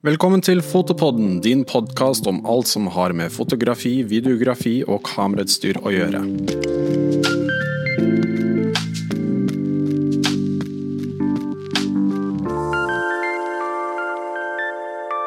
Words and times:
Velkommen 0.00 0.40
til 0.40 0.62
Fotopodden, 0.64 1.42
din 1.44 1.60
podkast 1.68 2.24
om 2.24 2.38
alt 2.48 2.70
som 2.70 2.86
har 2.88 3.12
med 3.12 3.28
fotografi, 3.34 3.98
videografi 4.08 4.78
og 4.88 5.02
kamerautstyr 5.04 5.76
å 5.76 5.92
gjøre. 5.92 6.22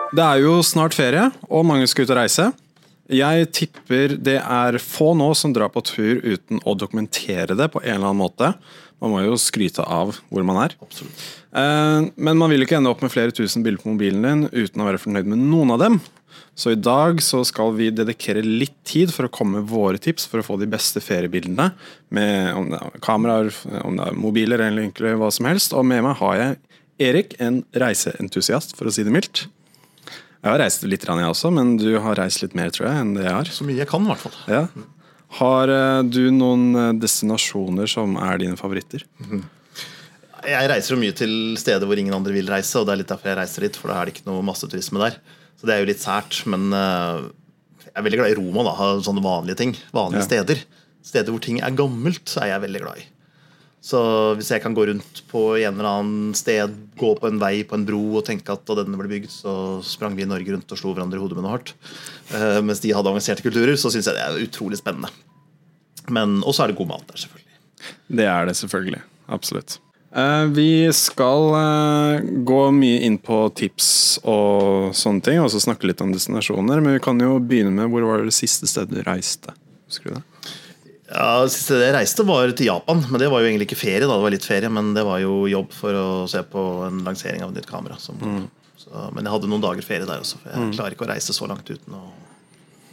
Det 0.09 0.25
er 0.25 0.41
jo 0.41 0.55
snart 0.65 0.97
ferie, 0.97 1.29
og 1.53 1.69
mange 1.69 1.85
skal 1.85 2.09
ut 2.09 2.15
og 2.15 2.21
reise. 2.23 2.49
Jeg 3.13 3.51
tipper 3.53 4.17
det 4.17 4.39
er 4.41 4.81
få 4.81 5.11
nå 5.13 5.35
som 5.37 5.53
drar 5.53 5.69
på 5.69 5.85
tur 5.85 6.17
uten 6.25 6.65
å 6.65 6.73
dokumentere 6.73 7.53
det 7.53 7.69
på 7.69 7.83
en 7.85 7.99
eller 7.99 8.09
annen 8.09 8.25
måte. 8.25 8.55
Man 9.03 9.11
må 9.11 9.21
jo 9.25 9.35
skryte 9.41 9.83
av 9.83 10.15
hvor 10.31 10.45
man 10.47 10.61
er. 10.63 10.75
Absolutt. 10.79 11.23
Men 11.51 12.39
man 12.39 12.49
vil 12.49 12.63
ikke 12.63 12.77
ende 12.79 12.89
opp 12.89 13.03
med 13.03 13.11
flere 13.11 13.35
tusen 13.35 13.65
bilder 13.65 13.83
på 13.83 13.91
mobilen 13.91 14.23
din 14.23 14.45
uten 14.49 14.79
å 14.79 14.87
være 14.87 15.01
fornøyd 15.03 15.27
med 15.27 15.41
noen 15.43 15.73
av 15.75 15.81
dem. 15.83 15.97
Så 16.55 16.71
i 16.71 16.77
dag 16.79 17.19
så 17.21 17.41
skal 17.45 17.73
vi 17.75 17.89
dedikere 17.93 18.43
litt 18.45 18.75
tid 18.87 19.11
for 19.13 19.27
å 19.27 19.31
komme 19.33 19.59
med 19.59 19.69
våre 19.71 19.99
tips 20.01 20.27
for 20.29 20.39
å 20.39 20.45
få 20.45 20.57
de 20.61 20.69
beste 20.69 21.01
feriebildene. 21.03 21.71
Med 22.13 22.53
om 22.57 22.69
det 22.71 22.79
er 22.79 23.03
kameraer, 23.03 23.49
om 23.83 23.97
det 23.97 24.05
er 24.07 24.21
mobiler 24.23 24.61
eller 24.61 24.85
egentlig 24.85 25.15
hva 25.19 25.31
som 25.33 25.49
helst. 25.49 25.75
Og 25.75 25.85
med 25.89 26.05
meg 26.05 26.15
har 26.21 26.39
jeg 26.39 26.61
Erik, 27.03 27.35
en 27.41 27.63
reiseentusiast, 27.73 28.77
for 28.77 28.87
å 28.87 28.93
si 28.93 29.03
det 29.05 29.13
mildt. 29.13 29.47
Jeg 30.43 30.51
har 30.51 30.59
reist 30.61 30.83
litt, 30.85 31.05
jeg 31.07 31.25
også, 31.25 31.49
men 31.55 31.77
du 31.79 31.95
har 32.03 32.19
reist 32.19 32.43
litt 32.43 32.53
mer 32.57 32.69
tror 32.75 32.89
jeg, 32.89 33.01
enn 33.01 33.13
det 33.17 33.23
jeg 33.25 33.33
har. 33.33 33.49
Så 33.49 33.65
mye 33.65 33.79
jeg 33.79 33.89
kan, 33.89 34.05
i 34.05 34.11
hvert 34.11 34.21
fall. 34.21 34.35
Ja. 34.51 34.63
Har 35.39 35.71
eh, 35.73 36.01
du 36.05 36.27
noen 36.33 36.65
eh, 36.77 36.89
destinasjoner 37.01 37.89
som 37.89 38.17
er 38.21 38.41
dine 38.43 38.57
favoritter? 38.59 39.05
Jeg 40.43 40.69
reiser 40.69 40.93
jo 40.93 40.99
mye 40.99 41.15
til 41.15 41.33
steder 41.59 41.87
hvor 41.87 41.97
ingen 41.99 42.13
andre 42.15 42.35
vil 42.35 42.49
reise, 42.51 42.75
og 42.79 42.85
det 42.87 42.93
er 42.95 43.01
litt 43.01 43.13
derfor 43.13 43.31
jeg 43.31 43.39
reiser 43.39 43.65
dit, 43.65 43.79
for 43.79 43.89
da 43.89 44.01
er 44.01 44.09
det 44.09 44.17
ikke 44.17 44.27
noe 44.27 44.43
masseturisme 44.45 45.01
der. 45.01 45.17
Så 45.57 45.69
det 45.69 45.75
er 45.77 45.83
jo 45.83 45.89
litt 45.89 46.03
sært, 46.03 46.41
men 46.51 46.67
eh, 46.75 47.23
jeg 47.87 47.95
er 47.95 48.05
veldig 48.09 48.19
glad 48.21 48.33
i 48.33 48.37
Roma, 48.41 48.65
da. 48.67 48.91
Sånne 49.05 49.23
vanlige 49.23 49.59
ting. 49.63 49.75
Vanlige 49.95 50.21
Ja. 50.25 50.27
steder. 50.29 50.63
Steder 51.03 51.33
hvor 51.35 51.41
ting 51.43 51.59
er 51.63 51.75
gammelt, 51.75 52.27
er 52.39 52.53
jeg 52.53 52.63
veldig 52.67 52.81
glad 52.83 53.01
i. 53.01 53.07
Så 53.83 53.99
hvis 54.39 54.47
jeg 54.53 54.63
kan 54.63 54.75
gå 54.77 54.85
rundt 54.87 55.21
på 55.27 55.41
en 55.59 55.73
eller 55.73 55.89
annen 55.89 56.35
sted, 56.39 56.71
gå 56.95 57.09
på 57.19 57.27
en 57.27 57.39
vei 57.41 57.65
på 57.67 57.75
en 57.75 57.83
bro 57.83 57.99
og 58.21 58.23
tenke 58.29 58.55
at 58.55 58.63
da 58.69 58.77
denne 58.79 58.95
ble 58.99 59.11
bygd, 59.11 59.31
så 59.33 59.55
sprang 59.83 60.15
vi 60.15 60.23
i 60.23 60.29
Norge 60.29 60.55
rundt 60.55 60.71
og 60.71 60.79
slo 60.79 60.93
hverandre 60.95 61.19
i 61.19 61.23
hodet 61.23 61.35
med 61.35 61.43
noe 61.43 61.57
hardt, 61.57 61.73
uh, 62.31 62.61
mens 62.63 62.79
de 62.79 62.93
hadde 62.95 63.11
avanserte 63.11 63.43
kulturer, 63.43 63.75
så 63.75 63.91
syns 63.91 64.07
jeg 64.07 64.15
det 64.15 64.23
er 64.23 64.45
utrolig 64.47 64.79
spennende. 64.79 65.11
Men 66.07 66.39
også 66.47 66.63
er 66.63 66.71
det 66.71 66.79
god 66.79 66.93
mat 66.93 67.09
der, 67.11 67.25
selvfølgelig. 67.25 67.59
Det 68.21 68.29
er 68.31 68.47
det 68.47 68.55
selvfølgelig. 68.59 69.03
Absolutt. 69.35 69.77
Eh, 70.15 70.45
Vi 70.45 70.93
skal 70.93 71.47
eh, 71.57 72.25
gå 72.45 72.59
mye 72.75 72.99
inn 73.07 73.17
på 73.17 73.47
tips 73.57 74.19
og 74.23 74.93
sånne 74.97 75.25
ting, 75.25 75.39
og 75.41 75.49
så 75.51 75.61
snakke 75.63 75.89
litt 75.89 76.03
om 76.05 76.13
destinasjoner. 76.13 76.83
Men 76.83 76.99
vi 76.99 77.03
kan 77.03 77.19
jo 77.23 77.39
begynne 77.41 77.73
med 77.73 77.89
hvor 77.91 78.05
var 78.07 78.25
det 78.25 78.35
siste 78.35 78.69
stedet 78.69 78.93
du 78.93 79.01
reiste? 79.07 79.55
Husker 79.89 80.11
du 80.11 80.15
det? 80.19 80.23
Ja, 81.13 81.45
Siste 81.51 81.77
jeg 81.77 81.93
reiste 81.93 82.25
var 82.25 82.49
til 82.57 82.69
Japan, 82.71 83.03
men 83.11 83.21
det 83.21 83.29
var 83.29 83.43
jo 83.43 83.49
egentlig 83.51 83.67
ikke 83.69 83.79
ferie. 83.83 84.01
da, 84.07 84.15
det 84.15 84.25
var 84.25 84.33
litt 84.33 84.47
ferie, 84.47 84.69
Men 84.73 84.93
det 84.95 85.05
var 85.05 85.21
jo 85.21 85.43
jobb 85.51 85.71
for 85.75 85.93
å 85.93 86.07
se 86.29 86.41
på 86.43 86.63
en 86.87 87.03
lansering 87.05 87.43
av 87.45 87.53
et 87.53 87.61
nytt 87.61 87.69
kamera. 87.69 87.99
Som, 88.01 88.17
så, 88.77 89.09
men 89.13 89.23
jeg 89.23 89.35
hadde 89.35 89.49
noen 89.51 89.63
dager 89.63 89.85
ferie 89.85 90.09
der 90.09 90.23
også, 90.23 90.41
for 90.41 90.51
jeg 90.51 90.75
klarer 90.77 90.97
ikke 90.97 91.05
å 91.05 91.11
reise 91.13 91.35
så 91.35 91.49
langt 91.49 91.69
uten 91.69 91.99
å 91.99 92.03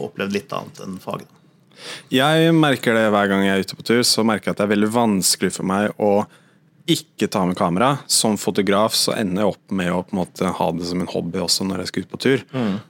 oppleve 0.00 0.36
litt 0.36 0.52
annet 0.56 0.82
enn 0.84 1.00
faget. 1.00 1.28
Jeg 2.12 2.52
merker 2.52 2.96
det 2.96 3.08
hver 3.12 3.30
gang 3.30 3.46
jeg 3.46 3.56
er 3.56 3.64
ute 3.64 3.78
på 3.78 3.86
tur, 3.88 4.02
så 4.04 4.24
merker 4.26 4.50
jeg 4.50 4.56
at 4.56 4.60
det 4.60 4.66
er 4.68 4.74
veldig 4.74 4.92
vanskelig 4.92 5.52
for 5.56 5.68
meg 5.70 5.96
å 5.96 6.12
ikke 6.90 7.28
ta 7.32 7.44
med 7.48 7.56
kamera. 7.56 7.94
Som 8.10 8.36
fotograf 8.40 8.96
så 8.98 9.14
ender 9.16 9.44
jeg 9.44 9.54
opp 9.54 9.74
med 9.80 9.92
å 9.94 10.04
måte 10.16 10.52
ha 10.58 10.70
det 10.76 10.88
som 10.88 11.00
en 11.00 11.10
hobby 11.12 11.40
også 11.40 11.66
når 11.68 11.84
jeg 11.84 11.92
skal 11.92 12.04
ut 12.04 12.12
på 12.12 12.22
tur. 12.26 12.44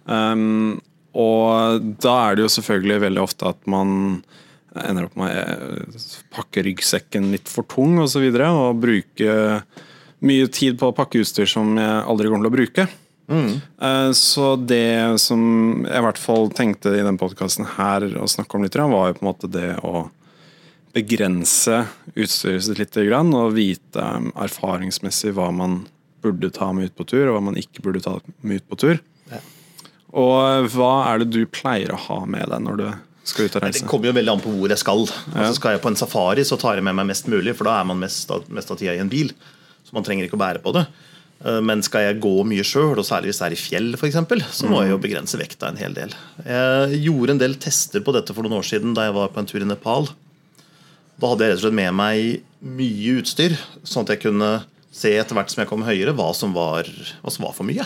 Um, 0.06 0.80
og 1.14 1.86
da 2.02 2.14
er 2.28 2.38
det 2.38 2.46
jo 2.46 2.54
selvfølgelig 2.56 3.04
veldig 3.06 3.22
ofte 3.22 3.50
at 3.50 3.70
man 3.70 4.22
ender 4.78 5.08
opp 5.08 5.16
med 5.18 5.34
å 5.34 6.00
pakke 6.34 6.64
ryggsekken 6.66 7.30
litt 7.34 7.50
for 7.50 7.66
tung 7.68 7.98
osv. 7.98 8.04
Og, 8.04 8.10
så 8.12 8.24
videre, 8.24 8.50
og 8.54 8.82
bruke 8.82 9.36
mye 10.20 10.50
tid 10.52 10.78
på 10.80 10.90
å 10.90 10.96
pakke 10.96 11.22
utstyr 11.22 11.48
som 11.48 11.78
jeg 11.80 12.02
aldri 12.04 12.30
kommer 12.30 12.46
til 12.46 12.52
å 12.52 12.58
bruke. 12.58 12.88
Mm. 13.30 13.52
Så 14.18 14.46
det 14.58 15.20
som 15.22 15.42
jeg 15.86 16.00
i 16.00 16.04
hvert 16.04 16.18
fall 16.18 16.50
tenkte 16.54 16.92
i 16.98 17.04
den 17.06 17.18
podkasten 17.20 17.68
her 17.76 18.04
å 18.18 18.26
snakke 18.28 18.58
om 18.58 18.66
litt, 18.66 18.74
var 18.74 19.12
jo 19.12 19.16
på 19.16 19.22
en 19.22 19.30
måte 19.30 19.50
det 19.50 19.76
å 19.86 20.08
begrense 20.96 21.84
utstyret 22.16 22.66
sitt 22.66 22.80
litt 22.80 22.98
og 22.98 23.52
vite 23.54 24.02
um, 24.02 24.32
erfaringsmessig 24.34 25.36
hva 25.36 25.50
man 25.54 25.84
burde 26.20 26.50
ta 26.50 26.72
med 26.74 26.90
ut 26.90 26.96
på 26.98 27.06
tur, 27.06 27.28
og 27.28 27.36
hva 27.36 27.44
man 27.50 27.58
ikke 27.60 27.84
burde 27.84 28.02
ta 28.04 28.18
med 28.42 28.60
ut 28.60 28.66
på 28.68 28.80
tur. 28.82 28.98
Ja. 29.30 29.40
Og 30.10 30.34
eh, 30.42 30.66
hva 30.74 30.90
er 31.08 31.22
det 31.22 31.30
du 31.32 31.46
pleier 31.48 31.94
å 31.94 32.02
ha 32.08 32.18
med 32.28 32.50
deg 32.50 32.66
når 32.66 32.80
du 32.80 32.88
skal 33.32 33.46
ut 33.48 33.56
og 33.60 33.64
Det 33.66 33.82
kommer 33.88 34.10
jo 34.10 34.16
veldig 34.16 34.32
an 34.34 34.42
på 34.44 34.52
hvor 34.54 34.72
jeg 34.72 34.80
skal. 34.82 35.04
Altså 35.32 35.54
Skal 35.58 35.76
jeg 35.76 35.82
på 35.84 35.90
en 35.92 35.98
safari, 36.00 36.44
så 36.46 36.58
tar 36.60 36.78
jeg 36.78 36.84
med 36.86 36.98
meg 36.98 37.08
mest 37.12 37.30
mulig, 37.30 37.54
for 37.58 37.68
da 37.68 37.78
er 37.80 37.86
man 37.88 38.00
mest 38.02 38.30
mest 38.48 38.70
av 38.74 38.78
tida 38.80 38.94
i 38.96 39.02
en 39.02 39.10
bil. 39.12 39.32
Så 39.86 39.96
man 39.96 40.04
trenger 40.06 40.26
ikke 40.28 40.38
å 40.38 40.42
bære 40.44 40.62
på 40.64 40.72
det. 40.76 40.86
Eh, 41.44 41.60
Men 41.64 41.82
skal 41.82 42.04
jeg 42.08 42.20
gå 42.20 42.32
mye 42.44 42.64
sjøl, 42.66 42.98
og 43.00 43.06
særlig 43.06 43.30
hvis 43.32 43.40
det 43.40 43.46
er 43.48 43.56
i 43.56 43.60
fjell, 43.60 43.92
for 43.96 44.06
eksempel, 44.10 44.42
så 44.52 44.68
må 44.68 44.82
jeg 44.84 44.92
jo 44.92 44.98
begrense 45.02 45.38
vekta 45.40 45.70
en 45.72 45.80
hel 45.80 45.94
del. 45.96 46.12
Jeg 46.44 47.00
gjorde 47.06 47.36
en 47.36 47.42
del 47.42 47.54
tester 47.62 48.04
på 48.04 48.12
dette 48.16 48.34
for 48.36 48.44
noen 48.44 48.58
år 48.60 48.66
siden 48.68 48.92
da 48.94 49.08
jeg 49.08 49.16
var 49.16 49.32
på 49.32 49.40
en 49.40 49.48
tur 49.48 49.60
i 49.64 49.68
Nepal. 49.68 50.10
Da 51.20 51.30
hadde 51.32 51.44
jeg 51.46 51.52
rett 51.54 51.60
og 51.60 51.64
slett 51.66 51.78
med 51.80 51.94
meg 51.96 52.42
mye 52.64 53.16
utstyr, 53.20 53.56
sånn 53.84 54.04
at 54.06 54.14
jeg 54.14 54.22
kunne 54.28 54.50
se 54.92 55.12
etter 55.16 55.36
hvert 55.36 55.52
som 55.52 55.60
jeg 55.62 55.68
kom 55.70 55.84
høyere, 55.86 56.12
hva 56.16 56.30
som 56.36 56.52
var, 56.56 56.88
hva 57.22 57.32
som 57.32 57.44
var 57.46 57.52
for 57.56 57.68
mye. 57.68 57.84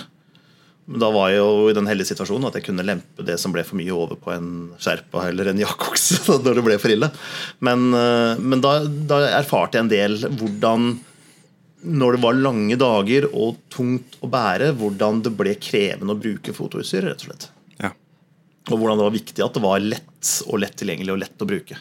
Men 0.85 1.01
da 1.01 1.09
var 1.15 1.31
jeg 1.33 1.41
jo 1.41 1.71
i 1.71 1.77
den 1.77 1.89
heldige 1.89 2.11
situasjonen 2.11 2.51
at 2.51 2.59
jeg 2.59 2.67
kunne 2.67 2.85
lempe 2.85 3.25
det 3.25 3.39
som 3.41 3.55
ble 3.55 3.65
for 3.65 3.79
mye, 3.81 3.95
over 3.95 4.19
på 4.21 4.35
en 4.35 4.51
Sherpa 4.83 5.29
eller 5.31 5.49
en 5.51 5.63
jakkokse 5.63 6.21
når 6.45 6.61
det 6.61 6.67
ble 6.67 6.79
for 6.83 6.93
ille. 6.93 7.09
Men, 7.65 7.89
eh, 7.97 8.43
men 8.43 8.65
da, 8.65 8.77
da 8.85 9.23
erfarte 9.41 9.81
jeg 9.81 9.87
en 9.87 9.93
del 9.95 10.21
hvordan 10.29 10.95
når 11.85 12.17
det 12.17 12.23
var 12.23 12.37
lange 12.41 12.77
dager 12.81 13.27
og 13.29 13.59
tungt 13.73 14.17
å 14.25 14.29
bære, 14.33 14.71
hvordan 14.81 15.21
det 15.25 15.35
ble 15.37 15.53
krevende 15.61 16.15
å 16.15 16.21
bruke 16.21 16.55
fotoutstyr. 16.57 17.05
rett 17.11 17.25
og 17.25 17.29
slett. 17.29 17.51
Ja. 17.77 17.91
Og 18.71 18.79
hvordan 18.79 19.01
det 19.01 19.05
var 19.05 19.17
viktig 19.19 19.45
at 19.45 19.59
det 19.59 19.65
var 19.65 19.85
lett 19.85 20.31
og 20.49 20.63
lett 20.63 20.79
tilgjengelig 20.81 21.13
og 21.13 21.21
lett 21.21 21.45
å 21.45 21.49
bruke. 21.51 21.77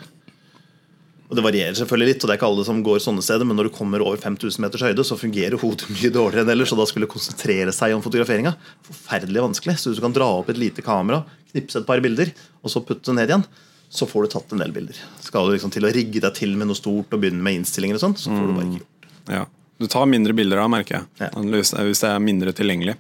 Og 1.30 1.38
Det 1.38 1.44
varierer 1.46 1.76
selvfølgelig 1.78 2.12
litt, 2.12 2.24
og 2.24 2.30
det 2.30 2.34
er 2.34 2.40
ikke 2.40 2.50
alle 2.52 2.66
som 2.68 2.82
går 2.86 3.00
sånne 3.02 3.24
steder, 3.26 3.48
men 3.48 3.58
når 3.58 3.70
du 3.70 3.76
kommer 3.76 4.04
over 4.06 4.20
5000 4.22 4.62
meters 4.62 4.84
høyde, 4.86 5.06
så 5.08 5.18
fungerer 5.18 5.58
hodet 5.62 5.90
mye 5.96 6.12
dårligere 6.14 6.46
enn 6.46 6.54
ellers. 6.54 6.74
Og 6.76 6.82
da 6.82 6.88
skulle 6.90 7.10
konsentrere 7.10 7.74
seg 7.76 7.96
om 7.96 8.04
fotograferinga 8.06 8.54
forferdelig 8.86 9.46
vanskelig. 9.48 9.78
Så 9.82 9.90
hvis 9.90 10.02
du 10.02 10.06
kan 10.06 10.16
dra 10.16 10.30
opp 10.40 10.52
et 10.54 10.62
lite 10.62 10.86
kamera, 10.86 11.24
knipse 11.54 11.82
et 11.82 11.88
par 11.90 12.04
bilder, 12.04 12.34
og 12.62 12.74
så 12.74 12.84
putte 12.86 13.10
det 13.10 13.18
ned 13.18 13.34
igjen, 13.34 13.48
så 13.94 14.08
får 14.10 14.26
du 14.26 14.34
tatt 14.34 14.54
en 14.54 14.62
del 14.64 14.74
bilder. 14.74 15.00
Skal 15.22 15.48
du 15.48 15.56
liksom 15.56 15.74
til 15.74 15.86
å 15.86 15.92
rigge 15.94 16.22
deg 16.22 16.38
til 16.38 16.56
med 16.58 16.70
noe 16.70 16.78
stort 16.78 17.14
og 17.14 17.22
begynne 17.22 17.44
med 17.46 17.60
innstillinger 17.60 18.00
og 18.00 18.02
sånn, 18.02 18.16
så 18.18 18.34
får 18.34 18.48
du 18.48 18.54
bare 18.58 18.66
ikke 18.68 18.82
gjort 18.82 19.06
det. 19.06 19.36
Ja. 19.38 19.44
Du 19.82 19.88
tar 19.90 20.06
mindre 20.10 20.36
bilder 20.38 20.62
da, 20.62 20.68
merker 20.70 20.96
jeg. 20.96 21.08
Ja. 21.22 21.30
Hvis 21.34 21.74
hvis 21.74 22.02
det 22.02 22.10
er 22.10 22.22
mindre 22.24 22.54
tilgjengelig. 22.56 22.96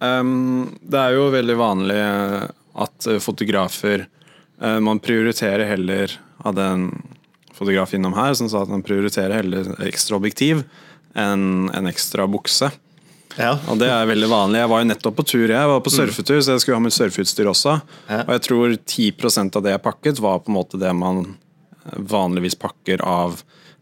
Um, 0.00 0.70
det 0.82 1.00
er 1.00 1.16
jo 1.16 1.28
veldig 1.32 1.56
vanlig 1.60 1.98
eh, 2.00 2.46
at 2.84 3.08
fotografer 3.22 4.06
uh, 4.06 4.78
Man 4.84 5.00
prioriterer 5.04 5.68
heller 5.68 6.14
av 6.48 6.58
en 6.62 6.88
fotograf 7.58 7.94
innom 7.96 8.16
her 8.16 8.36
som 8.38 8.50
sa 8.50 8.62
at 8.64 8.72
han 8.72 8.84
prioriterer 8.86 9.40
heller 9.40 9.72
ekstra 9.88 10.18
objektiv 10.18 10.62
enn 11.18 11.68
en 11.74 11.90
ekstra 11.90 12.28
bukse. 12.30 12.70
Ja. 13.38 13.54
Og 13.70 13.78
det 13.78 13.88
er 13.90 14.08
veldig 14.08 14.28
vanlig. 14.30 14.62
Jeg 14.62 14.70
var 14.72 14.82
jo 14.82 14.88
nettopp 14.88 15.18
på 15.20 15.26
tur, 15.30 15.46
jeg 15.50 15.70
var 15.70 15.82
på 15.84 15.92
surfetur, 15.94 16.40
så 16.42 16.56
jeg 16.56 16.64
skulle 16.64 16.78
ha 16.78 16.82
med 16.82 16.94
surfeutstyr 16.94 17.50
også. 17.50 17.76
Ja. 18.08 18.22
Og 18.24 18.32
jeg 18.34 18.44
tror 18.48 18.74
10% 18.74 19.58
av 19.58 19.64
det 19.66 19.74
jeg 19.76 19.84
pakket, 19.84 20.22
var 20.24 20.42
på 20.42 20.52
en 20.52 20.58
måte 20.58 20.80
det 20.80 20.90
man 20.96 21.22
vanligvis 21.96 22.58
pakker 22.58 23.02
av 23.06 23.40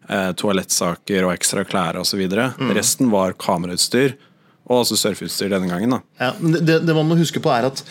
eh, 0.09 0.32
toalettsaker 0.38 1.26
og 1.26 1.34
ekstra 1.34 1.65
klær 1.69 2.00
osv. 2.00 2.20
Mm. 2.28 2.75
Resten 2.76 3.10
var 3.12 3.36
kamerautstyr, 3.41 4.16
og 4.69 4.82
også 4.82 4.98
surfeutstyr 5.00 5.53
denne 5.53 5.70
gangen. 5.70 5.97
da. 5.97 6.03
Ja, 6.20 6.31
men 6.41 6.60
det, 6.60 6.82
det 6.86 6.97
man 6.97 7.09
må 7.09 7.19
huske 7.19 7.42
på 7.42 7.53
er 7.54 7.68
at 7.71 7.83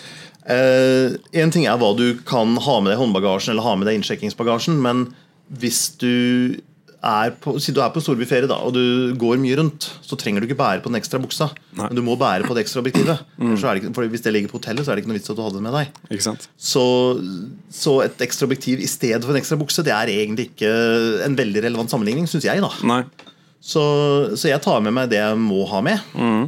eh, 0.51 1.15
En 1.41 1.53
ting 1.53 1.65
er 1.65 1.79
hva 1.81 1.93
du 1.97 2.19
kan 2.27 2.57
ha 2.61 2.79
med 2.81 2.91
deg 2.91 2.99
i 2.99 3.01
håndbagasjen 3.03 3.55
eller 3.55 3.65
ha 3.65 3.77
med 3.79 3.89
deg 3.89 4.01
innsjekkingsbagasjen, 4.01 4.77
men 4.83 5.07
hvis 5.49 5.81
du 6.01 6.11
er 7.05 7.35
på, 7.37 7.53
si 7.61 7.73
du 7.75 7.79
er 7.83 7.91
på 7.93 8.01
storbyferie 8.01 8.49
da, 8.49 8.57
og 8.65 8.73
du 8.73 9.13
går 9.21 9.37
mye 9.37 9.57
rundt, 9.59 9.85
så 10.01 10.17
trenger 10.17 10.41
du 10.41 10.47
ikke 10.47 10.57
bære 10.57 10.81
på 10.81 10.89
den 10.89 10.97
ekstra 10.97 11.19
buksa. 11.21 11.51
Nei. 11.77 11.85
Men 11.91 11.99
du 11.99 12.01
må 12.05 12.15
bære 12.17 12.47
på 12.47 12.55
det 12.57 12.63
ekstra 12.65 12.81
objektivet. 12.81 13.21
Mm. 13.45 13.51
Så 13.59 13.67
det 13.67 13.83
ikke, 13.83 13.91
for 13.93 14.07
hvis 14.09 14.23
det 14.25 14.31
ligger 14.31 14.49
på 14.49 14.57
hotellet, 14.57 14.85
så 14.85 14.91
er 14.91 14.95
det 14.97 15.03
ikke 15.03 15.11
noe 15.11 15.17
vits 15.19 15.29
at 15.29 15.37
du 15.37 15.41
hadde 15.43 15.59
det 15.59 15.65
med 15.67 15.75
deg. 15.75 16.45
Så, 16.57 16.83
så 17.69 17.93
et 18.05 18.23
ekstra 18.25 18.47
objektiv 18.47 18.79
i 18.81 18.87
stedet 18.89 19.21
for 19.25 19.35
en 19.35 19.41
ekstra 19.41 19.57
bukse 19.59 19.83
Det 19.85 19.91
er 19.93 20.09
egentlig 20.13 20.47
ikke 20.53 20.71
en 21.27 21.35
veldig 21.37 21.61
relevant 21.67 21.91
sammenligning, 21.91 22.29
syns 22.31 22.47
jeg. 22.47 22.63
da 22.63 22.71
så, 23.65 23.83
så 24.37 24.49
jeg 24.51 24.61
tar 24.61 24.81
med 24.85 24.93
meg 24.93 25.09
det 25.09 25.17
jeg 25.17 25.37
må 25.41 25.63
ha 25.71 25.79
med. 25.81 26.01
Mm. 26.13 26.43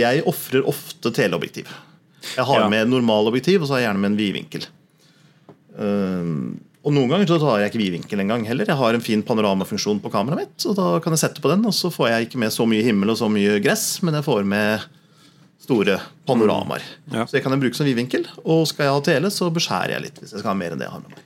Jeg 0.00 0.22
ofrer 0.26 0.66
ofte 0.66 1.12
teleobjektiv. 1.14 1.70
Jeg 2.34 2.44
har 2.48 2.64
Ja. 2.64 2.68
med 2.68 2.90
normalobjektiv, 2.90 3.62
og 3.62 3.68
så 3.68 3.76
har 3.76 3.84
jeg 3.84 3.88
gjerne 3.88 4.02
med 4.02 4.10
en 4.12 4.18
vidvinkel. 4.18 4.66
Eh, 5.78 6.32
og 6.86 6.94
noen 6.94 7.10
ganger 7.10 7.26
så 7.26 7.38
tar 7.42 7.60
jeg 7.60 7.72
ikke 7.72 7.80
vidvinkel 7.82 8.22
engang 8.22 8.44
heller. 8.46 8.68
Jeg 8.70 8.78
har 8.78 8.94
en 8.94 9.02
fin 9.02 9.24
panoramafunksjon 9.26 9.98
på 10.04 10.12
kameraet 10.12 10.44
mitt, 10.44 10.66
og 10.70 10.76
da 10.78 10.90
kan 11.02 11.16
jeg 11.16 11.24
sette 11.24 11.42
på 11.42 11.50
den, 11.50 11.64
og 11.66 11.74
så 11.74 11.90
får 11.90 12.12
jeg 12.12 12.28
ikke 12.28 12.42
med 12.44 12.54
så 12.54 12.66
mye 12.70 12.84
himmel 12.86 13.10
og 13.10 13.18
så 13.18 13.30
mye 13.32 13.58
gress, 13.64 13.88
men 14.06 14.14
jeg 14.14 14.26
får 14.28 14.46
med 14.46 14.86
store 15.66 15.98
panoramaer. 16.28 16.84
Ja. 17.10 17.24
Så 17.26 17.36
det 17.36 17.42
kan 17.42 17.56
jeg 17.56 17.64
bruke 17.64 17.78
som 17.78 17.88
vidvinkel. 17.88 18.28
Og 18.44 18.68
skal 18.70 18.86
jeg 18.86 18.94
ha 18.94 19.02
tele, 19.08 19.32
så 19.34 19.50
beskjærer 19.50 19.96
jeg 19.96 20.04
litt 20.04 20.20
hvis 20.22 20.36
jeg 20.36 20.44
skal 20.44 20.52
ha 20.52 20.60
mer 20.60 20.76
enn 20.76 20.82
det 20.82 20.86
jeg 20.86 20.94
har 20.94 21.02
med 21.02 21.16
meg. 21.16 21.24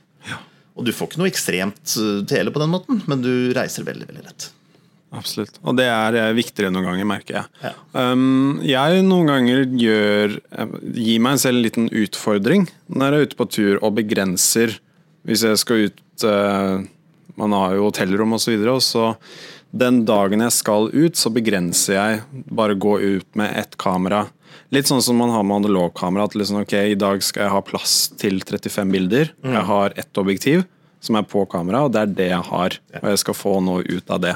Og 0.79 0.87
du 0.87 0.93
får 0.95 1.09
ikke 1.09 1.19
noe 1.21 1.29
ekstremt 1.29 1.93
eh, 1.99 2.23
tele 2.31 2.53
på 2.53 2.61
den 2.61 2.71
måten, 2.71 3.01
men 3.11 3.21
du 3.21 3.31
reiser 3.53 3.85
veldig, 3.85 4.07
veldig 4.07 4.23
lett. 4.25 4.47
Absolutt. 5.11 5.57
Og 5.67 5.75
det 5.75 5.89
er 5.91 6.15
eh, 6.17 6.33
viktigere 6.37 6.71
noen 6.71 6.87
ganger, 6.87 7.07
merker 7.09 7.37
jeg. 7.41 7.49
Ja. 7.65 7.73
Um, 7.91 8.61
jeg 8.63 9.01
noen 9.05 9.27
ganger 9.29 9.65
gjør 9.77 10.37
eh, 10.39 10.77
gir 10.95 11.25
meg 11.27 11.41
selv 11.43 11.59
en 11.59 11.65
liten 11.67 11.89
utfordring 11.91 12.69
når 12.87 13.03
jeg 13.03 13.11
er 13.11 13.27
ute 13.27 13.39
på 13.41 13.49
tur 13.51 13.81
og 13.81 13.99
begrenser 13.99 14.79
Hvis 15.27 15.43
jeg 15.45 15.57
skal 15.61 15.85
ut 15.87 16.23
eh, 16.25 16.81
Man 17.37 17.53
har 17.55 17.75
jo 17.77 17.87
hotellrom 17.89 18.33
osv. 18.37 18.53
Og, 18.59 18.67
og 18.75 18.81
så 18.85 19.05
den 19.71 20.01
dagen 20.03 20.41
jeg 20.43 20.51
skal 20.51 20.89
ut, 20.91 21.15
så 21.15 21.29
begrenser 21.31 21.95
jeg 21.95 22.43
bare 22.51 22.75
gå 22.75 22.97
ut 22.99 23.37
med 23.39 23.53
ett 23.55 23.77
kamera. 23.79 24.25
Litt 24.75 24.89
sånn 24.89 24.99
som 25.03 25.15
man 25.19 25.31
har 25.31 25.45
med 25.47 25.61
analogkamera. 25.61 26.25
At 26.27 26.35
liksom, 26.35 26.59
ok, 26.65 26.73
i 26.91 26.97
dag 26.99 27.23
skal 27.23 27.45
jeg 27.45 27.53
ha 27.53 27.61
plass 27.63 27.93
til 28.19 28.41
35 28.43 28.91
bilder. 28.91 29.31
Jeg 29.47 29.63
har 29.69 29.95
ett 29.95 30.19
objektiv 30.19 30.65
som 31.01 31.15
er 31.17 31.23
på 31.25 31.45
kamera, 31.49 31.85
og 31.87 31.93
det 31.95 32.01
er 32.03 32.11
det 32.19 32.27
jeg 32.33 32.45
har. 32.51 32.75
Og 32.99 33.07
jeg 33.13 33.21
skal 33.23 33.37
få 33.39 33.53
noe 33.63 33.85
ut 33.87 34.11
av 34.13 34.19
det. 34.27 34.35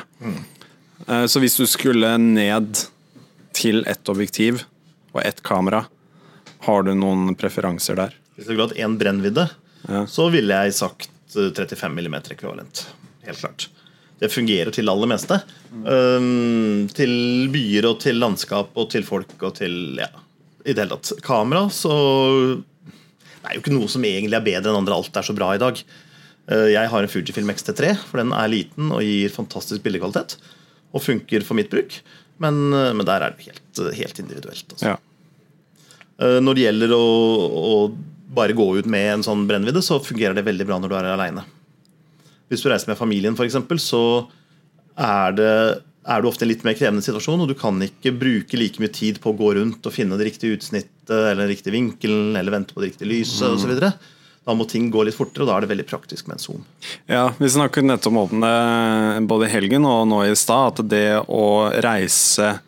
Eh, 1.07 1.25
Så 1.29 1.43
hvis 1.43 1.59
du 1.59 1.65
skulle 1.69 2.15
ned 2.17 2.85
til 3.55 3.83
ett 3.91 4.07
objektiv 4.09 4.63
og 5.13 5.19
ett 5.23 5.43
kamera, 5.43 5.83
har 6.65 6.83
du 6.87 6.93
noen 6.95 7.35
preferanser 7.37 7.99
der? 7.99 8.15
Hvis 8.35 8.47
du 8.47 8.53
skulle 8.53 8.69
hatt 8.69 8.79
én 8.79 8.95
brennvidde, 8.99 9.49
Ja. 9.87 10.05
så 10.09 10.29
ville 10.33 10.61
jeg 10.65 10.75
sagt 10.77 11.35
eh, 11.37 11.51
35 11.53 11.91
mm 11.93 12.15
ekvivalent. 12.33 12.87
Helt 13.25 13.41
klart. 13.41 13.67
Det 14.19 14.31
fungerer 14.31 14.71
til 14.71 14.87
det 14.87 14.93
aller 14.93 15.11
meste. 15.11 15.39
Um, 15.75 16.85
til 16.95 17.49
byer 17.51 17.89
og 17.89 17.99
til 18.03 18.19
landskap 18.21 18.77
og 18.79 18.87
til 18.93 19.03
folk 19.03 19.35
og 19.43 19.57
til 19.57 19.99
ja, 19.99 20.07
i 20.63 20.71
det 20.71 20.85
hele 20.85 20.95
tatt. 20.95 21.19
Kamera, 21.25 21.67
så 21.69 21.91
Det 22.55 23.51
er 23.51 23.57
jo 23.57 23.61
ikke 23.61 23.75
noe 23.75 23.91
som 23.91 24.05
egentlig 24.07 24.39
er 24.39 24.45
bedre 24.45 24.71
enn 24.71 24.79
andre. 24.79 24.95
Alt 24.95 25.19
er 25.19 25.27
så 25.27 25.35
bra 25.37 25.51
i 25.53 25.61
dag. 25.61 25.81
Uh, 26.49 26.69
jeg 26.71 26.89
har 26.89 27.03
en 27.03 27.11
Fujifilm 27.11 27.51
X-T3, 27.53 27.91
for 28.07 28.21
den 28.23 28.31
er 28.33 28.49
liten 28.51 28.93
og 28.93 29.03
gir 29.05 29.33
fantastisk 29.33 29.83
bildekvalitet. 29.85 30.37
Og 30.95 31.03
funker 31.03 31.43
for 31.45 31.59
mitt 31.59 31.69
bruk. 31.73 31.99
Men, 32.41 32.63
uh, 32.73 32.93
men 32.95 33.05
der 33.05 33.21
er 33.21 33.35
det 33.35 33.49
helt, 33.49 33.83
helt 33.99 34.23
individuelt. 34.23 34.65
Altså. 34.71 34.95
Ja. 34.95 34.97
Uh, 36.15 36.39
Når 36.39 36.55
det 36.55 36.65
gjelder 36.69 36.95
å, 36.95 37.05
å 37.59 37.75
bare 38.35 38.55
gå 38.57 38.67
ut 38.77 38.89
med 38.91 39.11
en 39.13 39.25
sånn 39.25 39.45
brennvidde, 39.49 39.83
så 39.85 40.01
fungerer 40.03 40.37
det 40.37 40.45
veldig 40.47 40.67
bra 40.67 40.79
når 40.81 40.91
du 40.91 40.97
er 40.99 41.11
aleine. 41.13 41.45
Hvis 42.51 42.61
du 42.61 42.69
reiser 42.69 42.91
med 42.91 42.99
familien, 42.99 43.37
f.eks., 43.37 43.57
så 43.81 44.03
er, 44.95 45.35
det, 45.35 45.53
er 46.05 46.21
du 46.21 46.27
ofte 46.29 46.45
i 46.45 46.47
en 46.47 46.51
litt 46.53 46.65
mer 46.67 46.77
krevende 46.77 47.05
situasjon, 47.05 47.41
og 47.43 47.49
du 47.49 47.55
kan 47.57 47.79
ikke 47.83 48.13
bruke 48.15 48.59
like 48.59 48.81
mye 48.83 48.93
tid 48.93 49.21
på 49.23 49.33
å 49.33 49.39
gå 49.39 49.55
rundt 49.57 49.87
og 49.87 49.95
finne 49.95 50.19
det 50.19 50.29
riktige 50.29 50.59
utsnittet 50.59 51.15
eller 51.15 51.45
den 51.45 51.51
riktige 51.53 51.75
vinkelen 51.75 52.37
eller 52.37 52.53
vente 52.53 52.75
på 52.75 52.83
det 52.83 52.91
riktige 52.91 53.09
lyset 53.09 53.47
og 53.49 53.57
osv. 53.57 53.89
Da 54.45 54.53
må 54.53 54.67
ting 54.69 54.91
gå 54.93 55.01
litt 55.07 55.17
fortere, 55.17 55.41
og 55.43 55.49
da 55.49 55.55
er 55.57 55.65
det 55.65 55.71
veldig 55.71 55.87
praktisk 55.89 56.27
med 56.29 56.37
en 56.37 56.43
zoom. 56.43 56.65
Ja, 57.09 57.31
Vi 57.39 57.49
snakket 57.49 57.87
nettopp 57.87 58.19
om 58.27 58.45
det 58.45 59.25
både 59.25 59.47
i 59.47 59.53
helgen 59.55 59.87
og 59.89 60.05
nå 60.11 60.21
i 60.27 60.35
stad, 60.37 60.83
at 60.83 60.91
det 60.91 61.07
å 61.25 61.45
reise 61.81 62.59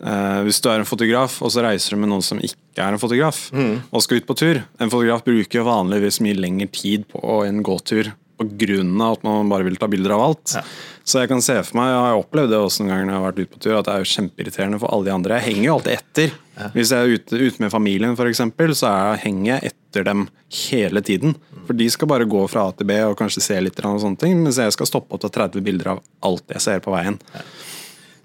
eh, 0.00 0.40
Hvis 0.46 0.60
du 0.60 0.70
er 0.70 0.80
en 0.80 0.88
fotograf, 0.88 1.40
og 1.42 1.52
så 1.52 1.64
reiser 1.66 1.94
du 1.94 2.02
med 2.02 2.12
noen 2.12 2.24
som 2.24 2.40
ikke 2.40 2.80
er 2.80 2.94
en 2.94 3.02
fotograf, 3.02 3.48
og 3.52 4.02
skal 4.04 4.20
ut 4.20 4.28
på 4.28 4.36
tur 4.38 4.62
En 4.80 4.90
fotograf 4.92 5.24
bruker 5.26 5.60
jo 5.60 5.68
vanligvis 5.68 6.20
mye 6.24 6.38
lengre 6.38 6.70
tid 6.72 7.06
på 7.10 7.20
en 7.44 7.62
gåtur 7.66 8.12
pga. 8.40 9.12
at 9.12 9.22
man 9.22 9.48
bare 9.48 9.64
vil 9.64 9.76
ta 9.76 9.88
bilder 9.88 10.10
av 10.10 10.20
alt. 10.20 10.52
Ja. 10.54 10.62
Så 11.04 11.20
jeg 11.20 11.28
kan 11.28 11.42
se 11.42 11.56
for 11.64 11.76
meg, 11.76 11.90
jeg 11.90 12.02
har 12.04 12.20
opplevd 12.20 12.52
det 12.52 12.58
også 12.60 12.84
noen 12.84 12.92
ganger 12.92 13.06
når 13.06 13.12
jeg 13.12 13.20
har 13.20 13.26
vært 13.26 13.40
ute 13.40 13.52
på 13.52 13.60
tur, 13.64 13.74
at 13.76 13.86
det 13.86 13.92
er 13.92 14.02
jo 14.02 14.10
kjempeirriterende 14.10 14.80
for 14.80 14.94
alle 14.94 15.08
de 15.08 15.14
andre. 15.14 15.38
Jeg 15.38 15.48
henger 15.48 15.64
jo 15.66 15.74
alltid 15.74 15.96
etter. 15.96 16.36
Hvis 16.74 16.92
jeg 16.92 17.00
er 17.00 17.14
ute, 17.16 17.40
ute 17.40 17.64
med 17.64 17.72
familien 17.72 18.14
f.eks., 18.14 18.42
så 18.78 18.90
er, 18.90 19.20
henger 19.24 19.48
jeg 19.54 19.72
etter 19.72 20.06
dem 20.06 20.26
hele 20.60 21.02
tiden. 21.02 21.34
For 21.66 21.76
de 21.76 21.88
skal 21.90 22.10
bare 22.12 22.28
gå 22.30 22.44
fra 22.52 22.68
A 22.68 22.76
til 22.76 22.88
B 22.90 23.00
og 23.08 23.16
kanskje 23.18 23.42
se 23.44 23.58
litt 23.64 23.80
og 23.80 24.00
sånne 24.04 24.20
ting, 24.20 24.38
mens 24.44 24.60
jeg 24.60 24.76
skal 24.76 24.88
stoppe 24.88 25.16
og 25.16 25.24
ta 25.24 25.32
30 25.40 25.64
bilder 25.66 25.94
av 25.96 26.04
alt 26.26 26.54
jeg 26.54 26.64
ser 26.68 26.84
på 26.84 26.94
veien. 26.94 27.18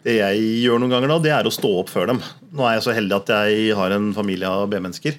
Det 0.06 0.20
jeg 0.20 0.42
gjør 0.64 0.82
noen 0.84 0.92
ganger 0.94 1.10
da, 1.16 1.18
det 1.24 1.32
er 1.34 1.48
å 1.50 1.54
stå 1.54 1.72
opp 1.82 1.90
før 1.90 2.12
dem. 2.14 2.20
Nå 2.54 2.66
er 2.68 2.76
jeg 2.78 2.86
så 2.86 2.94
heldig 2.94 3.16
at 3.18 3.32
jeg 3.34 3.74
har 3.80 3.96
en 3.96 4.12
familie 4.14 4.50
av 4.52 4.68
B-mennesker. 4.70 5.18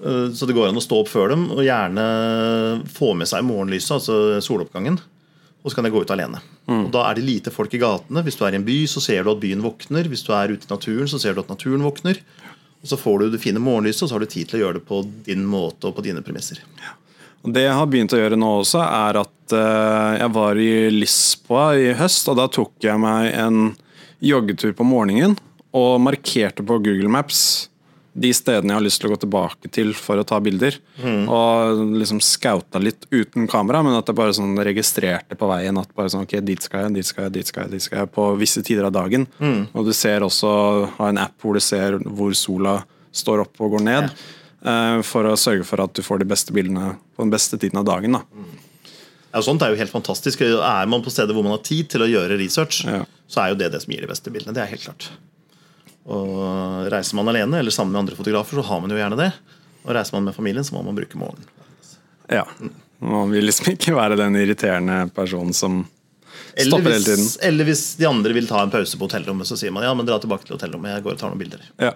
Eh, 0.00 0.30
Så 0.32 0.46
det 0.48 0.56
går 0.56 0.70
an 0.70 0.80
å 0.80 0.84
stå 0.84 1.02
opp 1.02 1.10
før 1.12 1.34
dem 1.34 1.48
og 1.52 1.60
gjerne 1.66 2.06
få 2.88 3.12
med 3.18 3.28
seg 3.28 3.44
morgenlyset, 3.44 3.98
altså 3.98 4.18
soloppgangen. 4.44 4.98
Og 5.64 5.70
så 5.72 5.76
kan 5.76 5.84
jeg 5.88 5.92
gå 5.92 6.00
ut 6.06 6.12
alene. 6.14 6.38
Og 6.70 6.90
Da 6.94 7.02
er 7.10 7.18
det 7.18 7.24
lite 7.26 7.50
folk 7.52 7.72
i 7.74 7.80
gatene. 7.82 8.22
Hvis 8.24 8.38
du 8.38 8.44
er 8.46 8.54
i 8.54 8.60
en 8.60 8.64
by, 8.64 8.76
så 8.86 9.02
ser 9.02 9.24
du 9.24 9.32
at 9.32 9.40
byen 9.42 9.60
våkner. 9.64 10.06
Hvis 10.08 10.22
du 10.24 10.32
er 10.32 10.54
ute 10.54 10.64
i 10.64 10.70
naturen, 10.72 11.08
så 11.10 11.18
ser 11.20 11.34
du 11.34 11.40
at 11.42 11.50
naturen 11.50 11.82
våkner. 11.84 12.16
Og 12.80 12.86
Så 12.88 12.96
får 12.96 13.18
du 13.18 13.30
det 13.30 13.40
fine 13.42 13.58
morgenlyset, 13.60 14.04
og 14.04 14.08
så 14.08 14.14
har 14.14 14.20
du 14.20 14.26
tid 14.30 14.48
til 14.48 14.60
å 14.60 14.62
gjøre 14.62 14.78
det 14.78 14.86
på 14.86 15.02
din 15.26 15.44
måte 15.44 15.90
og 15.90 15.96
på 15.96 16.04
dine 16.06 16.22
premisser. 16.22 16.62
Og 17.44 17.52
Det 17.52 17.64
jeg 17.66 17.74
har 17.74 17.86
begynt 17.86 18.14
å 18.14 18.20
gjøre 18.22 18.38
nå 18.38 18.52
også, 18.62 18.80
er 18.86 19.18
at 19.20 19.52
eh, 19.52 20.18
jeg 20.22 20.32
var 20.32 20.54
i 20.62 20.72
Lisboa 20.94 21.66
i 21.76 21.92
høst, 21.98 22.28
og 22.30 22.36
da 22.38 22.46
tok 22.46 22.72
jeg 22.80 22.98
meg 23.02 23.34
en 23.34 23.76
joggetur 24.24 24.72
på 24.76 24.86
morgenen 24.86 25.36
og 25.76 25.98
markerte 26.00 26.64
på 26.66 26.78
Google 26.82 27.10
Maps 27.12 27.68
de 28.18 28.32
stedene 28.34 28.72
jeg 28.72 28.78
har 28.80 28.82
lyst 28.82 28.98
til 28.98 29.06
å 29.06 29.12
gå 29.12 29.18
tilbake 29.22 29.68
til 29.70 29.92
for 29.94 30.18
å 30.18 30.24
ta 30.26 30.40
bilder. 30.42 30.74
Og 31.30 31.82
liksom 32.00 32.18
skauta 32.24 32.80
litt 32.82 33.04
uten 33.14 33.44
kamera, 33.46 33.78
men 33.86 33.94
at 33.94 34.08
jeg 34.10 34.16
bare 34.18 34.34
sånn 34.34 34.56
registrerte 34.66 35.36
på 35.38 35.46
veien 35.46 35.78
at 35.78 35.92
bare 35.94 36.10
sånn, 36.10 36.24
ok, 36.26 36.34
dit 36.42 36.64
skal 36.66 36.88
jeg, 36.88 36.96
dit 36.96 37.06
skal 37.06 37.28
jeg, 37.28 37.34
dit 37.36 37.46
skal 37.52 37.62
jeg, 37.68 37.76
dit 37.76 37.84
skal 37.84 38.00
jeg, 38.02 38.10
på 38.16 38.24
visse 38.40 38.64
tider 38.66 38.88
av 38.88 38.96
dagen. 38.96 39.28
Og 39.70 39.86
du 39.86 39.92
ser 39.94 40.26
også, 40.26 40.50
har 40.96 41.12
en 41.12 41.22
app 41.28 41.36
hvor 41.44 41.54
du 41.54 41.62
ser 41.62 42.00
hvor 42.02 42.34
sola 42.34 42.80
står 43.14 43.44
opp 43.44 43.62
og 43.62 43.76
går 43.76 43.86
ned. 43.86 44.10
eh, 44.66 44.98
For 45.06 45.28
å 45.30 45.36
sørge 45.38 45.68
for 45.68 45.84
at 45.84 45.94
du 45.94 46.02
får 46.02 46.24
de 46.24 46.30
beste 46.32 46.56
bildene 46.56 46.96
på 47.14 47.22
den 47.22 47.30
beste 47.36 47.60
tiden 47.60 47.78
av 47.78 47.86
dagen. 47.86 48.18
Da. 48.18 48.24
Ja, 49.34 49.42
sånt 49.44 49.60
er 49.62 49.74
jo 49.74 49.76
helt 49.80 49.92
fantastisk. 49.92 50.40
Er 50.40 50.86
man 50.88 51.02
på 51.04 51.10
steder 51.12 51.34
hvor 51.36 51.44
man 51.44 51.52
har 51.58 51.64
tid 51.66 51.88
til 51.92 52.00
å 52.00 52.08
gjøre 52.08 52.38
research, 52.40 52.84
Ja. 52.88 53.02
så 53.28 53.42
er 53.44 53.48
jo 53.52 53.58
det 53.60 53.72
det 53.74 53.82
som 53.84 53.92
gir 53.92 54.00
de 54.00 54.08
beste 54.10 54.30
bildene. 54.32 54.54
Det 54.56 54.62
er 54.64 54.70
helt 54.72 54.86
klart. 54.86 55.10
Og 56.08 56.88
Reiser 56.92 57.18
man 57.18 57.28
alene 57.28 57.58
eller 57.60 57.70
sammen 57.74 57.92
med 57.92 58.00
andre 58.06 58.16
fotografer, 58.16 58.56
så 58.56 58.64
har 58.64 58.80
man 58.80 58.90
jo 58.94 58.96
gjerne 58.96 59.18
det. 59.20 59.30
Og 59.84 59.92
Reiser 59.96 60.16
man 60.16 60.24
med 60.30 60.34
familien, 60.36 60.64
så 60.64 60.72
må 60.76 60.82
man 60.86 60.96
bruke 60.96 61.18
morgenen. 61.20 61.44
Ja. 62.32 62.44
Man 63.00 63.30
vil 63.32 63.44
liksom 63.48 63.72
ikke 63.74 63.94
være 63.96 64.16
den 64.18 64.34
irriterende 64.40 65.02
personen 65.14 65.52
som 65.54 65.82
Eller 66.56 66.72
stopper 66.72 66.90
hele 66.96 67.04
tiden. 67.04 67.28
eller 67.42 67.64
hvis 67.68 67.82
de 68.00 68.06
andre 68.08 68.32
vil 68.34 68.48
ta 68.48 68.62
en 68.64 68.72
pause 68.72 68.96
på 68.98 69.06
hotellrommet, 69.06 69.46
så 69.46 69.56
sier 69.60 69.70
man 69.72 69.84
ja, 69.86 69.92
men 69.94 70.06
dra 70.08 70.18
tilbake 70.18 70.44
til 70.48 70.56
hotellrommet, 70.56 70.96
jeg 70.96 71.04
går 71.04 71.12
og 71.14 71.20
tar 71.20 71.30
noen 71.32 71.38
bilder. 71.44 71.62
Ja. 71.78 71.92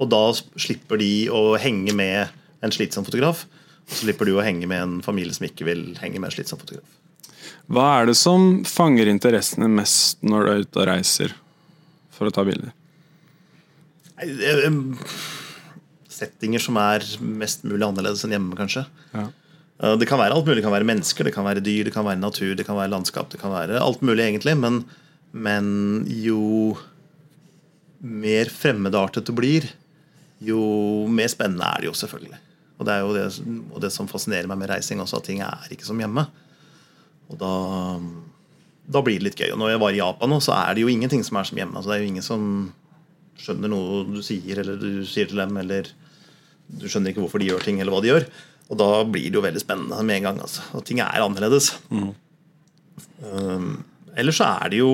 Og 0.00 0.08
da 0.12 0.22
slipper 0.60 0.98
de 1.00 1.10
å 1.32 1.56
henge 1.60 1.92
med 1.96 2.28
en 2.62 2.72
slitsom 2.72 3.04
fotograf. 3.06 3.44
Så 3.86 4.02
slipper 4.02 4.28
du 4.28 4.34
å 4.36 4.44
henge 4.44 4.66
med 4.68 4.82
en 4.82 4.96
familie 5.04 5.34
som 5.34 5.46
ikke 5.46 5.66
vil 5.68 5.82
henge 6.00 6.18
med 6.18 6.30
en 6.30 6.34
slitsom 6.34 6.60
fotograf. 6.60 6.88
Hva 7.70 7.86
er 8.00 8.10
det 8.10 8.16
som 8.18 8.62
fanger 8.66 9.08
interessene 9.10 9.68
mest 9.70 10.22
når 10.26 10.42
du 10.42 10.50
er 10.50 10.66
ute 10.66 10.82
og 10.82 10.88
reiser 10.90 11.34
for 12.14 12.28
å 12.28 12.34
ta 12.34 12.44
bilder? 12.46 12.74
Er, 14.22 14.62
um, 14.70 14.96
Settinger 16.16 16.62
som 16.62 16.78
er 16.80 17.04
mest 17.20 17.66
mulig 17.66 17.84
annerledes 17.84 18.24
enn 18.24 18.36
hjemme, 18.36 18.56
kanskje. 18.58 18.86
Ja. 19.12 19.26
Det 20.00 20.08
kan 20.08 20.16
være 20.16 20.32
alt 20.32 20.46
mulig. 20.48 20.62
Det 20.62 20.64
kan 20.64 20.72
være 20.72 20.88
mennesker, 20.88 21.28
det 21.28 21.34
kan 21.34 21.44
være 21.44 21.60
dyr, 21.64 21.84
det 21.84 21.92
kan 21.92 22.06
være 22.06 22.22
natur, 22.22 22.54
det 22.56 22.64
kan 22.64 22.78
være 22.78 22.94
landskap. 22.94 23.28
Det 23.32 23.40
kan 23.42 23.52
være 23.52 23.82
alt 23.82 24.00
mulig, 24.00 24.24
egentlig. 24.24 24.54
Men, 24.56 24.80
men 25.36 25.66
jo 26.08 26.78
mer 28.00 28.48
fremmedartet 28.52 29.28
du 29.28 29.34
blir, 29.36 29.68
jo 30.40 30.62
mer 31.12 31.28
spennende 31.32 31.68
er 31.68 31.84
det 31.84 31.90
jo, 31.90 31.96
selvfølgelig. 32.00 32.40
Og 32.76 32.84
det 32.84 32.92
er 32.92 33.04
jo 33.04 33.12
det, 33.16 33.26
og 33.72 33.80
det 33.84 33.90
som 33.94 34.08
fascinerer 34.10 34.48
meg 34.50 34.60
med 34.60 34.70
reising, 34.70 35.00
også, 35.00 35.20
at 35.20 35.28
ting 35.30 35.42
er 35.44 35.70
ikke 35.72 35.86
som 35.88 36.00
hjemme. 36.00 36.26
Og 37.32 37.38
da, 37.40 37.52
da 38.92 39.02
blir 39.04 39.20
det 39.20 39.30
litt 39.30 39.40
gøy. 39.40 39.52
Og 39.54 39.60
når 39.62 39.72
jeg 39.74 39.82
var 39.82 39.94
i 39.94 40.02
Japan 40.02 40.32
nå, 40.32 40.40
så 40.44 40.56
er 40.58 40.76
det 40.76 40.84
jo 40.84 40.90
ingenting 40.92 41.24
som 41.26 41.40
er 41.40 41.48
som 41.48 41.60
hjemme. 41.60 41.76
Altså, 41.78 41.92
det 41.92 41.96
er 41.96 42.04
jo 42.04 42.10
ingen 42.12 42.26
som 42.26 42.42
skjønner 43.40 43.72
noe 43.72 44.04
du 44.08 44.20
sier, 44.24 44.60
eller 44.62 44.78
du 44.80 45.04
sier 45.08 45.28
til 45.30 45.40
dem, 45.40 45.56
eller 45.60 45.88
du 46.66 46.86
skjønner 46.88 47.12
ikke 47.12 47.24
hvorfor 47.24 47.42
de 47.42 47.50
gjør 47.50 47.64
ting, 47.64 47.80
eller 47.80 47.94
hva 47.94 48.02
de 48.04 48.12
gjør. 48.12 48.28
Og 48.66 48.80
da 48.80 48.88
blir 49.06 49.28
det 49.30 49.38
jo 49.38 49.44
veldig 49.44 49.62
spennende 49.62 50.06
med 50.06 50.20
en 50.20 50.30
gang. 50.30 50.40
Altså. 50.42 50.64
Og 50.76 50.84
ting 50.86 51.00
er 51.02 51.22
annerledes. 51.22 51.72
Um, 53.22 53.84
ellers 54.18 54.40
så 54.40 54.48
er 54.58 54.72
det 54.72 54.80
jo 54.82 54.90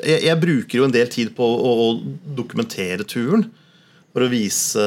jeg, 0.00 0.20
jeg 0.26 0.40
bruker 0.40 0.78
jo 0.78 0.86
en 0.86 0.94
del 0.94 1.08
tid 1.12 1.32
på 1.36 1.44
å, 1.46 1.70
å 1.86 1.86
dokumentere 2.36 3.06
turen. 3.08 3.48
For 4.16 4.24
å 4.24 4.32
vise 4.32 4.82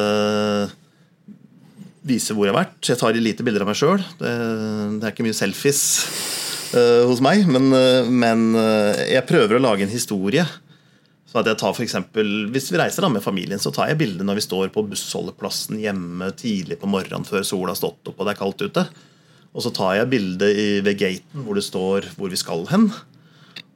Vise 2.09 2.33
hvor 2.33 2.47
jeg 2.47 2.55
har 2.55 2.63
vært. 2.63 2.79
Jeg 2.87 2.97
tar 2.97 3.17
lite 3.19 3.45
bilder 3.45 3.61
av 3.61 3.69
meg 3.69 3.77
sjøl. 3.77 4.01
Det, 4.17 4.29
det 4.97 5.05
er 5.05 5.11
ikke 5.13 5.25
mye 5.27 5.37
selfies 5.37 5.81
uh, 6.73 7.03
hos 7.05 7.21
meg. 7.21 7.43
Men, 7.51 7.67
eh, 7.75 8.07
men 8.07 8.47
eh, 8.57 9.01
jeg 9.11 9.27
prøver 9.29 9.57
å 9.57 9.61
lage 9.61 9.85
en 9.85 9.91
historie. 9.91 10.45
Så 11.29 11.41
at 11.41 11.51
jeg 11.51 11.59
tar 11.61 11.75
for 11.75 11.85
eksempel, 11.85 12.47
Hvis 12.49 12.71
vi 12.71 12.79
reiser 12.81 13.05
da 13.05 13.11
med 13.13 13.21
familien, 13.21 13.61
så 13.61 13.69
tar 13.75 13.91
jeg 13.91 13.99
bilde 13.99 14.25
når 14.25 14.39
vi 14.39 14.45
står 14.47 14.71
på 14.73 14.85
bussholdeplassen 14.89 15.77
hjemme 15.83 16.31
tidlig 16.39 16.79
på 16.81 16.89
morgenen 16.89 17.27
før 17.27 17.45
sola 17.45 17.75
har 17.75 17.77
stått 17.77 18.09
opp 18.09 18.17
og 18.17 18.25
det 18.25 18.33
er 18.33 18.39
kaldt 18.39 18.65
ute. 18.65 18.87
Og 19.53 19.65
så 19.65 19.73
tar 19.75 19.99
jeg 19.99 20.09
bilde 20.09 20.49
ved 20.87 20.97
gaten 20.97 21.45
hvor 21.45 21.59
det 21.59 21.67
står 21.67 22.09
hvor 22.15 22.31
vi 22.33 22.39
skal 22.39 22.65
hen. 22.71 22.89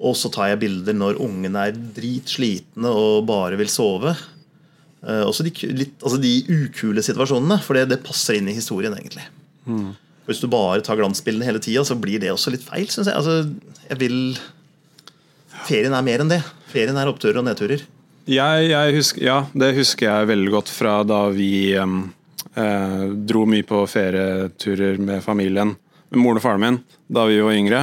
Og 0.02 0.18
så 0.18 0.32
tar 0.34 0.56
jeg 0.56 0.64
bilder 0.64 0.98
når 0.98 1.22
ungen 1.22 1.60
er 1.60 1.76
dritslitne 1.76 2.90
og 2.90 3.28
bare 3.30 3.60
vil 3.60 3.70
sove. 3.70 4.16
Uh, 5.04 5.26
også 5.28 5.44
de, 5.44 5.52
litt, 5.76 5.98
altså 6.00 6.18
de, 6.22 6.32
ukule 6.48 7.04
situasjonene, 7.04 7.60
for 7.64 7.76
det, 7.76 7.90
det, 7.92 8.04
passer 8.06 8.40
inn 8.40 8.48
i 8.48 8.56
historien, 8.56 8.96
egentlig. 8.96 9.26
Mm. 9.68 9.92
Hvis 10.30 10.40
du 10.40 10.48
bare 10.52 10.84
tar 10.86 11.00
glansbildene 11.00 11.48
hele 11.48 11.60
tida, 11.64 11.84
så 11.84 11.98
blir 12.00 12.22
det 12.24 12.32
også 12.32 12.54
litt 12.54 12.64
feil, 12.64 12.88
syns 12.88 13.12
jeg. 13.12 13.18
Altså, 13.20 13.82
jeg 13.90 14.00
vil 14.00 14.20
Ferien 15.68 15.96
er 15.96 16.06
mer 16.06 16.24
enn 16.24 16.32
det. 16.32 16.40
Ferien 16.72 16.98
er 17.00 17.12
oppturer 17.12 17.42
og 17.42 17.48
nedturer. 17.48 17.84
Jeg, 18.30 18.68
jeg 18.72 18.96
husker, 18.96 19.24
ja, 19.26 19.38
det 19.52 19.74
husker 19.76 20.08
jeg 20.08 20.30
veldig 20.32 20.52
godt 20.54 20.72
fra 20.72 21.02
da 21.08 21.26
vi 21.36 21.76
eh, 21.76 23.06
dro 23.28 23.44
mye 23.50 23.66
på 23.68 23.82
ferieturer 23.92 25.00
med 25.04 25.24
familien, 25.26 25.74
med 26.08 26.22
moren 26.22 26.40
og 26.40 26.46
faren 26.46 26.64
min, 26.64 26.80
da 27.12 27.26
vi 27.28 27.42
var 27.44 27.58
yngre. 27.60 27.82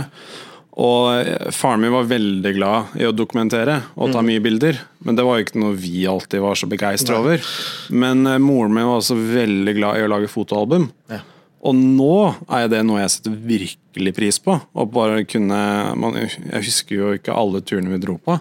Og 0.81 1.53
Faren 1.53 1.83
min 1.83 1.93
var 1.93 2.09
veldig 2.09 2.53
glad 2.57 2.95
i 2.97 3.05
å 3.05 3.13
dokumentere 3.13 3.77
og 3.97 4.15
ta 4.15 4.23
mm. 4.23 4.29
mye 4.31 4.43
bilder. 4.45 4.79
Men 5.05 5.19
det 5.19 5.27
var 5.27 5.37
jo 5.37 5.47
ikke 5.47 5.61
noe 5.61 5.77
vi 5.77 6.07
alltid 6.09 6.41
var 6.41 6.57
så 6.57 6.69
begeistra 6.71 7.19
over. 7.21 7.43
Men 7.93 8.25
uh, 8.29 8.39
moren 8.41 8.73
min 8.73 8.89
var 8.89 9.03
også 9.03 9.19
veldig 9.19 9.77
glad 9.77 10.01
i 10.01 10.07
å 10.07 10.11
lage 10.13 10.31
fotoalbum. 10.33 10.89
Ja. 11.13 11.21
Og 11.69 11.77
nå 11.77 12.15
er 12.57 12.71
det 12.73 12.81
noe 12.89 13.03
jeg 13.03 13.13
setter 13.13 13.35
virkelig 13.37 14.15
pris 14.17 14.41
på. 14.41 14.57
Og 14.57 14.95
bare 14.95 15.27
kunne 15.29 15.61
man, 16.01 16.17
Jeg 16.17 16.65
husker 16.71 16.97
jo 16.97 17.13
ikke 17.19 17.37
alle 17.37 17.61
turene 17.61 17.93
vi 17.93 18.01
dro 18.01 18.17
på. 18.17 18.39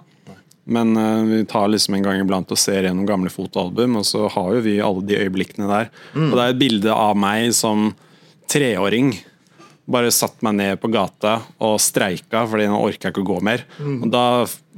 Men 0.69 0.93
uh, 0.95 1.25
vi 1.27 1.43
tar 1.49 1.67
liksom 1.73 1.97
en 1.97 2.05
gang 2.05 2.21
iblant 2.23 2.51
og 2.55 2.61
ser 2.61 2.85
gjennom 2.87 3.07
gamle 3.09 3.31
fotoalbum, 3.33 3.97
og 3.99 4.05
så 4.07 4.29
har 4.31 4.53
jo 4.55 4.63
vi 4.63 4.77
alle 4.85 5.03
de 5.09 5.17
øyeblikkene 5.25 5.67
der. 5.67 5.91
Mm. 6.13 6.29
Og 6.29 6.37
det 6.37 6.43
er 6.45 6.53
et 6.53 6.61
bilde 6.61 6.95
av 6.95 7.19
meg 7.19 7.51
som 7.57 7.89
treåring 8.49 9.17
bare 9.89 10.11
satt 10.13 10.41
meg 10.45 10.57
ned 10.59 10.79
på 10.81 10.89
gata 10.93 11.39
og 11.65 11.79
streika, 11.81 12.43
fordi 12.47 12.67
nå 12.69 12.77
orker 12.77 13.09
jeg 13.09 13.15
ikke 13.15 13.23
å 13.23 13.29
gå 13.31 13.37
mer. 13.45 13.63
Mm. 13.81 14.01
Og 14.05 14.11
da, 14.13 14.25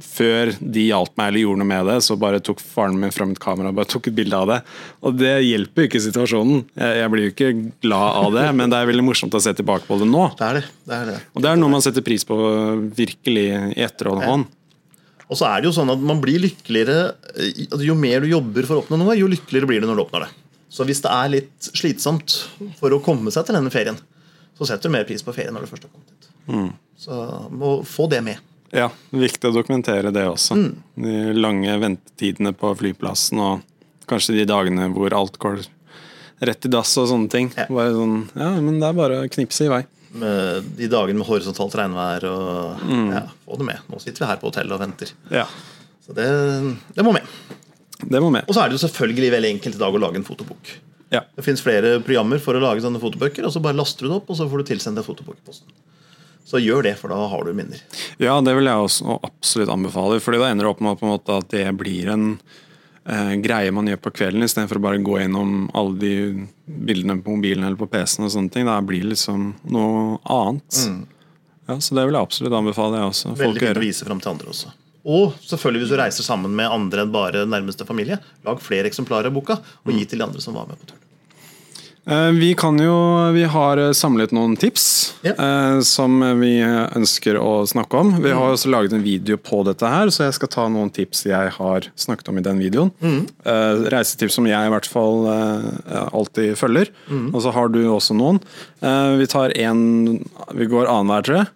Før 0.02 0.50
de 0.58 0.82
hjalp 0.88 1.12
meg 1.20 1.28
eller 1.30 1.44
gjorde 1.44 1.60
noe 1.60 1.68
med 1.70 1.86
det, 1.86 1.96
så 2.02 2.16
bare 2.18 2.40
tok 2.42 2.58
faren 2.58 2.96
min 2.98 3.12
fram 3.14 3.36
et 3.36 3.42
kamera 3.42 3.70
og 3.70 3.76
bare 3.76 3.90
tok 3.92 4.08
et 4.10 4.16
bilde 4.16 4.34
av 4.34 4.48
det. 4.50 4.56
Og 5.06 5.14
det 5.14 5.34
hjelper 5.46 5.84
jo 5.84 5.90
ikke 5.90 6.00
situasjonen. 6.02 6.64
Jeg, 6.74 6.96
jeg, 6.98 7.12
blir 7.12 7.22
jo 7.22 7.34
ikke 7.34 7.50
glad 7.84 8.18
av 8.24 8.32
det, 8.34 8.46
men 8.58 8.72
det 8.72 8.80
er 8.80 8.90
veldig 8.90 9.04
morsomt 9.06 9.36
å 9.38 9.42
se 9.44 9.52
tilbake 9.60 9.86
på 9.86 10.00
det 10.00 10.08
nå. 10.10 10.24
Det 10.40 10.48
er 10.48 10.58
det. 10.58 10.64
det, 10.88 10.98
er 10.98 11.12
det. 11.12 11.20
Og 11.36 11.44
det 11.44 11.52
er 11.52 11.62
noe 11.62 11.76
man 11.76 11.84
setter 11.86 12.02
pris 12.02 12.26
på 12.26 12.40
virkelig 12.98 13.46
i 13.52 13.86
etterhånd. 13.86 14.48
Ja. 14.48 14.58
Og 15.32 15.38
så 15.38 15.48
er 15.48 15.62
det 15.62 15.70
jo 15.70 15.76
sånn 15.76 15.92
at 15.94 16.02
man 16.02 16.20
blir 16.20 16.42
lykkeligere 16.42 17.14
altså 17.38 17.84
Jo 17.86 17.94
mer 17.96 18.20
du 18.20 18.28
jobber 18.28 18.66
for 18.68 18.76
å 18.76 18.82
oppnå 18.82 18.98
noe, 19.00 19.14
jo 19.16 19.30
lykkeligere 19.30 19.70
blir 19.70 19.84
du 19.84 19.88
når 19.88 20.00
du 20.00 20.04
oppnår 20.04 20.26
det. 20.26 20.32
Så 20.72 20.84
hvis 20.88 21.02
det 21.04 21.12
er 21.12 21.30
litt 21.30 21.70
slitsomt 21.76 22.40
for 22.78 22.96
å 22.96 23.00
komme 23.04 23.32
seg 23.32 23.46
til 23.46 23.56
denne 23.56 23.72
ferien, 23.72 23.98
så 24.58 24.68
setter 24.68 24.88
du 24.88 24.96
mer 24.96 25.06
pris 25.08 25.24
på 25.24 25.34
ferie 25.34 25.52
når 25.54 25.64
du 25.64 25.72
først 25.72 25.86
har 25.86 25.92
kommet 25.92 26.12
hit. 26.12 26.32
Mm. 26.48 26.72
Så 27.02 27.18
må 27.50 27.74
få 27.88 28.08
det 28.12 28.22
med. 28.26 28.40
Ja, 28.72 28.88
viktig 29.12 29.50
å 29.50 29.54
dokumentere 29.54 30.12
det 30.14 30.24
også. 30.30 30.56
Mm. 30.56 30.70
De 31.04 31.16
lange 31.36 31.76
ventetidene 31.82 32.54
på 32.56 32.72
flyplassen 32.80 33.40
og 33.42 33.64
kanskje 34.08 34.38
de 34.38 34.46
dagene 34.48 34.88
hvor 34.94 35.12
alt 35.16 35.36
går 35.40 35.60
rett 36.42 36.66
i 36.66 36.70
dass 36.72 36.92
og 37.00 37.10
sånne 37.10 37.30
ting. 37.32 37.50
Ja. 37.56 37.66
Bare 37.70 37.92
sånn, 37.94 38.22
ja, 38.34 38.52
men 38.58 38.80
det 38.80 38.88
er 38.88 38.96
bare 38.98 39.20
å 39.22 39.32
knipse 39.32 39.66
i 39.68 39.72
vei. 39.72 39.82
Med 40.12 40.72
de 40.76 40.88
dagene 40.92 41.20
med 41.20 41.28
horisontalt 41.28 41.76
regnvær 41.78 42.26
og 42.28 42.82
mm. 42.84 43.10
ja, 43.14 43.26
få 43.46 43.60
det 43.60 43.68
med. 43.68 43.84
Nå 43.92 44.00
sitter 44.02 44.24
vi 44.24 44.30
her 44.32 44.40
på 44.40 44.50
hotellet 44.50 44.76
og 44.76 44.82
venter. 44.82 45.12
Ja. 45.32 45.46
Så 46.02 46.16
det, 46.16 46.28
det 46.96 47.04
må 47.06 47.14
med. 47.14 47.28
Det 48.02 48.20
må 48.20 48.32
med. 48.34 48.48
Og 48.48 48.56
så 48.56 48.64
er 48.64 48.70
det 48.70 48.80
jo 48.80 48.86
selvfølgelig 48.86 49.30
veldig 49.36 49.52
enkelt 49.56 49.78
i 49.78 49.84
dag 49.84 49.94
å 49.94 50.02
lage 50.02 50.20
en 50.20 50.26
fotobok. 50.26 50.72
Ja. 51.12 51.22
Det 51.36 51.44
fins 51.44 51.60
flere 51.64 51.98
programmer 52.04 52.40
for 52.40 52.56
å 52.56 52.62
lage 52.62 52.82
sånne 52.84 53.00
fotobøker, 53.02 53.44
og 53.44 53.52
så 53.52 53.60
bare 53.64 53.76
laster 53.76 54.06
du 54.06 54.10
det 54.10 54.18
opp, 54.22 54.30
og 54.32 54.38
så 54.38 54.48
får 54.48 54.62
du 54.62 54.70
tilsendt 54.72 55.00
en 55.02 55.06
fotobok 55.06 55.36
i 55.36 55.46
posten. 55.46 55.74
Så 56.48 56.58
gjør 56.58 56.82
det, 56.88 56.96
for 56.98 57.12
da 57.12 57.20
har 57.30 57.44
du 57.46 57.52
minner. 57.54 57.80
Ja, 58.20 58.34
det 58.42 58.54
vil 58.56 58.66
jeg 58.66 58.88
også 58.88 59.18
absolutt 59.22 59.70
anbefale. 59.72 60.18
fordi 60.20 60.40
da 60.40 60.50
ender 60.50 60.66
det 60.66 60.72
opp 60.72 60.80
med 60.82 61.04
måte, 61.06 61.38
at 61.38 61.52
det 61.52 61.66
blir 61.78 62.10
en 62.12 62.26
eh, 63.06 63.34
greie 63.44 63.70
man 63.72 63.86
gjør 63.86 64.00
på 64.02 64.14
kvelden, 64.18 64.42
istedenfor 64.42 64.80
å 64.80 64.84
bare 64.88 65.04
gå 65.04 65.20
gjennom 65.20 65.70
alle 65.78 65.98
de 66.00 66.14
bildene 66.66 67.20
på 67.22 67.36
mobilen 67.36 67.64
eller 67.64 67.78
på 67.78 67.88
PC-en. 67.92 68.26
og 68.26 68.34
sånne 68.34 68.52
ting. 68.52 68.66
Da 68.66 68.80
blir 68.82 69.04
det 69.04 69.14
liksom 69.14 69.52
noe 69.70 70.18
annet. 70.24 70.82
Mm. 70.88 71.02
Ja, 71.68 71.78
Så 71.78 71.94
det 71.94 72.06
vil 72.08 72.18
jeg 72.18 72.26
absolutt 72.26 72.58
anbefale. 72.58 72.98
Jeg 72.98 73.12
også. 73.14 73.36
Veldig 73.38 73.62
fint 73.62 73.82
å 73.84 73.86
vise 73.86 74.08
fram 74.08 74.20
til 74.24 74.32
andre 74.34 74.52
også. 74.56 74.72
Og 75.02 75.38
selvfølgelig 75.42 75.82
hvis 75.82 75.94
du 75.94 75.98
reiser 75.98 76.26
sammen 76.26 76.52
med 76.54 76.70
andre 76.70 77.02
enn 77.02 77.14
bare 77.14 77.46
nærmeste 77.46 77.86
familie, 77.86 78.20
lag 78.46 78.60
flere 78.62 78.90
eksemplarer 78.90 79.30
av 79.30 79.34
boka 79.34 79.58
og 79.58 79.94
gi 79.94 80.04
til 80.06 80.22
de 80.22 80.26
andre 80.28 80.42
som 80.42 80.54
var 80.54 80.68
med 80.68 80.78
på 80.78 80.90
turen. 80.92 81.01
Eh, 82.04 82.30
vi 82.34 82.54
kan 82.58 82.78
jo, 82.82 82.94
vi 83.30 83.44
har 83.46 83.78
samlet 83.94 84.32
noen 84.34 84.56
tips 84.58 84.84
ja. 85.22 85.36
eh, 85.38 85.76
som 85.86 86.16
vi 86.40 86.56
ønsker 86.62 87.38
å 87.38 87.62
snakke 87.70 88.00
om. 88.00 88.10
Vi 88.24 88.32
har 88.34 88.56
også 88.56 88.72
laget 88.72 88.96
en 88.96 89.04
video 89.04 89.38
på 89.38 89.60
dette 89.68 89.86
her, 89.86 90.10
så 90.10 90.26
jeg 90.26 90.34
skal 90.34 90.50
ta 90.50 90.66
noen 90.72 90.90
tips 90.90 91.22
jeg 91.30 91.54
har 91.60 91.86
snakket 91.94 92.32
om 92.32 92.40
i 92.40 92.44
den 92.48 92.58
videoen. 92.58 92.90
Mm. 92.98 93.22
Eh, 93.46 93.86
reisetips 93.94 94.34
som 94.40 94.50
jeg 94.50 94.66
i 94.66 94.74
hvert 94.74 94.90
fall 94.90 95.28
eh, 95.30 96.02
alltid 96.10 96.58
følger. 96.58 96.90
Mm. 97.06 97.28
Og 97.30 97.40
så 97.46 97.54
har 97.54 97.70
du 97.70 97.80
også 97.86 98.18
noen. 98.18 98.42
Eh, 98.82 99.14
vi 99.22 99.30
tar 99.30 99.54
én 99.54 100.18
Vi 100.58 100.66
går 100.66 100.90
annenhver, 100.90 101.22
tror 101.22 101.42
jeg. 101.44 101.52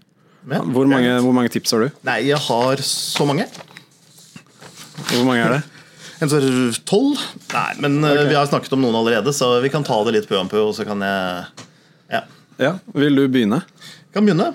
Hvor 0.47 0.87
mange, 0.87 1.11
hvor 1.25 1.35
mange, 1.35 1.51
tips 1.51 1.75
har 1.75 1.83
du? 1.83 2.03
Nei, 2.07 2.21
jeg 2.29 2.39
har 2.39 2.83
så 2.87 3.27
mange. 3.27 3.49
Hvor 5.11 5.27
mange 5.27 5.43
er 5.43 5.57
det? 5.57 5.65
En 6.23 6.31
sånn, 6.33 6.73
Tolv? 6.89 7.21
Nei, 7.53 7.71
men 7.85 7.99
eh, 8.01 8.15
okay. 8.15 8.29
vi 8.31 8.39
har 8.39 8.49
snakket 8.49 8.73
om 8.77 8.85
noen 8.87 8.97
allerede, 8.97 9.35
så 9.37 9.57
vi 9.65 9.73
kan 9.73 9.85
ta 9.85 9.99
det 10.07 10.17
litt 10.17 10.29
pø 10.31 10.41
og 10.63 10.73
så 10.77 10.87
kan 10.89 11.05
jeg 11.05 11.67
Ja. 12.13 12.23
ja. 12.63 12.73
Vil 12.97 13.19
du 13.19 13.27
begynne? 13.29 13.61
Jeg 14.07 14.17
kan 14.17 14.29
begynne. 14.29 14.53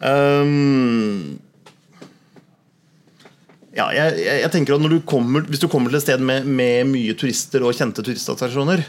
Um, 0.00 1.36
ja, 3.76 3.90
jeg, 3.92 4.22
jeg, 4.24 4.50
tenker 4.54 4.78
at 4.78 4.86
du 4.88 4.96
kommer, 5.04 5.44
Hvis 5.44 5.60
du 5.60 5.68
kommer 5.68 5.92
til 5.92 5.98
et 5.98 6.06
sted 6.06 6.22
med, 6.24 6.48
med 6.48 6.88
mye 6.88 7.12
turister 7.18 7.66
og 7.66 7.76
kjente 7.76 8.04
turistattraksjoner, 8.06 8.82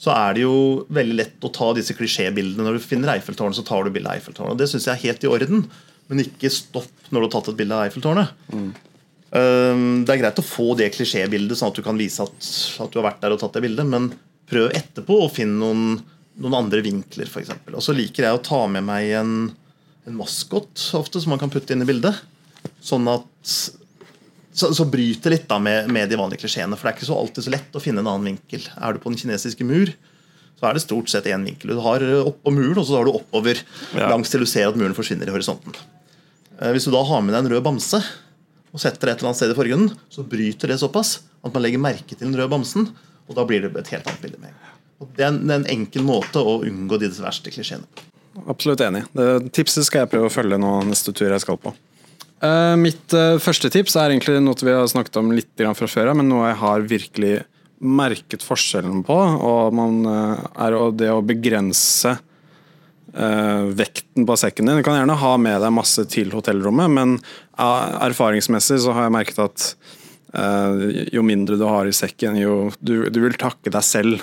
så 0.00 0.12
er 0.12 0.36
det 0.36 0.44
jo 0.44 0.56
veldig 0.92 1.16
lett 1.16 1.44
å 1.46 1.52
ta 1.52 1.70
disse 1.76 1.94
klisjébildene. 1.96 2.64
Når 2.64 2.76
du 2.76 2.84
finner 2.84 3.14
Eiffeltårnet, 3.14 3.56
så 3.56 3.64
tar 3.64 3.86
du 3.86 3.92
bilde 3.94 4.10
av 4.10 4.18
Eiffeltårnet. 4.18 4.58
Det 4.60 4.68
syns 4.72 4.88
jeg 4.88 4.92
er 4.96 5.04
helt 5.06 5.24
i 5.24 5.30
orden, 5.30 5.64
men 6.10 6.24
ikke 6.24 6.52
stopp 6.52 7.08
når 7.08 7.22
du 7.22 7.26
har 7.28 7.32
tatt 7.36 7.52
et 7.52 7.60
bilde 7.60 7.78
av 7.78 7.86
Eiffeltårnet. 7.86 8.34
Mm. 8.52 8.68
Det 9.36 10.12
er 10.12 10.20
greit 10.20 10.38
å 10.40 10.44
få 10.46 10.74
det 10.78 10.90
klisjébildet, 10.94 11.58
sånn 11.58 11.72
at 11.72 11.78
du 11.78 11.84
kan 11.84 11.98
vise 11.98 12.24
at, 12.24 12.36
at, 12.80 12.90
du 12.92 13.00
har 13.00 13.08
vært 13.10 13.22
der 13.24 13.34
og 13.34 13.40
tatt 13.42 13.56
det 13.58 13.64
bildet, 13.66 13.88
men 13.90 14.10
prøv 14.48 14.70
etterpå 14.76 15.18
å 15.24 15.32
finne 15.32 15.58
noen, 15.60 15.96
noen 16.42 16.58
andre 16.60 16.82
vinkler, 16.84 17.28
f.eks. 17.28 17.52
Og 17.72 17.82
så 17.84 17.94
liker 17.96 18.28
jeg 18.28 18.38
å 18.38 18.44
ta 18.46 18.62
med 18.70 18.86
meg 18.86 19.10
en, 19.18 19.34
en 20.06 20.18
maskot 20.18 20.88
ofte, 20.98 21.22
som 21.22 21.34
man 21.34 21.42
kan 21.42 21.52
putte 21.52 21.74
inn 21.74 21.84
i 21.84 21.88
bildet. 21.88 22.22
Sånn 22.84 23.08
at 23.10 23.50
så, 24.56 24.70
så 24.72 24.86
bryter 24.88 25.34
litt 25.34 25.48
da 25.50 25.58
med, 25.60 25.90
med, 25.92 26.08
de 26.08 26.18
vanlige 26.18 26.46
klisjeene. 26.46 26.78
For 26.78 26.88
det 26.88 26.94
er 26.94 26.98
ikke 26.98 27.08
så 27.10 27.18
alltid 27.20 27.46
så 27.46 27.52
lett 27.52 27.76
å 27.76 27.82
finne 27.82 28.00
en 28.00 28.08
annen 28.08 28.30
vinkel. 28.32 28.64
Er 28.80 28.94
du 28.96 29.02
på 29.02 29.12
den 29.12 29.20
kinesiske 29.20 29.66
mur, 29.68 29.92
så 30.56 30.68
er 30.68 30.76
det 30.76 30.84
stort 30.86 31.12
sett 31.12 31.28
én 31.28 31.44
vinkel. 31.44 31.74
Du 31.76 31.82
har 31.84 32.04
oppå 32.22 32.54
muren, 32.54 32.78
og 32.80 32.86
så 32.88 32.96
har 32.96 33.08
du 33.08 33.12
oppover 33.18 33.60
ja. 33.92 34.08
langs 34.08 34.32
til 34.32 34.40
du 34.40 34.48
ser 34.48 34.70
at 34.70 34.78
muren 34.78 34.96
forsvinner 34.96 35.28
i 35.28 35.34
horisonten. 35.34 35.76
Eh, 36.56 36.72
hvis 36.72 36.88
du 36.88 36.94
da 36.94 37.02
har 37.04 37.20
med 37.24 37.36
deg 37.36 37.42
en 37.42 37.52
rød 37.52 37.66
bamse 37.66 38.00
og 38.76 38.82
setter 38.82 39.08
det 39.08 39.14
et 39.14 39.22
eller 39.22 39.32
annet 39.32 39.40
sted 39.40 39.52
i 39.54 39.56
forgrunnen, 39.56 39.92
så 40.12 40.24
bryter 40.28 40.68
det 40.68 40.76
såpass 40.82 41.16
at 41.40 41.54
man 41.54 41.64
legger 41.64 41.80
merke 41.80 42.12
til 42.12 42.26
den 42.26 42.36
røde 42.36 42.52
bamsen, 42.52 42.90
og 43.26 43.38
da 43.38 43.46
blir 43.48 43.64
det 43.64 43.72
et 43.80 43.94
helt 43.94 44.10
annet 44.10 44.20
bilde 44.26 44.42
med. 44.42 44.52
Og 45.00 45.08
det 45.16 45.24
er 45.24 45.32
en, 45.32 45.40
en 45.52 45.66
enkel 45.72 46.04
måte 46.04 46.40
å 46.40 46.58
unngå 46.64 47.00
de 47.00 47.10
verste 47.16 47.52
klisjeene 47.52 47.88
Absolutt 48.44 48.82
enig. 48.84 49.06
Det 49.16 49.48
tipset 49.56 49.86
skal 49.88 50.02
jeg 50.02 50.12
prøve 50.12 50.28
å 50.28 50.32
følge 50.32 50.58
nå 50.60 50.72
neste 50.90 51.14
tur 51.16 51.30
jeg 51.32 51.40
skal 51.40 51.56
på. 51.60 51.72
Uh, 52.44 52.76
mitt 52.76 53.14
uh, 53.16 53.40
første 53.40 53.70
tips 53.72 53.96
er 53.96 54.12
egentlig 54.12 54.42
noe 54.44 54.60
vi 54.60 54.74
har 54.76 54.84
snakket 54.92 55.16
om 55.22 55.30
litt 55.32 55.48
fra 55.56 55.88
før 55.88 56.12
men 56.18 56.28
noe 56.28 56.50
jeg 56.50 56.58
har 56.60 56.84
virkelig 56.90 57.34
merket 57.80 58.44
forskjellen 58.44 59.00
på. 59.08 59.16
og 59.16 59.72
man, 59.72 60.02
uh, 60.04 60.44
er 60.52 60.76
det 61.00 61.08
å 61.14 61.24
begrense 61.24 62.18
vekten 63.16 64.26
på 64.28 64.34
sekken 64.36 64.68
din. 64.68 64.76
Du 64.80 64.84
kan 64.84 64.98
gjerne 64.98 65.14
ha 65.16 65.30
med 65.40 65.62
deg 65.64 65.72
masse 65.72 66.02
til 66.12 66.34
hotellrommet, 66.36 66.90
men 66.92 67.14
erfaringsmessig 67.56 68.76
så 68.84 68.92
har 68.92 69.06
jeg 69.06 69.14
merket 69.14 69.40
at 69.40 69.68
jo 71.16 71.22
mindre 71.24 71.56
du 71.56 71.64
har 71.64 71.88
i 71.88 71.94
sekken, 71.96 72.36
jo 72.36 72.66
du, 72.76 73.06
du 73.08 73.22
vil 73.22 73.38
takke 73.40 73.72
deg 73.72 73.86
selv 73.86 74.20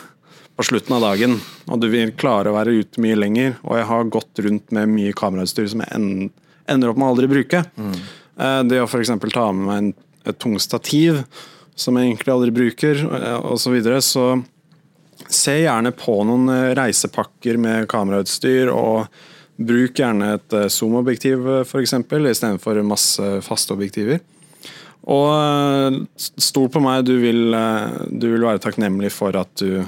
på 0.55 0.63
slutten 0.67 0.95
av 0.95 1.01
dagen. 1.01 1.37
Og 1.71 1.81
du 1.81 1.89
vil 1.91 2.13
klare 2.17 2.51
å 2.51 2.57
være 2.57 2.75
ute 2.83 3.01
mye 3.03 3.17
lenger. 3.17 3.57
Og 3.65 3.79
jeg 3.79 3.89
har 3.89 4.11
gått 4.13 4.43
rundt 4.45 4.73
med 4.75 4.91
mye 4.93 5.15
kamerautstyr 5.17 5.69
som 5.71 5.83
jeg 5.85 6.29
ender 6.69 6.91
opp 6.91 6.99
med 6.99 7.07
å 7.07 7.13
aldri 7.15 7.29
bruke. 7.31 7.63
Mm. 7.75 7.97
Det 8.69 8.81
å 8.81 8.87
f.eks. 8.87 9.13
ta 9.33 9.47
med 9.53 9.65
meg 9.67 9.81
en, 9.81 9.91
et 10.29 10.39
tungt 10.41 10.63
stativ 10.63 11.23
som 11.75 11.97
jeg 11.97 12.11
egentlig 12.11 12.33
aldri 12.33 12.53
bruker, 12.53 12.99
eh, 13.17 13.37
osv. 13.49 13.63
Så, 13.63 13.71
videre, 13.73 14.01
så 14.05 14.25
se 15.35 15.57
gjerne 15.63 15.93
på 15.97 16.17
noen 16.27 16.51
eh, 16.53 16.73
reisepakker 16.77 17.59
med 17.61 17.87
kamerautstyr. 17.91 18.71
og 18.73 19.07
Bruk 19.63 19.99
gjerne 19.99 20.33
et 20.39 20.55
zoom-objektiv 20.73 21.45
f.eks. 21.61 21.93
istedenfor 21.93 22.79
masse 22.87 23.27
faste 23.45 23.75
objektiver. 23.75 24.23
Og 25.13 25.99
stol 26.17 26.71
på 26.73 26.81
meg, 26.81 27.03
du 27.05 27.13
vil, 27.21 27.53
du 28.09 28.25
vil, 28.31 28.41
være 28.41 28.63
takknemlig 28.63 29.11
for 29.13 29.35
at 29.37 29.51
du 29.61 29.83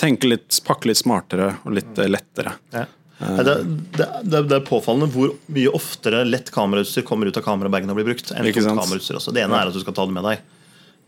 tenker 0.00 0.30
litt, 0.32 0.56
pakker 0.64 0.88
litt 0.88 1.02
smartere 1.02 1.50
og 1.66 1.74
litt 1.76 2.00
lettere. 2.06 2.54
Ja. 2.72 2.86
Det, 3.18 3.54
det, 3.96 4.42
det, 4.42 4.56
er 4.56 4.64
påfallende 4.66 5.06
hvor 5.14 5.36
mye 5.54 5.70
oftere 5.74 6.24
lett 6.26 6.50
kamerautstyr 6.54 7.04
kommer 7.06 7.30
ut 7.30 7.38
av 7.38 7.44
kamerabagen 7.46 7.92
og 7.92 7.98
blir 7.98 8.08
brukt. 8.08 8.32
enn 8.34 8.48
tungt 8.48 8.66
kamerautstyr. 8.66 9.20
Det 9.32 9.44
ene 9.44 9.60
er 9.60 9.70
at 9.70 9.76
du 9.76 9.80
skal 9.84 9.94
ta 9.96 10.06
det 10.08 10.16
med 10.16 10.26
deg, 10.26 10.42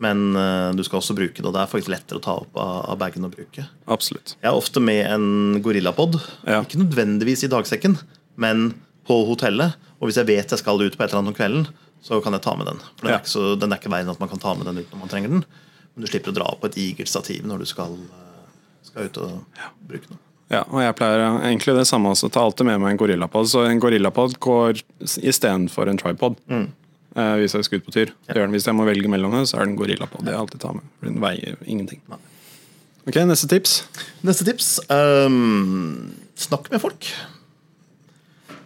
men 0.03 0.35
uh, 0.37 0.71
du 0.77 0.83
skal 0.85 0.99
også 1.01 1.15
bruke 1.17 1.39
det. 1.41 1.45
og 1.49 1.53
Det 1.55 1.61
er 1.63 1.71
faktisk 1.71 1.89
lettere 1.93 2.19
å 2.19 2.23
ta 2.23 2.35
opp 2.43 2.57
av, 2.61 2.75
av 2.93 2.99
bagen 3.01 3.25
og 3.25 3.33
bruke. 3.33 3.65
Absolutt. 3.89 4.35
Jeg 4.41 4.51
er 4.51 4.57
ofte 4.59 4.83
med 4.83 5.01
en 5.09 5.61
gorillapod. 5.65 6.19
Ja. 6.45 6.61
Ikke 6.61 6.81
nødvendigvis 6.83 7.43
i 7.47 7.51
dagsekken, 7.51 7.97
men 8.37 8.69
på 9.07 9.21
hotellet. 9.29 9.77
Og 9.97 10.09
hvis 10.09 10.19
jeg 10.21 10.29
vet 10.29 10.53
jeg 10.53 10.61
skal 10.61 10.81
ut 10.83 10.97
på 10.97 11.03
et 11.03 11.09
eller 11.09 11.23
annet 11.23 11.33
om 11.33 11.37
kvelden, 11.39 11.67
så 12.05 12.19
kan 12.21 12.35
jeg 12.37 12.43
ta 12.45 12.53
med 12.59 12.67
den. 12.69 12.77
For 12.99 13.07
den, 13.07 13.09
Ja. 13.15 13.17
er 13.17 13.23
ikke 13.25 13.33
så, 13.33 13.47
den 13.59 13.73
er 13.73 13.79
ikke 13.81 13.89
verre 13.89 14.05
enn 14.05 14.13
at 14.13 14.19
man 14.21 14.29
kan 14.29 14.39
ta 14.43 14.53
med 14.53 14.67
den 14.69 14.77
uten 14.83 14.93
når 14.93 14.99
man 15.01 15.09
trenger 15.09 15.33
den. 15.33 15.43
Men 15.95 16.05
du 16.05 16.11
slipper 16.11 16.29
å 16.29 16.37
dra 16.37 16.51
på 16.61 16.69
et 16.69 16.77
igert 16.77 17.09
stativ 17.09 17.47
når 17.49 17.63
du 17.63 17.65
skal, 17.65 17.97
eh, 17.97 18.47
skal 18.85 19.09
ut 19.09 19.17
og 19.17 19.63
bruke 19.89 20.07
den. 20.11 20.19
Ja, 20.53 20.61
og 20.69 20.79
jeg 20.79 20.95
pleier 20.95 21.25
egentlig 21.41 21.73
det 21.75 21.87
samme 21.89 22.13
også. 22.13 22.29
Ta 22.31 22.45
alltid 22.45 22.69
med 22.69 22.79
meg 22.79 22.93
en 22.93 22.99
gorillapod. 23.01 23.49
Så 23.49 23.65
en 23.67 23.81
gorillapod 23.83 24.37
går 24.39 24.79
istedenfor 25.19 25.89
en 25.89 25.97
tripod. 25.99 26.37
Eh, 26.47 26.67
hvis 27.15 27.55
jeg 27.55 27.65
skal 27.65 27.81
ut 27.81 27.85
på 27.87 27.93
tur. 27.95 28.11
Den. 28.27 28.51
Hvis 28.53 28.67
jeg 28.67 28.77
må 28.77 28.85
velge 28.87 29.09
mellom 29.09 29.33
det, 29.33 29.47
så 29.49 29.57
er 29.57 29.65
det 29.65 29.73
en 29.73 30.09
på. 30.11 30.23
Det 30.23 30.33
jeg 30.33 30.41
alltid 30.41 30.61
tar 30.61 30.75
med. 30.77 30.89
Den 31.01 31.21
veier 31.23 31.55
ingenting. 31.65 32.01
Ok, 33.07 33.15
Neste 33.23 33.47
tips. 33.47 33.79
Neste 34.27 34.45
tips 34.45 34.77
um, 34.91 36.11
snakk 36.35 36.67
med 36.73 36.83
folk. 36.83 37.07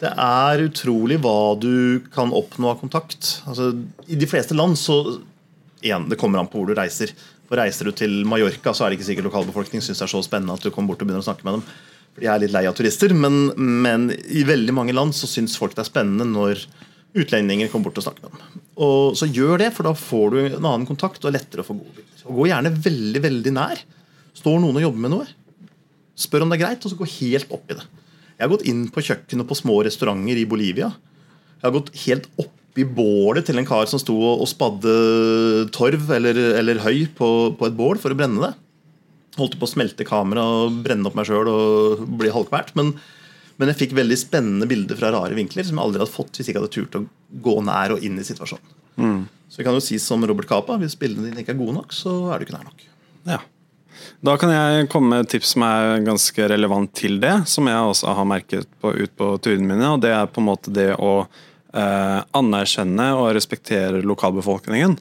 Det 0.02 0.10
er 0.18 0.64
utrolig 0.66 1.20
hva 1.22 1.54
du 1.62 2.02
kan 2.14 2.34
oppnå 2.34 2.72
av 2.72 2.80
kontakt. 2.82 3.36
Altså, 3.46 3.70
I 4.10 4.18
de 4.18 4.30
fleste 4.30 4.58
land 4.58 4.80
så 4.82 5.22
igjen, 5.82 6.10
Det 6.10 6.18
kommer 6.18 6.42
an 6.42 6.50
på 6.50 6.58
hvor 6.58 6.72
du 6.72 6.78
reiser. 6.78 7.14
For 7.46 7.60
Reiser 7.60 7.86
du 7.86 7.92
til 7.94 8.22
Mallorca, 8.26 8.74
så 8.74 8.86
er 8.86 8.92
det 8.92 9.00
ikke 9.00 9.10
sikkert 9.12 9.30
lokalbefolkningen 9.30 9.84
syns 9.86 10.02
det 10.02 10.08
er 10.08 10.14
så 10.14 10.22
spennende 10.26 10.56
at 10.58 10.66
du 10.66 10.72
kommer 10.72 10.94
bort 10.94 11.04
og 11.04 11.10
begynner 11.10 11.22
å 11.22 11.28
snakke 11.28 11.46
med 11.46 11.60
dem. 11.60 11.66
For 12.16 12.24
De 12.24 12.30
er 12.32 12.42
litt 12.42 12.54
lei 12.56 12.66
av 12.70 12.78
turister. 12.78 13.14
Men, 13.14 13.52
men 13.58 14.10
i 14.26 14.46
veldig 14.48 14.74
mange 14.74 14.96
land 14.96 15.14
så 15.18 15.30
syns 15.30 15.58
folk 15.60 15.76
det 15.78 15.86
er 15.86 15.92
spennende 15.92 16.26
når 16.32 16.66
utlendinger 17.18 17.72
kommer 17.72 17.90
bort 17.90 18.00
og 18.00 18.06
snakker 18.06 18.30
med 18.30 18.40
dem. 18.40 18.62
Og 18.82 19.18
Så 19.20 19.28
gjør 19.28 19.62
det, 19.62 19.72
for 19.76 19.88
da 19.88 19.94
får 19.98 20.32
du 20.32 20.40
en 20.44 20.68
annen 20.68 20.88
kontakt 20.90 21.24
og 21.24 21.32
er 21.32 21.40
lettere 21.40 21.64
å 21.64 21.68
få 21.68 21.76
gode 21.78 21.98
bilder. 21.98 22.24
Og 22.26 22.40
Gå 22.40 22.48
gjerne 22.52 22.74
veldig, 22.88 23.24
veldig 23.28 23.54
nær. 23.58 23.84
Står 24.38 24.62
noen 24.64 24.80
og 24.80 24.86
jobber 24.86 25.04
med 25.04 25.14
noe, 25.16 25.28
spør 26.16 26.46
om 26.46 26.54
det 26.54 26.60
er 26.60 26.64
greit, 26.64 26.86
og 26.86 26.94
så 26.94 27.00
gå 27.00 27.10
helt 27.18 27.52
opp 27.52 27.72
i 27.72 27.78
det. 27.78 27.86
Jeg 28.38 28.46
har 28.46 28.54
gått 28.54 28.66
inn 28.70 28.86
på 28.94 29.04
kjøkkenet 29.06 29.48
på 29.50 29.58
små 29.60 29.76
restauranter 29.86 30.40
i 30.40 30.48
Bolivia. 30.50 30.90
Jeg 31.60 31.68
har 31.68 31.76
gått 31.76 31.92
helt 32.08 32.30
opp 32.42 32.80
i 32.80 32.86
bålet 32.88 33.46
til 33.46 33.60
en 33.60 33.68
kar 33.68 33.90
som 33.92 34.00
sto 34.00 34.16
og 34.16 34.48
spadde 34.50 34.94
torv 35.76 36.14
eller, 36.16 36.38
eller 36.62 36.80
høy 36.86 37.04
på, 37.18 37.30
på 37.60 37.68
et 37.68 37.76
bål 37.78 38.00
for 38.02 38.14
å 38.14 38.18
brenne 38.18 38.42
det. 38.42 38.54
Holdt 39.38 39.58
på 39.60 39.68
å 39.68 39.72
smelte 39.72 40.08
kamera 40.08 40.44
og 40.64 40.80
brenne 40.86 41.08
opp 41.08 41.18
meg 41.20 41.28
sjøl 41.28 41.52
og 41.52 42.06
bli 42.20 42.32
halvkvært. 42.34 42.74
Men, 42.80 42.96
men 43.62 43.70
jeg 43.70 43.78
fikk 43.84 43.92
veldig 43.94 44.18
spennende 44.18 44.66
bilder 44.66 44.98
fra 44.98 45.12
rare 45.14 45.38
vinkler 45.38 45.68
som 45.68 45.78
jeg 45.78 45.86
aldri 45.86 46.02
hadde 46.02 46.16
fått 46.16 46.34
hvis 46.34 46.48
jeg 46.50 46.56
ikke 46.56 46.64
hadde 46.64 46.74
turt 46.74 46.98
å 46.98 47.06
gå 47.46 47.56
nær 47.68 47.94
og 47.94 48.06
inn 48.06 48.18
i 48.18 48.26
situasjonen. 48.26 48.78
Så 49.52 49.60
vi 49.60 49.66
kan 49.68 49.76
jo 49.78 49.84
si 49.84 50.00
som 50.02 50.24
Robert 50.26 50.50
Capa, 50.50 50.78
hvis 50.82 50.98
bildene 50.98 51.30
dine 51.30 51.44
ikke 51.44 51.54
er 51.54 51.60
gode 51.60 51.76
nok, 51.76 51.94
så 51.94 52.14
er 52.32 52.40
du 52.40 52.48
ikke 52.48 52.56
nær 52.56 52.66
nok. 52.70 52.86
Ja. 53.30 53.38
Da 54.26 54.36
kan 54.42 54.50
jeg 54.54 54.88
komme 54.90 55.12
med 55.12 55.26
et 55.26 55.34
tips 55.36 55.54
som 55.56 55.66
er 55.68 56.02
ganske 56.06 56.48
relevant 56.50 56.94
til 56.98 57.20
det, 57.22 57.34
som 57.52 57.70
jeg 57.70 57.92
også 57.92 58.16
har 58.18 58.30
merket 58.30 58.70
på, 58.82 58.94
ut 58.96 59.14
på 59.18 59.32
turene 59.44 59.68
mine. 59.68 59.94
og 59.94 60.02
Det 60.02 60.14
er 60.16 60.32
på 60.32 60.42
en 60.42 60.48
måte 60.48 60.74
det 60.74 60.90
å 60.96 61.12
eh, 61.22 62.20
anerkjenne 62.38 63.12
og 63.18 63.34
respektere 63.38 64.02
lokalbefolkningen. 64.06 64.98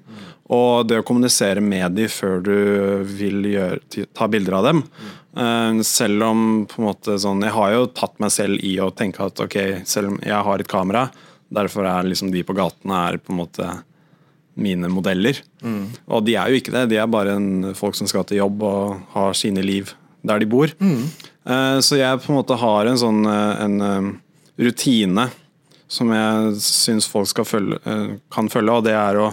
Og 0.51 0.89
det 0.91 0.99
å 0.99 1.07
kommunisere 1.07 1.63
med 1.63 1.95
dem 1.95 2.11
før 2.11 2.43
du 2.43 2.57
vil 3.07 3.47
gjøre, 3.53 4.05
ta 4.11 4.27
bilder 4.29 4.59
av 4.59 4.69
dem. 4.71 4.83
Eh, 4.83 5.20
selv 5.87 6.25
om 6.27 6.41
på 6.67 6.81
en 6.81 6.87
måte 6.89 7.15
sånn 7.23 7.45
Jeg 7.47 7.55
har 7.55 7.71
jo 7.71 7.85
tatt 7.95 8.17
meg 8.19 8.33
selv 8.35 8.65
i 8.67 8.73
å 8.83 8.89
tenke 8.91 9.23
at 9.23 9.39
ok, 9.45 9.57
selv 9.87 10.11
om 10.11 10.17
jeg 10.27 10.47
har 10.47 10.63
et 10.63 10.71
kamera, 10.71 11.05
derfor 11.55 11.87
er 11.87 12.09
liksom 12.09 12.33
de 12.35 12.43
på 12.43 12.57
gatene 12.59 12.99
er 13.07 13.19
på 13.23 13.31
en 13.31 13.39
måte 13.39 13.69
mine 14.59 14.91
modeller. 14.91 15.39
Og 16.11 16.25
de 16.27 16.35
er 16.35 16.51
jo 16.51 16.59
ikke 16.59 16.75
det. 16.75 16.89
De 16.91 16.99
er 16.99 17.11
bare 17.11 17.37
en, 17.39 17.71
folk 17.79 17.95
som 17.95 18.11
skal 18.11 18.27
til 18.27 18.41
jobb 18.41 18.65
og 18.67 18.99
har 19.15 19.39
sine 19.39 19.63
liv 19.63 19.95
der 20.27 20.43
de 20.43 20.49
bor. 20.51 20.73
Mm. 20.81 21.07
så 21.81 21.97
jeg 21.97 22.21
på 22.21 22.33
en 22.33 22.41
måte 22.41 22.59
har 22.61 22.91
en 22.91 22.99
sånn 23.01 23.23
eh, 23.25 23.63
en 23.65 23.77
eh, 23.87 24.11
rutine 24.61 25.31
som 25.91 26.13
jeg 26.15 26.59
syns 26.63 27.09
folk 27.11 27.31
skal 27.31 27.47
følge, 27.49 27.81
eh, 27.89 28.11
kan 28.33 28.51
følge, 28.53 28.77
og 28.77 28.85
det 28.87 28.95
er 28.95 29.19
å 29.19 29.31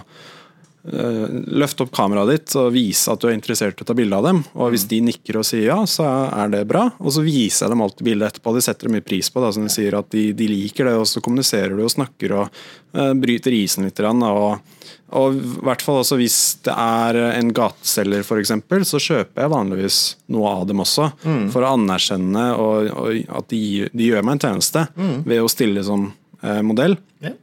eh, 0.86 1.24
løfte 1.58 1.84
opp 1.84 1.92
kameraet 1.94 2.30
ditt 2.30 2.54
og 2.60 2.72
vise 2.74 3.10
at 3.12 3.20
du 3.22 3.28
er 3.30 3.36
interessert 3.36 3.80
i 3.80 3.84
å 3.84 3.88
ta 3.88 3.96
bilde 3.96 4.18
av 4.18 4.26
dem. 4.28 4.42
Og 4.58 4.72
hvis 4.74 4.86
de 4.90 5.00
nikker 5.04 5.40
og 5.40 5.46
sier 5.46 5.66
ja, 5.70 5.78
så 5.88 6.06
er 6.28 6.52
det 6.52 6.64
bra. 6.70 6.86
Og 6.98 7.14
så 7.14 7.24
viser 7.26 7.66
jeg 7.66 7.74
dem 7.74 7.84
alltid 7.84 8.06
bildet 8.08 8.32
etterpå. 8.32 8.54
De 8.56 8.64
setter 8.64 8.92
mye 8.92 9.04
pris 9.04 9.30
på 9.32 9.42
det. 9.44 9.52
Så 9.54 9.64
de 9.64 9.72
sier 9.72 9.98
at 9.98 10.10
de, 10.14 10.28
de 10.36 10.50
liker 10.50 10.88
det, 10.90 10.96
og 11.00 11.08
så 11.10 11.22
kommuniserer 11.24 11.74
du 11.76 11.84
og 11.86 11.94
snakker 11.94 12.36
og 12.36 12.60
uh, 12.98 13.12
bryter 13.18 13.56
isen 13.56 13.88
litt. 13.88 14.02
Og, 14.04 14.78
og 15.18 15.40
i 15.40 15.56
hvert 15.66 15.84
fall 15.84 16.00
også 16.02 16.20
hvis 16.20 16.38
det 16.68 16.76
er 16.76 17.20
en 17.32 17.52
gateselger 17.56 18.24
f.eks., 18.24 18.54
så 18.92 19.02
kjøper 19.02 19.44
jeg 19.44 19.54
vanligvis 19.54 20.00
noe 20.34 20.54
av 20.60 20.68
dem 20.70 20.84
også. 20.84 21.10
For 21.52 21.64
å 21.64 21.74
anerkjenne 21.78 22.48
og, 22.60 22.92
og 22.92 23.34
at 23.40 23.50
de, 23.52 23.90
de 23.92 24.12
gjør 24.12 24.24
meg 24.24 24.38
en 24.38 24.46
tjeneste 24.48 24.88
ved 24.96 25.42
å 25.42 25.52
stille 25.52 25.84
som 25.86 26.10
uh, 26.44 26.62
modell. 26.66 26.98
Ja. 27.24 27.34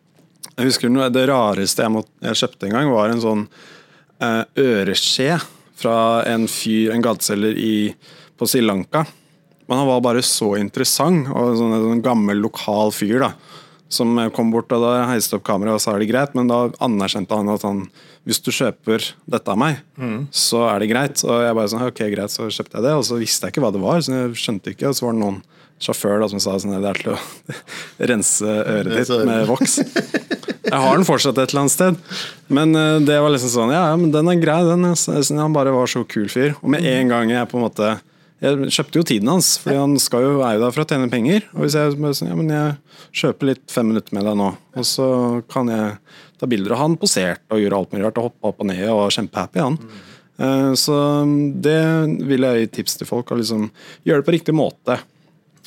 Jeg 0.56 0.70
husker 0.70 0.92
noe, 0.92 1.10
Det 1.12 1.26
rareste 1.30 1.84
jeg, 1.84 1.92
måtte, 1.92 2.14
jeg 2.24 2.40
kjøpte 2.42 2.70
en 2.70 2.78
gang, 2.78 2.94
var 2.94 3.12
en 3.12 3.24
sånn 3.24 3.44
eh, 4.24 4.44
øreskje 4.62 5.40
fra 5.76 5.98
en 6.32 6.48
fyr, 6.48 6.94
en 6.96 7.04
gateselger 7.04 7.60
på 8.40 8.48
Sri 8.48 8.64
Lanka. 8.64 9.04
Men 9.68 9.82
han 9.82 9.90
var 9.90 10.04
bare 10.06 10.24
så 10.24 10.54
interessant, 10.60 11.28
og 11.34 11.58
sånn, 11.60 11.76
en 11.76 11.88
sånn 11.90 12.06
gammel, 12.06 12.40
lokal 12.46 12.94
fyr. 12.96 13.20
da 13.28 13.34
som 13.96 14.18
kom 14.34 14.50
bort 14.52 14.72
og 14.74 14.82
da 14.82 15.06
heiste 15.12 15.38
opp 15.38 15.46
kameraet 15.46 15.78
og 15.78 15.84
sa 15.84 15.94
det 16.00 16.10
greit, 16.10 16.34
men 16.38 16.50
da 16.50 16.66
anerkjente 16.84 17.38
han 17.38 17.52
at 17.54 17.66
han 17.68 17.84
hvis 18.26 18.40
du 18.42 18.50
kjøper 18.50 19.04
dette 19.30 19.52
av 19.54 19.60
meg, 19.62 19.82
så 20.34 20.64
er 20.72 20.82
det 20.82 20.90
greit. 20.90 21.22
Og 21.22 21.44
jeg 21.46 21.58
bare 21.60 21.70
sånn, 21.70 21.84
ok 21.86 22.02
greit, 22.10 22.34
så 22.34 22.48
kjøpte 22.50 22.80
jeg 22.80 22.86
det, 22.88 22.94
og 22.98 23.04
så 23.06 23.20
visste 23.22 23.46
jeg 23.46 23.54
ikke 23.54 23.62
hva 23.62 23.74
det 23.76 23.84
var. 23.84 24.02
så 24.02 24.16
jeg 24.16 24.40
skjønte 24.42 24.74
ikke, 24.74 24.90
og 24.90 24.98
så 24.98 25.06
var 25.06 25.14
det 25.14 25.22
noen 25.22 25.38
sjåfør 25.86 26.24
da 26.24 26.30
som 26.32 26.42
sa 26.42 26.56
sånn, 26.58 26.74
det 26.82 26.90
er 26.90 27.02
til 27.04 27.14
å 27.14 27.20
rense 28.12 28.56
øret 28.64 28.98
ditt 28.98 29.14
med 29.30 29.46
voks. 29.52 29.78
Jeg 30.66 30.82
har 30.82 30.98
den 30.98 31.06
fortsatt 31.08 31.38
et 31.38 31.52
eller 31.54 31.62
annet 31.66 31.74
sted. 31.76 31.98
Men 32.54 32.76
eh, 32.76 32.98
det 33.06 33.20
var 33.22 33.34
liksom 33.34 33.52
sånn, 33.54 33.74
ja, 33.76 33.86
men 34.00 34.12
den 34.14 34.30
er 34.32 34.42
grei, 34.42 34.60
den. 34.66 34.88
Han 35.40 35.56
bare 35.56 35.74
var 35.76 35.90
så 35.92 36.04
kul 36.10 36.28
fyr. 36.32 36.56
Og 36.62 36.70
med 36.74 36.86
en 36.90 37.12
gang 37.14 37.32
jeg 37.34 37.50
på 37.52 37.60
en 37.60 37.66
måte 37.68 37.96
Jeg 38.44 38.68
kjøpte 38.76 39.00
jo 39.00 39.06
tiden 39.08 39.30
hans, 39.32 39.54
fordi 39.62 39.78
han 39.80 39.94
skal 40.02 40.26
jo 40.26 40.32
jo 40.36 40.42
der 40.44 40.74
for 40.76 40.84
å 40.84 40.88
tjene 40.90 41.08
penger. 41.10 41.46
Og 41.56 41.64
hvis 41.64 41.78
jeg 41.80 41.96
bare 42.02 42.18
sånn, 42.18 42.28
ja, 42.34 42.36
men 42.38 42.50
jeg 42.52 42.74
kjøper 43.22 43.48
litt 43.54 43.64
fem 43.72 43.88
minutter 43.90 44.14
med 44.18 44.28
deg 44.28 44.36
nå, 44.38 44.50
og 44.76 44.86
så 44.86 45.08
kan 45.50 45.72
jeg 45.72 45.94
ta 46.42 46.50
bilder. 46.52 46.76
Og 46.76 46.82
han 46.82 46.98
poserte 47.00 47.56
og 47.56 47.62
gjorde 47.64 47.80
alt 47.80 47.96
mulig 47.96 48.04
rart, 48.06 48.20
og 48.20 48.28
hoppa 48.28 48.52
opp 48.52 48.60
og 48.66 48.68
ned 48.70 48.84
og 48.92 49.00
var 49.06 49.16
kjempehappy, 49.16 49.64
han. 49.64 49.80
Eh, 50.36 50.72
Så 50.76 50.98
det 51.64 51.80
vil 52.28 52.44
jeg 52.50 52.60
gi 52.66 52.72
tips 52.82 52.98
til 53.00 53.08
folk, 53.10 53.32
å 53.32 53.40
liksom 53.40 53.70
gjøre 54.04 54.20
det 54.22 54.28
på 54.28 54.36
riktig 54.36 54.58
måte. 54.60 55.00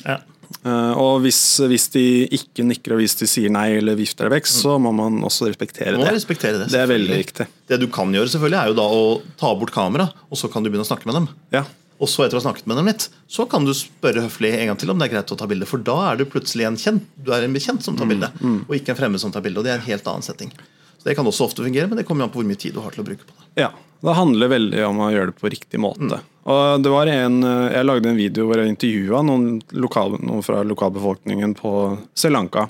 Ja. 0.05 0.19
Eh, 0.65 0.93
og 0.99 1.21
hvis, 1.23 1.39
hvis 1.69 1.85
de 1.93 2.03
ikke 2.35 2.65
nikker 2.65 2.95
og 2.95 3.01
hvis 3.03 3.15
de 3.19 3.27
sier 3.29 3.51
nei 3.53 3.67
eller 3.77 3.97
vifter 3.99 4.27
det 4.27 4.39
vekk, 4.39 4.49
så 4.49 4.77
må 4.81 4.91
man 4.95 5.19
også 5.27 5.47
respektere 5.49 5.93
Man 5.93 6.01
må 6.03 6.07
det. 6.09 6.15
respektere 6.17 6.61
det. 6.63 6.69
Det 6.73 6.79
er 6.81 6.89
veldig 6.89 7.19
viktig. 7.21 7.47
Det 7.69 7.79
du 7.83 7.87
kan 7.93 8.11
gjøre, 8.15 8.31
selvfølgelig, 8.33 8.61
er 8.63 8.71
jo 8.73 8.79
da 8.79 8.87
å 8.89 9.03
ta 9.39 9.51
bort 9.59 9.73
kamera, 9.75 10.09
og 10.29 10.41
så 10.41 10.49
kan 10.51 10.65
du 10.65 10.71
begynne 10.71 10.87
å 10.87 10.89
snakke 10.89 11.09
med 11.09 11.19
dem. 11.19 11.29
Ja. 11.55 11.65
Og 11.99 12.07
så 12.07 12.23
etter 12.23 12.37
å 12.37 12.39
ha 12.39 12.45
snakket 12.47 12.67
med 12.71 12.79
dem 12.79 12.87
litt, 12.87 13.09
så 13.27 13.43
kan 13.51 13.65
du 13.67 13.73
spørre 13.75 14.23
høflig 14.23 14.53
en 14.55 14.71
gang 14.71 14.77
til 14.79 14.89
om 14.93 14.99
det 15.01 15.09
er 15.09 15.15
greit 15.17 15.31
å 15.35 15.37
ta 15.39 15.47
bilde. 15.51 15.67
For 15.67 15.83
da 15.83 15.97
er 16.13 16.19
du 16.21 16.25
plutselig 16.31 16.65
en 16.69 16.77
kjent. 16.79 17.03
Du 17.19 17.33
er 17.35 17.43
en 17.43 17.55
bekjent 17.55 17.83
som 17.83 17.97
tar 17.99 18.07
bilde, 18.07 18.29
og 18.39 18.71
ikke 18.77 18.93
en 18.95 18.99
fremmed 19.01 19.19
som 19.19 19.33
tar 19.35 19.43
bilde. 19.43 19.59
Og 19.59 19.67
det 19.67 19.73
er 19.73 19.81
en 19.81 19.89
helt 19.89 20.07
annen 20.07 20.23
setting. 20.23 20.53
Så 20.99 21.09
Det 21.09 21.15
kan 21.15 21.27
også 21.27 21.47
ofte 21.47 21.63
fungere, 21.63 21.87
men 21.87 21.97
det 21.97 22.05
kommer 22.07 22.27
an 22.27 22.31
på 22.33 22.41
hvor 22.41 22.47
mye 22.49 22.59
tid 22.59 22.75
du 22.75 22.81
har 22.83 22.91
til 22.91 23.03
å 23.03 23.07
bruke 23.07 23.23
på 23.25 23.31
det. 23.37 23.63
ja. 23.65 23.71
Det 23.99 24.13
handler 24.15 24.47
veldig 24.47 24.83
om 24.87 24.99
å 25.03 25.09
gjøre 25.11 25.33
det 25.33 25.41
på 25.41 25.49
riktig 25.51 25.79
måte. 25.83 26.21
Og 26.47 26.79
det 26.83 26.87
var 26.93 27.09
en, 27.11 27.43
eh, 27.43 27.73
Jeg 27.73 27.83
lagde 27.83 28.07
en 28.07 28.15
video 28.15 28.45
hvor 28.47 28.55
jeg 28.55 28.71
intervjua 28.71 29.19
noen, 29.27 29.61
lokal, 29.75 30.15
noen 30.23 30.41
fra 30.41 30.61
lokalbefolkningen 30.63 31.51
på 31.59 31.99
Sri 32.15 32.31
Lanka. 32.31 32.69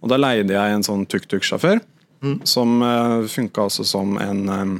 Og 0.00 0.08
Da 0.08 0.16
leide 0.16 0.48
jeg 0.56 0.72
en 0.72 0.82
sånn 0.82 1.04
tuk-tuk-sjåfør, 1.06 1.82
som 2.44 2.80
uh, 2.82 3.26
funka 3.28 3.66
også 3.68 3.84
som 3.84 4.16
en 4.16 4.48
eh, 4.48 4.78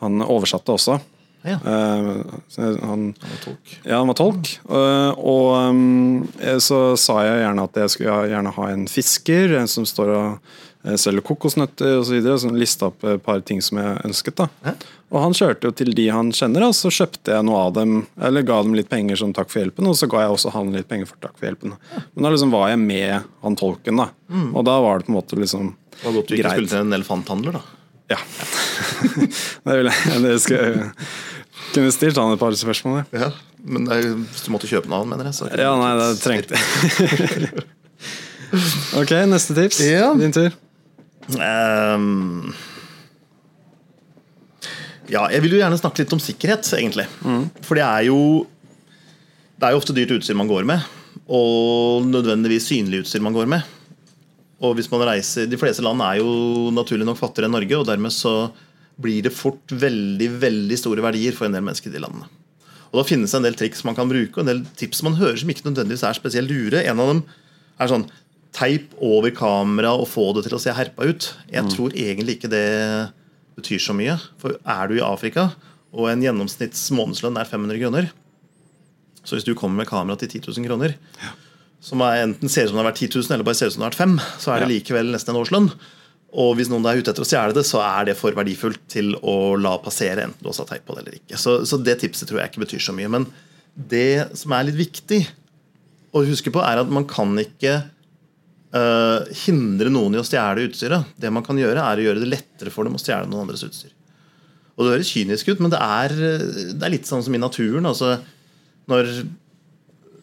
Han 0.00 0.20
oversatte 0.24 0.72
også. 0.72 0.98
Ja, 1.44 1.58
Uh, 1.58 2.22
han, 2.56 2.80
han 2.88 3.14
var 3.20 3.40
tolk. 3.44 3.78
Ja, 3.84 3.98
han 3.98 4.06
var 4.06 4.14
tolk. 4.14 4.58
Uh, 4.70 5.12
Og 5.18 5.68
um, 5.68 6.28
eh, 6.40 6.56
så 6.56 6.96
sa 6.96 7.20
jeg 7.26 7.42
gjerne 7.44 7.64
at 7.64 7.74
jeg 7.74 7.90
skulle 7.90 8.28
gjerne 8.30 8.52
ha 8.56 8.68
en 8.70 8.86
fisker 8.86 9.56
en 9.58 9.66
som 9.68 9.84
står 9.84 10.08
og 10.08 10.26
eh, 10.32 10.40
selger 10.98 11.22
kokosnøtter 11.22 11.98
osv. 12.00 12.08
Så, 12.08 12.14
videre, 12.16 12.38
så 12.42 12.50
lista 12.50 12.88
opp 12.90 13.04
et 13.06 13.22
par 13.22 13.40
ting 13.46 13.60
som 13.62 13.78
jeg 13.78 14.00
ønsket. 14.08 14.36
da. 14.40 14.48
Hæ? 14.66 14.72
Og 15.12 15.20
han 15.20 15.34
kjørte 15.36 15.68
jo 15.68 15.74
til 15.76 15.90
de 15.94 16.06
han 16.08 16.30
kjenner, 16.32 16.64
og 16.64 16.72
så 16.74 16.88
kjøpte 16.88 17.34
jeg 17.34 17.44
noe 17.44 17.58
av 17.66 17.74
dem, 17.76 17.98
eller 18.16 18.46
ga 18.48 18.62
dem 18.64 18.72
litt 18.78 18.88
penger 18.88 19.18
som 19.20 19.34
takk 19.36 19.50
for 19.52 19.60
hjelpen, 19.60 19.86
og 19.90 19.98
så 19.98 20.08
ga 20.10 20.22
jeg 20.24 20.32
også 20.38 20.52
han 20.54 20.70
litt 20.72 20.88
penger 20.88 21.10
for 21.10 21.20
takk 21.20 21.34
for 21.36 21.50
hjelpen. 21.50 21.74
Men 22.14 22.24
da 22.24 22.30
liksom 22.32 22.54
var 22.54 22.70
jeg 22.72 22.80
med 22.80 23.28
han 23.44 23.58
tolken, 23.60 24.00
da. 24.00 24.08
Og 24.54 24.64
da 24.64 24.78
var 24.80 24.98
det 25.02 25.06
på 25.10 25.12
en 25.12 25.18
måte 25.18 25.36
liksom 25.36 25.74
Det 25.98 26.06
var 26.06 26.16
godt 26.16 26.32
du 26.32 26.34
ikke 26.38 26.48
Greit. 26.48 26.70
til 26.72 26.80
en 26.80 26.96
elefanthandler, 26.96 27.58
da. 27.60 27.62
ja. 28.14 28.18
det 29.68 29.76
ville 29.82 29.92
jeg, 29.92 30.22
det 30.24 30.34
skal 30.42 30.56
jeg 30.64 30.88
Kunne 31.72 31.92
stilt 31.94 32.18
han 32.20 32.32
et 32.34 32.40
par 32.40 32.56
spørsmål. 32.56 33.04
Ja, 33.16 33.28
men 33.64 33.86
det 33.88 33.96
er, 34.00 34.08
hvis 34.16 34.42
du 34.44 34.50
måtte 34.52 34.68
kjøpe 34.68 34.88
noe 34.90 34.98
av 34.98 35.04
han, 35.06 35.12
mener 35.12 35.28
jeg. 35.30 35.36
Så 35.38 35.52
Ja, 35.56 35.70
nei, 35.78 35.92
det 36.00 36.08
trengte 36.24 36.56
jeg. 36.58 37.62
ok, 39.00 39.12
neste 39.30 39.56
tips. 39.56 39.80
Ja. 39.86 40.10
Din 40.18 40.32
tur. 40.34 40.50
Ehm, 41.38 42.52
ja, 45.10 45.26
jeg 45.30 45.42
vil 45.44 45.56
jo 45.56 45.60
gjerne 45.60 45.78
snakke 45.78 46.02
litt 46.02 46.14
om 46.16 46.22
sikkerhet, 46.22 46.66
egentlig. 46.78 47.06
For 47.66 47.78
det 47.78 47.84
er 47.86 48.08
jo 48.10 48.46
Det 49.62 49.68
er 49.68 49.76
jo 49.76 49.78
ofte 49.78 49.94
dyrt 49.94 50.10
utstyr 50.10 50.34
man 50.34 50.48
går 50.50 50.64
med, 50.66 50.82
og 51.30 52.02
nødvendigvis 52.10 52.66
synlig 52.66 53.04
utstyr 53.04 53.22
man 53.22 53.32
går 53.36 53.46
med. 53.46 53.62
Og 54.62 54.74
hvis 54.74 54.90
man 54.90 55.04
reiser, 55.06 55.46
De 55.46 55.58
fleste 55.58 55.82
land 55.82 56.02
er 56.02 56.18
jo 56.18 56.70
naturlig 56.74 57.06
nok 57.06 57.18
fattigere 57.18 57.46
enn 57.46 57.54
Norge, 57.54 57.78
og 57.78 57.86
dermed 57.86 58.10
så 58.10 58.50
blir 59.00 59.22
det 59.22 59.32
fort 59.32 59.70
veldig 59.70 60.28
veldig 60.40 60.78
store 60.78 61.02
verdier 61.02 61.32
for 61.32 61.46
en 61.46 61.52
del 61.52 61.62
mennesker 61.62 61.90
i 61.90 61.94
de 61.94 62.02
landene. 62.02 62.26
Og 62.92 63.00
Da 63.00 63.08
finnes 63.08 63.30
det 63.30 63.38
en 63.38 63.46
del 63.46 63.54
triks 63.54 63.84
man 63.84 63.94
kan 63.94 64.08
bruke, 64.08 64.36
og 64.36 64.42
en 64.42 64.50
del 64.50 64.64
tips 64.76 65.02
man 65.02 65.14
hører 65.16 65.38
som 65.38 65.48
ikke 65.48 65.64
nødvendigvis 65.70 66.02
er 66.04 66.18
spesielt 66.18 66.50
lure. 66.50 66.82
En 66.84 67.00
av 67.00 67.08
dem 67.08 67.22
er 67.80 67.88
sånn 67.88 68.10
teip 68.52 68.92
over 69.00 69.32
kamera 69.34 69.94
og 69.96 70.08
få 70.12 70.28
det 70.36 70.46
til 70.46 70.56
å 70.56 70.60
se 70.62 70.74
herpa 70.76 71.08
ut. 71.08 71.30
Jeg 71.52 71.72
tror 71.72 71.94
egentlig 71.96 72.36
ikke 72.38 72.52
det 72.52 72.66
betyr 73.56 73.80
så 73.82 73.96
mye. 73.96 74.18
For 74.40 74.56
er 74.60 74.90
du 74.90 74.98
i 74.98 75.04
Afrika, 75.04 75.50
og 75.92 76.08
en 76.08 76.24
gjennomsnitts 76.24 76.86
månedslønn 76.96 77.36
er 77.36 77.48
500 77.48 77.76
kroner 77.82 78.06
Så 79.28 79.36
hvis 79.36 79.44
du 79.44 79.52
kommer 79.52 79.82
med 79.82 79.90
kamera 79.90 80.16
til 80.16 80.30
10 80.40 80.48
000 80.56 80.64
kroner, 80.66 80.94
som 81.84 82.00
er 82.02 82.22
enten 82.24 82.50
ser 82.50 82.64
ut 82.64 82.72
som 82.72 82.78
det 82.78 82.84
har 82.84 82.90
vært 82.90 83.02
10 83.04 83.18
000, 83.20 83.34
eller 83.34 83.46
bare 83.46 83.58
ser 83.58 83.70
ut 83.70 83.74
som 83.74 83.82
det 83.82 83.90
har 83.90 83.92
vært 83.92 84.02
5 84.02 84.40
så 84.42 84.54
er 84.54 84.62
det 84.62 84.70
likevel 84.72 85.12
nesten 85.12 85.34
en 85.34 85.42
årslønn. 85.42 85.68
Og 86.42 86.54
hvis 86.56 86.70
noen 86.72 86.86
er 86.88 86.98
ute 86.98 87.12
etter 87.12 87.24
å 87.24 87.28
stjele 87.28 87.54
det, 87.54 87.64
så 87.68 87.82
er 87.84 88.08
det 88.08 88.16
for 88.16 88.34
verdifullt 88.34 88.80
til 88.90 89.12
å 89.20 89.54
la 89.60 89.76
passere, 89.84 90.24
enten 90.24 90.40
du 90.40 90.48
har 90.48 90.68
teip 90.68 90.86
på 90.88 90.96
det 90.96 91.04
eller 91.04 91.18
ikke. 91.18 91.38
Så, 91.38 91.58
så 91.68 91.78
det 91.78 91.98
tipset 92.00 92.30
tror 92.30 92.40
jeg 92.40 92.52
ikke 92.52 92.64
betyr 92.64 92.82
så 92.86 92.94
mye. 92.96 93.10
Men 93.12 93.28
det 93.76 94.32
som 94.40 94.54
er 94.56 94.66
litt 94.68 94.80
viktig 94.80 95.20
å 96.16 96.24
huske 96.24 96.52
på, 96.54 96.62
er 96.64 96.80
at 96.80 96.90
man 96.92 97.04
kan 97.08 97.36
ikke 97.40 97.82
eh, 98.76 99.32
hindre 99.44 99.92
noen 99.92 100.16
i 100.16 100.20
å 100.20 100.26
stjele 100.26 100.66
utstyret. 100.68 101.12
Det 101.16 101.32
man 101.34 101.44
kan 101.46 101.58
gjøre, 101.58 101.82
er 101.82 102.00
å 102.00 102.06
gjøre 102.06 102.22
det 102.22 102.30
lettere 102.30 102.72
for 102.74 102.88
dem 102.88 102.96
å 102.98 103.02
stjele 103.02 103.28
noen 103.28 103.46
andres 103.46 103.64
utstyr. 103.66 103.92
Og 104.72 104.86
Det 104.86 104.94
høres 104.94 105.12
kynisk 105.12 105.52
ut, 105.52 105.60
men 105.60 105.72
det 105.72 105.80
er, 105.84 106.16
det 106.72 106.86
er 106.86 106.94
litt 106.94 107.08
sånn 107.08 107.22
som 107.24 107.34
i 107.36 107.40
naturen. 107.40 107.86
altså 107.86 108.16
Når, 108.90 109.12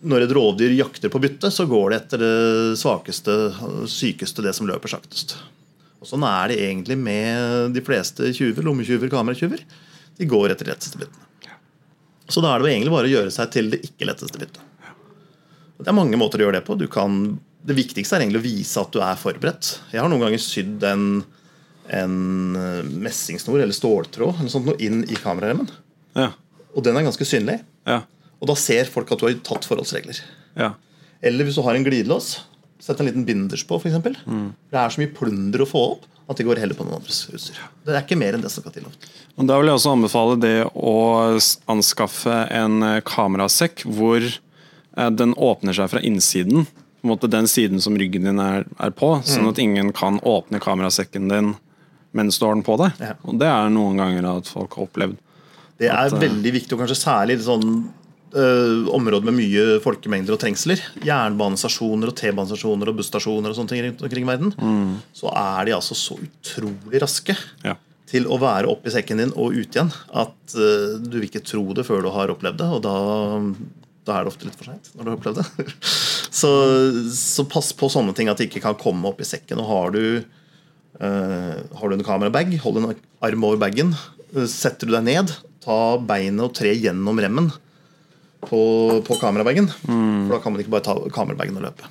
når 0.02 0.26
et 0.26 0.34
rovdyr 0.36 0.74
jakter 0.78 1.14
på 1.14 1.22
bytte, 1.22 1.52
så 1.54 1.68
går 1.70 1.92
det 1.92 2.02
etter 2.02 2.24
det 2.24 2.80
svakeste, 2.82 3.38
sykeste, 3.90 4.44
det 4.46 4.56
som 4.58 4.68
løper 4.70 4.92
saktest. 4.92 5.38
Og 6.00 6.08
Sånn 6.08 6.24
er 6.26 6.52
det 6.52 6.62
egentlig 6.64 6.98
med 6.98 7.76
de 7.76 7.84
fleste 7.86 8.32
tjuver, 8.36 8.66
lommetyver, 8.66 9.12
kameratyver. 9.12 9.66
De 10.20 10.28
går 10.28 10.54
etter 10.54 10.68
de 10.68 10.74
letteste 10.74 11.00
byttene. 11.00 11.26
Så 12.30 12.42
da 12.46 12.54
er 12.54 12.62
det 12.62 12.68
jo 12.68 12.74
egentlig 12.76 12.94
bare 12.94 13.10
å 13.10 13.14
gjøre 13.14 13.34
seg 13.34 13.54
til 13.54 13.72
det 13.74 13.80
ikke 13.88 14.06
letteste 14.06 14.40
byttet. 14.40 14.66
Det 15.80 15.88
er 15.88 15.96
mange 15.96 16.18
måter 16.20 16.42
å 16.42 16.46
gjøre 16.46 16.60
det 16.60 16.66
på. 16.68 16.76
Du 16.78 16.86
kan, 16.92 17.40
det 17.68 17.76
viktigste 17.78 18.16
er 18.16 18.24
egentlig 18.24 18.42
å 18.42 18.46
vise 18.48 18.82
at 18.82 18.94
du 18.94 19.02
er 19.04 19.20
forberedt. 19.20 19.74
Jeg 19.94 20.02
har 20.02 20.12
noen 20.12 20.24
ganger 20.24 20.42
sydd 20.42 20.84
en, 20.88 21.08
en 21.92 22.20
eh, 22.60 22.92
messingsnor 23.08 23.60
eller 23.60 23.76
ståltråd 23.76 24.40
eller 24.40 24.54
sånt, 24.54 24.72
inn 24.84 25.04
i 25.08 25.18
kameraremmen. 25.20 25.68
Ja. 26.18 26.32
Og 26.76 26.86
den 26.86 26.98
er 26.98 27.08
ganske 27.08 27.28
synlig. 27.28 27.60
Ja. 27.90 28.04
Og 28.40 28.48
da 28.52 28.56
ser 28.60 28.88
folk 28.92 29.12
at 29.12 29.20
du 29.20 29.28
har 29.28 29.42
tatt 29.46 29.68
forholdsregler. 29.68 30.22
ja. 30.60 30.76
Eller 31.20 31.44
hvis 31.44 31.58
du 31.60 31.64
har 31.66 31.76
en 31.76 31.84
glidelås, 31.84 32.46
sett 32.80 33.02
en 33.02 33.10
liten 33.10 33.26
binders 33.28 33.66
på, 33.68 33.76
f.eks. 33.76 33.98
Mm. 34.24 34.54
Det 34.72 34.78
er 34.80 34.94
så 34.94 35.02
mye 35.02 35.12
plunder 35.12 35.66
å 35.66 35.68
få 35.68 35.82
opp 35.98 36.06
at 36.30 36.38
de 36.40 36.46
går 36.46 36.62
heller 36.62 36.78
på 36.78 36.86
noen 36.86 37.00
andres 37.00 37.24
utstyr. 37.28 37.58
Det 37.84 37.96
er 37.96 38.04
ikke 38.06 38.16
mer 38.20 38.38
enn 38.38 38.44
det 38.44 38.52
som 38.54 38.64
skal 38.64 38.76
til. 38.76 38.86
Da 39.36 39.58
vil 39.58 39.72
jeg 39.72 39.80
også 39.80 39.96
anbefale 39.98 40.38
det 40.40 40.58
å 40.78 40.94
anskaffe 41.74 42.38
en 42.54 42.86
eh, 42.86 43.00
kamerasekk 43.04 43.84
hvor 43.90 44.22
eh, 44.24 45.10
den 45.12 45.34
åpner 45.36 45.76
seg 45.76 45.90
fra 45.92 46.04
innsiden. 46.06 46.70
På 47.00 47.08
en 47.08 47.14
måte 47.14 47.30
Den 47.32 47.48
siden 47.48 47.80
som 47.82 47.96
ryggen 47.98 48.26
din 48.28 48.40
er, 48.44 48.66
er 48.80 48.92
på, 48.92 49.14
sånn 49.24 49.48
at 49.50 49.60
ingen 49.64 49.94
kan 49.96 50.20
åpne 50.20 50.60
kamerasekken 50.60 51.30
din 51.32 51.54
mens 52.12 52.40
du 52.42 52.46
har 52.48 52.56
den 52.58 52.64
på 52.66 52.74
deg. 52.82 52.92
Ja. 53.00 53.14
Og 53.24 53.38
Det 53.40 53.46
er 53.48 53.70
noen 53.70 54.00
ganger 54.02 54.26
at 54.38 54.48
folk 54.50 54.74
har 54.76 54.88
opplevd. 54.88 55.18
Det 55.80 55.88
er 55.88 55.96
At, 56.10 56.14
eh, 56.18 56.24
veldig 56.26 56.52
viktig, 56.56 56.74
og 56.74 56.80
kanskje 56.82 56.98
særlig 56.98 57.38
i 57.38 57.44
sånn 57.46 57.68
øh, 58.34 58.90
områder 58.94 59.26
med 59.30 59.38
mye 59.38 59.80
folkemengder 59.82 60.34
og 60.36 60.40
trengsler. 60.42 60.82
Jernbanestasjoner 61.06 62.12
og 62.12 62.16
T-banestasjoner 62.20 62.90
og 62.92 62.98
busstasjoner 63.00 63.50
og 63.54 63.56
sånne 63.58 63.70
ting 63.72 63.84
rundt 63.86 64.02
omkring 64.06 64.26
i 64.26 64.30
verden. 64.30 65.00
Så 65.14 65.32
er 65.32 65.66
de 65.70 65.78
altså 65.78 65.96
så 65.98 66.18
utrolig 66.20 67.00
raske 67.02 67.38
Ja. 67.64 67.76
til 68.10 68.26
å 68.26 68.38
være 68.42 68.68
oppi 68.70 68.90
sekken 68.92 69.18
din 69.22 69.32
og 69.38 69.54
ut 69.54 69.70
igjen 69.74 69.94
at 70.14 70.56
øh, 70.58 70.98
du 71.02 71.20
vil 71.20 71.30
ikke 71.30 71.46
tro 71.46 71.64
det 71.74 71.86
før 71.88 72.02
du 72.04 72.10
har 72.10 72.28
opplevd 72.34 72.58
det. 72.58 72.70
Og 72.74 72.82
da, 72.82 72.96
da 74.08 74.16
er 74.16 74.26
det 74.26 74.32
ofte 74.34 74.48
litt 74.48 74.58
for 74.58 74.70
seint 74.70 74.92
når 74.96 75.06
du 75.06 75.12
har 75.12 75.18
opplevd 75.18 75.42
det. 75.42 75.76
så, 76.42 76.52
så 77.14 77.46
pass 77.50 77.72
på 77.78 77.92
sånne 77.92 78.16
ting 78.18 78.32
at 78.32 78.40
de 78.40 78.50
ikke 78.50 78.64
kan 78.64 78.78
komme 78.80 79.12
opp 79.12 79.22
i 79.22 79.28
sekken. 79.28 79.62
Og 79.62 79.70
har 79.70 79.96
du 79.96 80.04
uh, 81.02 81.56
har 81.80 81.86
du 81.90 81.98
en 81.98 82.06
kamerabag, 82.06 82.54
hold 82.64 82.82
en 82.82 82.92
arm 83.26 83.48
over 83.48 83.62
bagen. 83.62 83.96
Setter 84.50 84.90
du 84.90 84.96
deg 84.96 85.08
ned, 85.08 85.34
ta 85.64 85.98
beinet 85.98 86.46
og 86.48 86.56
tre 86.58 86.74
gjennom 86.76 87.20
remmen 87.22 87.52
på, 88.46 88.62
på 89.06 89.18
kamerabagen. 89.20 89.68
For 89.84 90.36
da 90.36 90.40
kan 90.44 90.54
man 90.54 90.64
ikke 90.64 90.76
bare 90.78 90.86
ta 90.86 90.96
kamerabagen 91.14 91.58
og 91.60 91.66
løpe. 91.68 91.90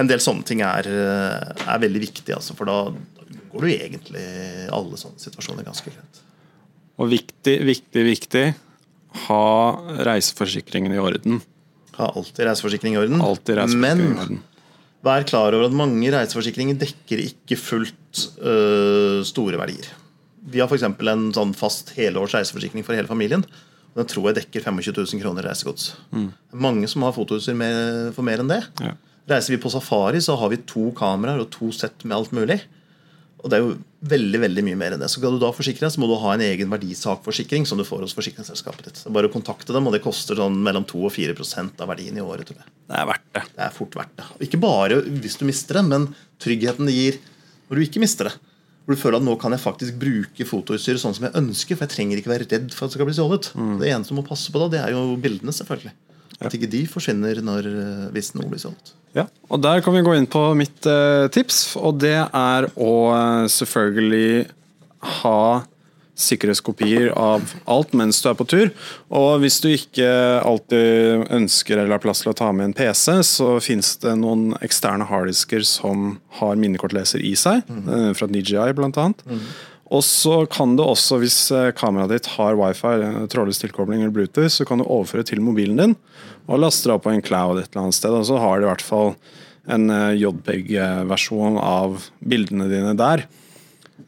En 0.00 0.10
del 0.10 0.22
sånne 0.24 0.46
ting 0.48 0.64
er, 0.66 0.88
eh, 0.88 1.52
er 1.62 1.84
veldig 1.84 2.02
viktig, 2.08 2.32
altså, 2.34 2.56
for 2.58 2.66
da 2.66 2.80
går 3.52 3.66
du 3.66 3.70
egentlig 3.70 4.24
alle 4.74 4.98
sånne 4.98 5.22
situasjoner 5.22 5.66
ganske 5.66 5.92
greit. 5.92 6.24
Og 7.00 7.12
viktig, 7.12 7.54
viktig, 7.68 8.04
viktig 8.08 8.44
ha 9.26 9.44
reiseforsikringen 10.06 10.92
i 10.94 10.98
orden. 11.02 11.40
Ha 11.98 12.12
alltid 12.16 12.46
reiseforsikring 12.46 12.94
i 12.94 13.00
orden. 13.02 13.20
Alltid 13.20 13.56
reiseforsikring 13.58 14.00
i 14.00 14.10
Men 14.10 14.18
orden. 14.18 14.42
vær 15.04 15.24
klar 15.28 15.54
over 15.56 15.66
at 15.66 15.72
mange 15.76 16.10
reiseforsikringer 16.14 16.78
dekker 16.80 17.22
ikke 17.24 17.56
fullt 17.58 18.28
øh, 18.42 19.20
store 19.26 19.58
verdier. 19.60 19.88
Vi 20.50 20.60
har 20.62 20.68
f.eks. 20.70 20.82
en 20.86 21.26
sånn 21.36 21.52
fast 21.54 21.92
helårs 21.98 22.32
reiseforsikring 22.34 22.84
for 22.86 22.96
hele 22.96 23.08
familien. 23.10 23.44
og 23.92 24.00
Den 24.02 24.06
tror 24.06 24.30
jeg 24.30 24.38
dekker 24.40 24.64
25 24.70 24.96
000 24.96 25.22
kroner 25.22 25.42
reisegods. 25.50 25.90
Er 26.14 26.30
mange 26.56 26.88
som 26.88 27.02
har 27.02 27.12
med- 27.12 28.14
for 28.14 28.22
mer 28.22 28.38
enn 28.40 28.48
det. 28.48 28.64
Ja. 28.80 28.94
Reiser 29.28 29.54
vi 29.56 29.62
på 29.62 29.70
safari, 29.70 30.18
så 30.18 30.36
har 30.38 30.48
vi 30.48 30.56
to 30.56 30.90
kameraer 30.92 31.40
og 31.40 31.50
to 31.50 31.70
sett 31.72 32.04
med 32.04 32.16
alt 32.16 32.32
mulig. 32.32 32.60
Og 33.44 33.50
det 33.50 33.58
er 33.58 33.62
jo 33.66 33.76
veldig 34.00 34.38
veldig 34.40 34.62
mye 34.64 34.78
mer 34.80 34.94
enn 34.96 35.02
det. 35.02 35.08
Så 35.12 35.20
Skal 35.20 35.34
du 35.36 35.40
da 35.42 35.50
forsikre 35.52 35.84
deg, 35.84 35.92
så 35.92 36.00
må 36.00 36.08
du 36.08 36.16
ha 36.22 36.32
en 36.34 36.44
egen 36.44 36.70
verdisakforsikring 36.72 37.66
som 37.68 37.80
du 37.80 37.84
får 37.84 38.06
hos 38.06 38.14
forsikringsselskapet 38.16 38.86
ditt. 38.88 39.00
Så 39.02 39.12
bare 39.12 39.28
å 39.28 39.32
kontakte 39.32 39.74
dem, 39.76 39.86
og 39.88 39.92
det 39.96 40.02
koster 40.04 40.38
sånn 40.40 40.56
mellom 40.64 40.86
2 40.88 41.02
og 41.04 41.12
4% 41.12 41.82
av 41.84 41.90
verdien 41.92 42.16
i 42.16 42.24
året. 42.24 42.48
tror 42.48 42.62
jeg. 42.62 42.70
Det 42.88 42.96
er 42.96 43.10
verdt 43.10 43.26
det. 43.36 43.42
Det 43.56 43.64
er 43.66 43.74
fort 43.76 43.98
verdt 44.00 44.14
det. 44.16 44.28
Ikke 44.48 44.60
bare 44.62 45.02
hvis 45.04 45.36
du 45.40 45.44
mister 45.48 45.80
det, 45.80 45.84
men 45.90 46.08
tryggheten 46.40 46.88
det 46.88 46.96
gir 46.96 47.20
når 47.68 47.76
du 47.76 47.84
ikke 47.86 48.00
mister 48.02 48.30
det. 48.30 48.36
Hvor 48.86 48.96
du 48.96 49.02
føler 49.02 49.20
at 49.20 49.26
nå 49.28 49.34
kan 49.38 49.52
jeg 49.54 49.62
faktisk 49.62 49.98
bruke 50.00 50.46
fotoutstyret 50.48 50.98
sånn 51.02 51.14
som 51.14 51.28
jeg 51.28 51.36
ønsker, 51.38 51.76
for 51.76 51.84
jeg 51.86 51.92
trenger 51.94 52.18
ikke 52.18 52.32
være 52.32 52.48
redd 52.48 52.72
for 52.74 52.86
at 52.86 52.90
det 52.90 52.96
skal 52.98 53.06
bli 53.10 53.14
stjålet. 53.20 53.50
Det 53.84 53.90
eneste 53.92 54.14
du 54.16 54.18
må 54.18 54.24
passe 54.26 54.50
på 54.50 54.62
da, 54.64 54.70
det 54.72 54.80
er 54.80 54.96
jo 54.96 55.04
bildene, 55.20 55.52
selvfølgelig. 55.54 55.92
At 56.40 56.56
ikke 56.56 56.70
de 56.72 56.86
forsvinner 56.88 57.42
når, 57.44 57.68
eh, 57.68 58.08
hvis 58.14 58.32
noe 58.36 58.48
blir 58.48 58.62
solgt. 58.62 58.94
Ja, 59.16 59.26
og 59.50 59.60
Der 59.62 59.82
kan 59.82 59.94
vi 59.96 60.04
gå 60.06 60.14
inn 60.14 60.28
på 60.30 60.42
mitt 60.54 60.86
eh, 60.86 61.26
tips, 61.34 61.74
og 61.76 61.98
det 62.02 62.16
er 62.22 62.68
å 62.78 62.94
eh, 63.10 63.48
selvfølgelig 63.50 64.46
ha 65.20 65.42
sikkerhetskopier 66.20 67.14
av 67.16 67.54
alt 67.70 67.94
mens 67.96 68.18
du 68.20 68.28
er 68.28 68.36
på 68.36 68.46
tur. 68.48 68.68
Og 69.08 69.40
hvis 69.40 69.56
du 69.64 69.70
ikke 69.72 70.10
alltid 70.44 71.24
ønsker 71.32 71.78
eller 71.78 71.96
har 71.96 72.02
plass 72.04 72.20
til 72.22 72.34
å 72.34 72.36
ta 72.36 72.50
med 72.52 72.68
en 72.68 72.76
PC, 72.76 73.22
så 73.24 73.54
finnes 73.64 73.94
det 74.02 74.12
noen 74.20 74.52
eksterne 74.60 75.08
harddisker 75.08 75.64
som 75.66 76.18
har 76.42 76.60
minnekortleser 76.60 77.24
i 77.24 77.32
seg, 77.40 77.64
eh, 77.66 78.12
fra 78.14 78.28
DJI 78.30 78.70
bl.a. 78.76 79.08
Og 79.90 80.04
så 80.06 80.44
kan 80.46 80.76
du 80.78 80.84
også, 80.84 81.16
hvis 81.18 81.38
kameraet 81.74 82.12
ditt 82.12 82.28
har 82.36 82.54
wifi, 82.54 82.92
trådløs 83.32 83.58
tilkobling 83.58 84.04
eller 84.04 84.14
Bluetooth, 84.14 84.52
så 84.52 84.68
kan 84.68 84.78
du 84.78 84.84
overføre 84.86 85.26
til 85.26 85.42
mobilen 85.42 85.80
din 85.80 85.96
og 86.50 86.62
laste 86.64 86.88
det 86.88 86.96
opp 86.96 87.04
på 87.06 87.12
en 87.14 87.22
cloud 87.22 87.60
et 87.60 87.70
eller 87.70 87.86
annet 87.86 87.96
sted. 87.96 88.14
Og 88.14 88.26
så 88.26 88.38
har 88.42 88.58
du 88.58 88.66
i 88.66 88.70
hvert 88.70 88.84
fall 88.84 89.14
en 89.70 89.90
eh, 89.94 90.16
JPEG-versjon 90.18 91.58
av 91.62 92.08
bildene 92.18 92.66
dine 92.70 92.96
der. 92.98 93.26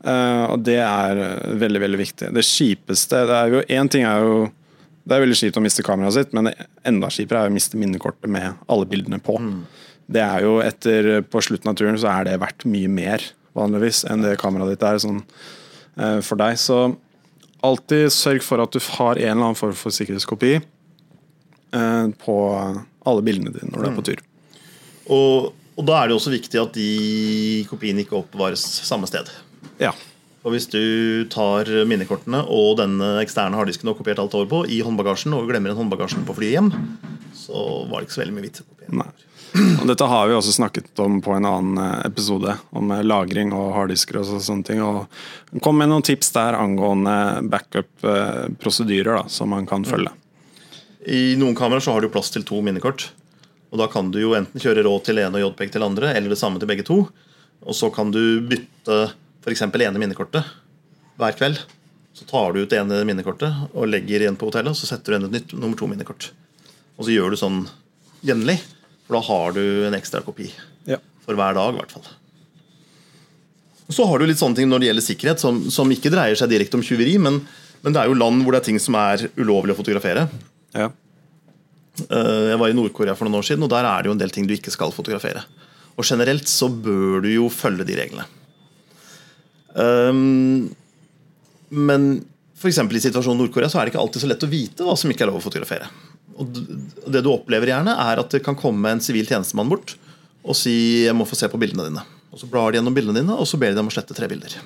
Eh, 0.02 0.44
og 0.48 0.64
det 0.66 0.80
er 0.82 1.20
eh, 1.22 1.52
veldig, 1.60 1.82
veldig 1.84 2.00
viktig. 2.00 2.32
Det 2.34 2.44
kjipeste 2.46 3.22
det 3.28 3.38
er 3.38 3.54
jo, 3.54 3.62
en 3.78 3.92
ting 3.92 4.08
er 4.08 4.26
jo 4.26 4.42
Det 5.02 5.16
er 5.16 5.22
veldig 5.24 5.34
kjipt 5.34 5.56
å 5.58 5.62
miste 5.64 5.82
kameraet 5.82 6.14
sitt, 6.14 6.34
men 6.36 6.52
enda 6.86 7.08
kjipere 7.10 7.40
er 7.42 7.50
å 7.50 7.54
miste 7.54 7.74
minnekortet 7.74 8.30
med 8.30 8.60
alle 8.70 8.86
bildene 8.86 9.18
på. 9.18 9.34
Det 10.06 10.22
er 10.22 10.44
jo 10.44 10.60
etter 10.62 11.24
På 11.26 11.42
slutten 11.42 11.72
av 11.72 11.74
turen 11.78 11.98
så 11.98 12.06
er 12.12 12.28
det 12.28 12.36
verdt 12.38 12.68
mye 12.70 12.90
mer 12.90 13.24
vanligvis 13.58 14.04
enn 14.08 14.22
det 14.22 14.38
kameraet 14.40 14.76
ditt 14.76 14.84
er 14.86 15.00
sånn 15.02 15.18
eh, 15.98 16.20
for 16.22 16.38
deg. 16.38 16.54
Så 16.54 16.94
alltid 17.62 18.14
sørg 18.14 18.46
for 18.46 18.62
at 18.62 18.74
du 18.74 18.80
har 18.94 19.18
en 19.18 19.26
eller 19.26 19.48
annen 19.50 19.58
form 19.58 19.74
for 19.78 19.94
sikkerhetskopi 19.94 20.60
på 21.72 22.36
alle 23.08 23.24
bildene 23.24 23.52
dine 23.54 23.70
når 23.72 23.82
du 23.82 23.88
er 23.88 23.96
på 23.96 24.04
tur. 24.06 24.22
Og, 25.12 25.50
og 25.78 25.86
da 25.88 25.98
er 25.98 26.10
det 26.10 26.16
også 26.18 26.32
viktig 26.34 26.60
at 26.60 26.76
de 26.76 27.64
kopiene 27.70 28.04
ikke 28.04 28.18
oppbevares 28.20 28.62
samme 28.84 29.08
sted. 29.10 29.30
Ja. 29.80 29.94
Og 30.42 30.56
hvis 30.56 30.66
du 30.70 31.24
tar 31.30 31.68
minnekortene 31.86 32.42
og 32.50 32.76
denne 32.80 33.14
eksterne 33.22 33.58
harddisken 33.58 33.86
du 33.86 33.92
har 33.92 33.98
kopiert 33.98 34.22
alt 34.22 34.34
over 34.38 34.48
på, 34.50 34.62
i 34.66 34.80
håndbagasjen 34.82 35.34
og 35.36 35.50
glemmer 35.50 35.72
en 35.72 35.78
håndbagasjen 35.84 36.26
på 36.26 36.34
flyet 36.38 36.56
hjem, 36.56 36.72
så 37.36 37.66
var 37.90 38.00
det 38.00 38.08
ikke 38.08 38.16
så 38.16 38.24
veldig 38.24 38.38
mye 38.38 38.48
vits. 38.48 38.64
Nei. 38.92 39.10
Og 39.52 39.84
dette 39.84 40.06
har 40.08 40.28
vi 40.28 40.34
også 40.34 40.54
snakket 40.54 41.00
om 41.04 41.18
på 41.22 41.34
en 41.36 41.46
annen 41.46 41.80
eh, 41.82 42.06
episode, 42.08 42.54
om 42.72 42.90
eh, 42.94 43.04
lagring 43.04 43.52
og 43.52 43.74
harddisker 43.76 44.22
og 44.22 44.30
sånne 44.40 44.64
ting. 44.66 44.80
Og 44.80 45.60
kom 45.64 45.76
med 45.78 45.92
noen 45.92 46.04
tips 46.06 46.32
der 46.34 46.56
angående 46.56 47.44
backup-prosedyrer 47.52 49.28
som 49.32 49.52
man 49.52 49.68
kan 49.68 49.84
følge. 49.84 50.14
I 51.06 51.34
noen 51.40 51.56
kameraer 51.58 51.82
så 51.82 51.92
har 51.96 52.04
du 52.04 52.10
plass 52.12 52.30
til 52.30 52.44
to 52.46 52.60
minnekort. 52.62 53.08
Og 53.72 53.78
Da 53.80 53.86
kan 53.88 54.10
du 54.12 54.20
jo 54.20 54.34
enten 54.36 54.60
kjøre 54.60 54.84
råd 54.84 55.04
til 55.08 55.18
ene 55.18 55.38
og 55.40 55.54
JPEG 55.54 55.72
til 55.72 55.82
andre, 55.86 56.12
eller 56.14 56.28
det 56.28 56.38
samme 56.38 56.60
til 56.60 56.68
begge 56.68 56.84
to. 56.84 57.06
Og 57.64 57.74
så 57.74 57.88
kan 57.94 58.10
du 58.12 58.40
bytte 58.44 59.12
f.eks. 59.42 59.62
ene 59.64 59.98
minnekortet 59.98 60.44
hver 61.18 61.32
kveld. 61.38 61.58
Så 62.12 62.26
tar 62.28 62.52
du 62.52 62.60
ut 62.62 62.68
det 62.70 62.78
ene 62.78 63.00
minnekortet 63.08 63.72
og 63.72 63.88
legger 63.88 64.20
igjen 64.26 64.36
på 64.36 64.50
hotellet, 64.50 64.74
og 64.74 64.76
så 64.76 64.86
setter 64.90 65.12
du 65.12 65.14
igjen 65.16 65.28
et 65.30 65.36
nytt 65.38 65.54
nummer 65.56 65.78
to 65.78 65.88
minnekort. 65.88 66.30
Og 66.98 67.06
så 67.06 67.14
gjør 67.14 67.32
du 67.32 67.38
sånn 67.40 67.62
jevnlig, 68.22 68.58
for 69.06 69.16
da 69.16 69.22
har 69.30 69.56
du 69.56 69.62
en 69.88 69.96
ekstra 69.96 70.20
kopi 70.22 70.50
Ja. 70.86 70.98
for 71.24 71.34
hver 71.34 71.54
dag. 71.56 71.72
i 71.74 71.78
hvert 71.78 71.90
fall. 71.96 72.04
Så 73.88 74.04
har 74.06 74.18
du 74.18 74.26
litt 74.26 74.38
sånne 74.40 74.56
ting 74.56 74.68
når 74.68 74.80
det 74.80 74.86
gjelder 74.90 75.06
sikkerhet, 75.08 75.40
som, 75.40 75.58
som 75.70 75.90
ikke 75.90 76.12
dreier 76.12 76.36
seg 76.38 76.52
direkte 76.52 76.76
om 76.78 76.84
tyveri, 76.84 77.16
men, 77.18 77.40
men 77.82 77.92
det 77.92 78.02
er 78.02 78.08
jo 78.12 78.14
land 78.20 78.44
hvor 78.44 78.52
det 78.52 78.60
er 78.62 78.68
ting 78.70 78.78
som 78.80 78.94
er 79.00 79.26
ulovlig 79.40 79.74
å 79.74 79.80
fotografere. 79.80 80.28
Ja. 80.74 80.90
Eh, 82.08 82.44
Jeg 82.52 82.58
var 82.60 82.68
i 82.68 82.76
Nord-Korea 82.76 83.14
for 83.18 83.28
noen 83.28 83.40
år 83.40 83.48
siden, 83.48 83.64
og 83.66 83.72
der 83.72 83.88
er 83.88 84.02
det 84.02 84.10
jo 84.10 84.16
en 84.16 84.22
del 84.22 84.32
ting 84.34 84.46
du 84.48 84.54
ikke 84.56 84.72
skal 84.74 84.94
fotografere. 84.94 85.44
Og 85.96 86.06
generelt 86.08 86.48
så 86.48 86.70
bør 86.72 87.22
du 87.24 87.28
jo 87.32 87.48
følge 87.52 87.84
de 87.88 87.98
reglene. 87.98 88.24
Um, 89.72 90.68
men 91.72 92.08
f.eks. 92.56 92.78
i 92.78 93.02
situasjonen 93.08 93.40
Nord-Korea 93.40 93.70
så 93.72 93.80
er 93.80 93.86
det 93.86 93.94
ikke 93.94 94.02
alltid 94.02 94.24
så 94.24 94.28
lett 94.30 94.44
å 94.44 94.50
vite 94.52 94.86
hva 94.86 94.96
som 94.98 95.12
ikke 95.12 95.24
er 95.24 95.32
lov 95.32 95.40
å 95.40 95.44
fotografere. 95.44 95.88
Og 96.40 96.48
det 97.12 97.22
du 97.24 97.30
opplever 97.32 97.72
gjerne, 97.72 97.92
er 97.92 98.20
at 98.20 98.32
det 98.32 98.42
kan 98.44 98.56
komme 98.58 98.92
en 98.92 99.02
sivil 99.04 99.28
tjenestemann 99.28 99.70
bort 99.72 99.96
og 100.42 100.56
si 100.58 101.04
'jeg 101.04 101.14
må 101.14 101.28
få 101.28 101.36
se 101.36 101.48
på 101.48 101.60
bildene 101.60 101.88
dine'. 101.88 102.04
Og 102.32 102.38
Så 102.40 102.48
blar 102.50 102.72
de 102.72 102.78
gjennom 102.78 102.94
bildene 102.94 103.20
dine, 103.20 103.36
og 103.36 103.46
så 103.46 103.58
ber 103.58 103.70
de 103.70 103.76
dem 103.76 103.88
å 103.88 103.92
slette 103.92 104.14
tre 104.14 104.26
bilder. 104.26 104.56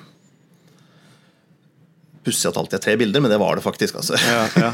Pussig 2.27 2.49
at 2.51 2.57
alltid 2.59 2.77
er 2.81 2.83
tre 2.83 2.95
bilder, 2.99 3.23
men 3.23 3.31
det 3.31 3.39
var 3.39 3.55
det 3.55 3.63
faktisk. 3.63 3.95
altså. 4.01 4.19
Ja, 4.19 4.43
ja. 4.59 4.71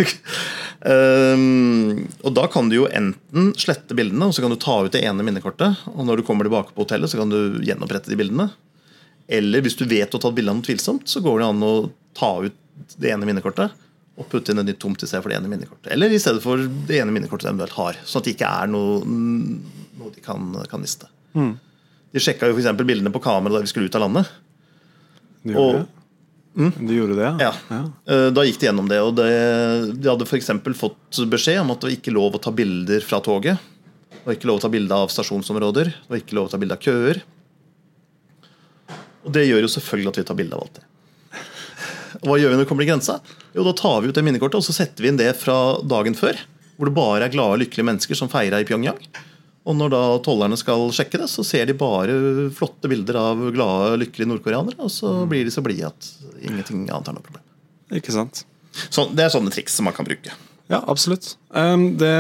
Um, 0.83 2.07
og 2.25 2.33
Da 2.35 2.47
kan 2.51 2.69
du 2.71 2.79
jo 2.81 2.87
enten 2.89 3.51
slette 3.61 3.95
bildene, 3.97 4.27
og 4.27 4.33
så 4.35 4.43
kan 4.43 4.51
du 4.53 4.57
ta 4.59 4.79
ut 4.83 4.93
det 4.95 5.03
ene 5.05 5.23
minnekortet. 5.25 5.83
Og 5.93 6.03
når 6.07 6.19
du 6.19 6.25
kommer 6.27 6.47
tilbake 6.49 6.73
på 6.73 6.83
hotellet, 6.87 7.11
så 7.13 7.21
kan 7.21 7.31
du 7.31 7.61
gjenopprette 7.63 8.11
de 8.11 8.17
bildene. 8.19 8.49
Eller 9.31 9.63
hvis 9.63 9.77
du 9.79 9.85
vet 9.85 10.09
du 10.11 10.17
har 10.17 10.25
tatt 10.25 10.35
bilde 10.35 10.51
av 10.51 10.57
noe 10.59 10.65
tvilsomt, 10.67 11.05
så 11.07 11.21
går 11.23 11.39
det 11.39 11.47
an 11.53 11.63
å 11.63 11.73
ta 12.17 12.33
ut 12.43 12.57
det 12.99 13.13
ene 13.13 13.27
minnekortet 13.29 13.71
og 14.19 14.27
putte 14.29 14.51
inn 14.53 14.59
et 14.61 14.67
nytt 14.67 14.79
tomt 14.81 15.01
i 15.01 15.07
stedet 15.09 15.23
for 15.23 15.31
det 15.31 15.37
ene 15.39 15.49
minnekortet. 15.49 15.87
Eller 15.95 16.11
i 16.13 16.19
stedet 16.21 16.41
for 16.43 16.59
det 16.89 16.99
ene 16.99 17.13
minnekortet 17.15 17.47
de 17.47 17.53
eventuelt 17.53 17.77
har. 17.79 17.97
Sånn 18.05 18.21
at 18.21 18.27
det 18.27 18.33
ikke 18.35 18.49
er 18.61 18.69
noe, 18.69 18.99
noe 19.05 20.11
de 20.13 20.21
kan, 20.25 20.51
kan 20.69 20.81
miste. 20.83 21.07
De 21.33 22.21
sjekka 22.21 22.49
jo 22.51 22.57
f.eks. 22.57 22.69
bildene 22.83 23.13
på 23.13 23.21
kamera 23.23 23.55
da 23.55 23.63
vi 23.63 23.71
skulle 23.71 23.89
ut 23.89 23.97
av 23.97 24.03
landet. 24.05 24.29
Og- 25.55 25.85
gjorde 26.55 26.87
De 26.87 26.95
gjorde 26.97 27.15
det, 27.17 27.29
Ja. 27.43 27.51
ja. 27.69 28.29
Da 28.35 28.43
gikk 28.45 28.59
de 28.61 28.67
gjennom 28.69 28.87
det, 28.89 28.99
og 29.01 29.15
det, 29.17 29.27
de 29.97 30.09
hadde 30.09 30.27
f.eks. 30.27 30.51
fått 30.77 31.21
beskjed 31.31 31.61
om 31.63 31.71
at 31.73 31.81
det 31.81 31.89
var 31.89 31.95
ikke 31.97 32.13
lov 32.13 32.37
å 32.37 32.41
ta 32.41 32.51
bilder 32.53 33.01
fra 33.05 33.19
toget. 33.25 33.57
Det 34.13 34.23
var 34.27 34.37
ikke 34.37 34.47
lov 34.51 34.61
å 34.61 34.63
ta 34.63 34.69
bilde 34.71 34.95
av 34.95 35.09
stasjonsområder, 35.11 35.89
det 35.91 36.11
var 36.13 36.21
ikke 36.21 36.37
lov 36.37 36.47
å 36.47 36.53
ta 36.53 36.59
bilde 36.61 36.77
av 36.77 36.83
køer. 36.83 37.21
Og 39.23 39.31
det 39.35 39.45
gjør 39.47 39.63
jo 39.65 39.71
selvfølgelig 39.71 40.11
at 40.13 40.19
vi 40.19 40.25
tar 40.29 40.39
bilde 40.39 40.57
av 40.57 40.65
alt 40.65 40.79
det. 40.79 40.87
Og 42.21 42.29
Hva 42.29 42.37
gjør 42.39 42.51
vi 42.51 42.55
når 42.55 42.63
vi 42.63 42.69
kommer 42.69 42.85
til 42.85 42.91
grensa? 42.93 43.19
Jo, 43.55 43.63
Da 43.65 43.73
tar 43.73 44.01
vi 44.01 44.11
ut 44.11 44.15
det 44.15 44.23
minnekortet 44.23 44.59
og 44.59 44.65
så 44.67 44.75
setter 44.75 45.03
vi 45.03 45.09
inn 45.11 45.17
det 45.19 45.31
fra 45.39 45.57
dagen 45.81 46.15
før. 46.15 46.37
Hvor 46.77 46.89
det 46.89 46.95
bare 46.95 47.25
er 47.27 47.33
glade, 47.33 47.61
lykkelige 47.63 47.87
mennesker 47.87 48.17
som 48.17 48.29
feira 48.31 48.59
i 48.61 48.67
Pyongyang. 48.67 48.99
Og 49.63 49.77
når 49.79 49.93
da 49.93 50.01
tollerne 50.25 50.57
skal 50.59 50.89
sjekke 50.95 51.21
det, 51.21 51.29
så 51.31 51.45
ser 51.47 51.69
de 51.69 51.75
bare 51.77 52.15
flotte 52.55 52.89
bilder 52.91 53.19
av 53.19 53.43
glade, 53.55 53.99
lykkelige 54.01 54.31
nordkoreanere. 54.33 54.79
Og 54.83 54.91
så 54.91 55.21
blir 55.29 55.47
de 55.47 55.53
så 55.55 55.63
blide 55.63 55.91
at 55.91 56.09
ingenting 56.43 56.83
annet 56.89 57.11
er 57.11 57.15
noe 57.15 57.23
problem. 57.23 57.45
Ikke 57.95 58.15
sant? 58.15 58.43
Så 58.89 59.07
det 59.13 59.23
er 59.23 59.31
sånne 59.31 59.53
triks 59.53 59.77
som 59.77 59.87
man 59.87 59.95
kan 59.95 60.07
bruke. 60.07 60.33
Ja, 60.71 60.81
absolutt. 60.87 61.37
Um, 61.49 61.93
det, 61.99 62.11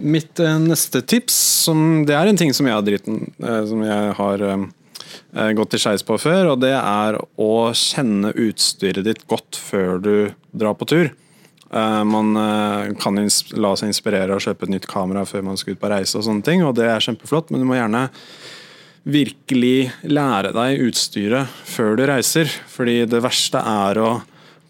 mitt 0.00 0.40
eh, 0.40 0.58
neste 0.60 1.02
tips, 1.04 1.36
som, 1.66 2.02
det 2.08 2.16
er 2.16 2.28
en 2.28 2.40
ting 2.40 2.52
som 2.56 2.68
jeg 2.68 2.74
har 2.74 2.84
dritten 2.86 3.26
eh, 3.38 3.60
Som 3.68 3.84
jeg 3.84 4.14
har 4.18 4.44
um, 4.56 4.64
eh, 5.36 5.50
gått 5.58 5.74
til 5.74 5.82
skeis 5.84 6.04
på 6.06 6.16
før, 6.20 6.54
og 6.54 6.62
det 6.64 6.72
er 6.74 7.20
å 7.20 7.52
kjenne 7.76 8.32
utstyret 8.32 9.04
ditt 9.06 9.26
godt 9.30 9.60
før 9.60 10.00
du 10.02 10.14
drar 10.50 10.76
på 10.80 10.88
tur. 10.88 11.12
Eh, 11.72 12.04
man 12.04 12.36
eh, 12.36 12.90
kan 13.00 13.16
la 13.56 13.74
seg 13.78 13.92
inspirere 13.92 14.36
og 14.36 14.44
kjøpe 14.44 14.68
et 14.68 14.74
nytt 14.74 14.88
kamera 14.90 15.24
før 15.28 15.46
man 15.46 15.60
skal 15.60 15.76
ut 15.76 15.80
på 15.80 15.92
reise, 15.92 16.18
og 16.18 16.26
sånne 16.26 16.44
ting, 16.44 16.64
og 16.66 16.76
det 16.76 16.88
er 16.90 17.04
kjempeflott, 17.04 17.52
men 17.52 17.62
du 17.62 17.68
må 17.68 17.78
gjerne 17.78 18.08
virkelig 19.02 19.90
lære 20.06 20.52
deg 20.54 20.84
utstyret 20.86 21.62
før 21.66 21.96
du 21.98 22.04
reiser. 22.06 22.50
Fordi 22.70 23.00
det 23.08 23.22
verste 23.24 23.58
er 23.58 23.98
å 23.98 24.10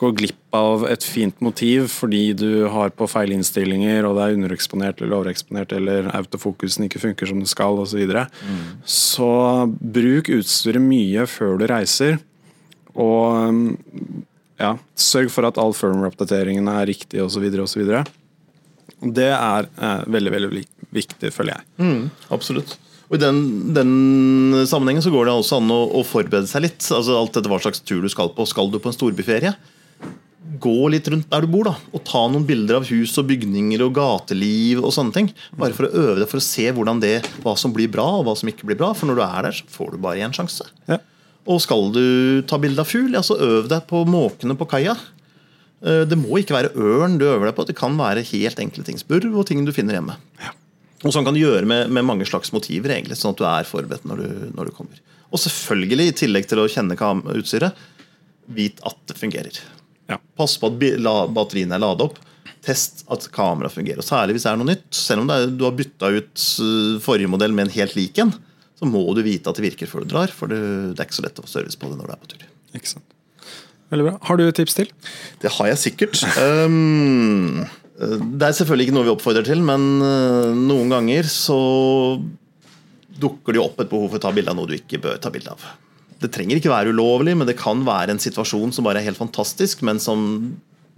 gå 0.02 0.08
glipp 0.18 0.56
av 0.56 0.86
et 0.90 1.04
fint 1.06 1.36
motiv 1.44 1.84
fordi 1.92 2.32
du 2.34 2.64
har 2.72 2.90
på 2.96 3.06
feil 3.10 3.34
innstillinger, 3.36 4.06
og 4.06 4.16
det 4.16 4.24
er 4.24 4.38
undereksponert 4.38 5.02
eller 5.02 5.18
overeksponert, 5.18 5.74
eller 5.76 6.08
autofokusen 6.16 6.86
ikke 6.86 7.02
funker 7.02 7.28
som 7.28 7.42
det 7.42 7.50
skal, 7.50 7.78
osv. 7.82 7.92
Så, 7.92 8.00
videre. 8.00 8.26
så 8.86 9.32
bruk 9.68 10.30
utstyret 10.32 10.82
mye 10.82 11.26
før 11.30 11.58
du 11.60 11.66
reiser. 11.70 12.18
Og 12.92 13.52
ja, 14.62 14.76
sørg 14.98 15.32
for 15.34 15.48
at 15.48 15.58
all 15.60 15.74
firmware-oppdateringene 15.76 16.78
er 16.82 16.88
riktige 16.92 17.24
osv. 17.26 17.48
osv. 17.64 17.82
Det 19.02 19.28
er 19.34 19.68
eh, 19.68 20.06
veldig 20.14 20.32
veldig 20.36 20.64
viktig, 20.94 21.32
føler 21.34 21.56
jeg. 21.58 22.08
Absolutt. 22.34 22.76
Og 23.12 23.18
I 23.18 23.20
den, 23.20 23.40
den 23.76 24.62
sammenhengen 24.64 25.04
så 25.04 25.12
går 25.12 25.28
det 25.28 25.34
også 25.36 25.58
an 25.60 25.72
å, 25.74 25.82
å 25.98 26.02
forberede 26.06 26.48
seg 26.48 26.64
litt. 26.64 26.80
Altså 26.94 27.18
Alt 27.18 27.36
etter 27.36 27.52
hva 27.52 27.58
slags 27.60 27.82
tur 27.84 28.00
du 28.00 28.08
skal 28.08 28.30
på. 28.32 28.46
Skal 28.48 28.70
du 28.72 28.78
på 28.80 28.88
en 28.88 28.96
storbyferie? 28.96 29.52
Gå 30.62 30.76
litt 30.92 31.10
rundt 31.12 31.28
der 31.30 31.44
du 31.44 31.50
bor, 31.52 31.68
da, 31.68 31.74
og 31.92 32.02
ta 32.08 32.22
noen 32.30 32.46
bilder 32.48 32.78
av 32.80 32.88
hus 32.88 33.12
og 33.20 33.28
bygninger 33.28 33.84
og 33.84 33.92
gateliv. 33.98 34.80
og 34.80 34.94
sånne 34.96 35.16
ting. 35.18 35.28
Bare 35.60 35.76
for 35.76 35.88
å 35.88 35.92
øve 36.06 36.22
deg 36.22 36.30
for 36.30 36.40
å 36.40 36.46
se 36.46 36.64
hvordan 36.72 37.02
det, 37.04 37.18
hva 37.44 37.52
som 37.60 37.74
blir 37.74 37.92
bra 37.92 38.06
og 38.20 38.26
hva 38.30 38.36
som 38.38 38.48
ikke 38.48 38.70
blir 38.70 38.80
bra. 38.80 38.94
For 38.96 39.10
når 39.10 39.20
du 39.20 39.24
er 39.26 39.48
der, 39.48 39.58
så 39.60 39.76
får 39.76 39.92
du 39.92 40.02
bare 40.06 40.24
én 40.24 40.32
sjanse. 40.36 40.70
Ja. 40.88 41.02
Og 41.50 41.58
skal 41.62 41.88
du 41.94 42.04
ta 42.46 42.58
bilde 42.62 42.82
av 42.82 42.86
fugl, 42.86 43.16
ja, 43.16 43.22
så 43.26 43.38
øv 43.40 43.68
deg 43.70 43.86
på 43.90 44.04
måkene 44.06 44.54
på 44.58 44.68
kaia. 44.70 44.94
Eh, 45.82 46.04
Det 46.06 46.18
må 46.18 46.38
ikke 46.38 46.54
være 46.54 46.74
ørn 46.78 47.18
du 47.18 47.26
øver 47.26 47.50
deg 47.50 47.56
på. 47.56 47.66
Det 47.66 47.78
kan 47.78 47.96
være 47.98 48.22
helt 48.28 48.60
enkle 48.62 48.84
ting. 48.86 48.98
Spurv 49.00 49.34
og 49.34 49.46
ting 49.48 49.64
du 49.66 49.72
finner 49.74 49.98
hjemme. 49.98 50.18
Og 51.02 51.10
sånn 51.10 51.26
kan 51.26 51.34
du 51.34 51.42
gjøre 51.42 51.66
med, 51.66 51.90
med 51.90 52.06
mange 52.06 52.26
slags 52.28 52.52
motiver, 52.54 52.94
egentlig, 52.94 53.18
sånn 53.18 53.34
at 53.34 53.40
du 53.40 53.46
er 53.48 53.66
forberedt 53.66 54.04
når 54.06 54.22
du, 54.22 54.28
når 54.54 54.70
du 54.70 54.76
kommer. 54.76 55.00
Og 55.32 55.40
selvfølgelig, 55.42 56.06
i 56.06 56.18
tillegg 56.22 56.46
til 56.46 56.60
å 56.62 56.68
kjenne 56.70 56.94
utstyret, 57.34 57.74
vit 58.46 58.78
at 58.86 58.98
det 59.10 59.16
fungerer. 59.18 59.58
Ja. 60.10 60.20
Pass 60.38 60.54
på 60.60 60.70
at 60.70 60.78
batteriene 61.34 61.74
er 61.74 61.82
ladet 61.82 62.06
opp. 62.06 62.20
Test 62.62 63.02
at 63.10 63.26
kameraet 63.34 63.74
fungerer. 63.74 63.98
Og 63.98 64.06
Særlig 64.06 64.36
hvis 64.36 64.46
det 64.46 64.52
er 64.52 64.60
noe 64.60 64.70
nytt. 64.70 64.86
Selv 64.94 65.24
om 65.24 65.30
det 65.30 65.38
er, 65.40 65.50
du 65.50 65.64
har 65.66 65.74
bytta 65.74 66.12
ut 66.14 66.46
uh, 66.62 67.00
forrige 67.02 67.30
modell 67.32 67.54
med 67.56 67.66
en 67.66 67.74
helt 67.74 67.96
lik 67.98 68.20
en, 68.22 68.30
så 68.82 68.88
må 68.90 69.04
du 69.14 69.22
vite 69.22 69.46
at 69.46 69.58
det 69.58 69.62
virker 69.62 69.86
før 69.86 70.02
du 70.02 70.10
drar. 70.10 70.32
For 70.34 70.50
det, 70.50 70.58
det 70.92 70.98
er 70.98 71.06
ikke 71.06 71.20
så 71.20 71.22
lett 71.22 71.38
å 71.38 71.44
få 71.46 71.52
service 71.52 71.78
på 71.78 71.86
det 71.86 72.00
når 72.00 72.08
du 72.10 72.14
er 72.16 72.22
på 72.22 72.30
tur. 72.32 72.46
Ikke 72.74 72.90
sant. 72.90 73.14
Veldig 73.92 74.06
bra. 74.08 74.14
Har 74.26 74.40
du 74.40 74.42
et 74.48 74.56
tips 74.58 74.74
til? 74.74 74.90
Det 75.42 75.52
har 75.54 75.68
jeg 75.70 75.80
sikkert. 75.84 76.18
Um, 76.40 77.62
det 77.94 78.48
er 78.48 78.56
selvfølgelig 78.58 78.88
ikke 78.88 78.96
noe 78.96 79.06
vi 79.06 79.12
oppfordrer 79.12 79.46
til, 79.46 79.62
men 79.62 79.84
uh, 80.02 80.50
noen 80.56 80.90
ganger 80.90 81.28
så 81.30 81.60
dukker 83.22 83.54
det 83.54 83.60
jo 83.60 83.68
opp 83.68 83.78
et 83.84 83.92
behov 83.92 84.08
for 84.10 84.18
å 84.18 84.24
ta 84.24 84.32
bilde 84.34 84.50
av 84.50 84.58
noe 84.58 84.70
du 84.70 84.74
ikke 84.80 84.98
bør 85.04 85.22
ta 85.22 85.30
bilde 85.30 85.54
av. 85.54 85.62
Det 86.22 86.32
trenger 86.34 86.58
ikke 86.58 86.72
være 86.72 86.94
ulovlig, 86.94 87.36
men 87.38 87.46
det 87.46 87.60
kan 87.60 87.84
være 87.86 88.16
en 88.16 88.22
situasjon 88.22 88.74
som 88.74 88.88
bare 88.88 88.98
er 88.98 89.12
helt 89.12 89.20
fantastisk, 89.20 89.84
men 89.86 90.02
som 90.02 90.24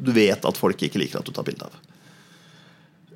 du 0.01 0.15
vet 0.17 0.47
at 0.49 0.57
folk 0.57 0.81
ikke 0.81 1.03
liker 1.03 1.21
at 1.21 1.29
du 1.29 1.35
tar 1.37 1.45
bilde 1.45 1.69
av. 1.69 1.77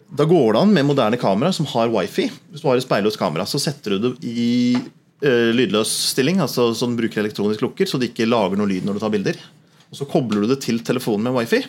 Da 0.08 0.24
går 0.24 0.54
det 0.54 0.60
an 0.62 0.72
med 0.72 0.86
moderne 0.88 1.18
kamera 1.20 1.52
som 1.52 1.66
har 1.68 1.90
wifi. 1.92 2.28
Hvis 2.50 2.62
du 2.62 2.68
har 2.70 2.78
et 2.78 2.84
speilløst 2.86 3.20
kamera, 3.20 3.44
så 3.48 3.60
setter 3.60 3.96
du 3.96 4.06
det 4.06 4.12
i 4.24 4.76
uh, 5.24 5.50
lydløs 5.52 5.90
stilling, 6.14 6.40
altså 6.40 6.70
så 6.72 6.88
den 6.88 6.96
bruker 6.96 7.20
elektronisk 7.20 7.64
lukker, 7.64 7.88
så 7.88 8.00
det 8.00 8.12
ikke 8.12 8.28
lager 8.28 8.56
noe 8.56 8.70
lyd 8.70 8.88
når 8.88 8.96
du 8.96 9.02
tar 9.04 9.12
bilder. 9.12 9.42
Og 9.88 10.00
Så 10.00 10.08
kobler 10.08 10.44
du 10.44 10.52
det 10.54 10.62
til 10.64 10.80
telefonen 10.84 11.28
med 11.28 11.36
wifi. 11.36 11.60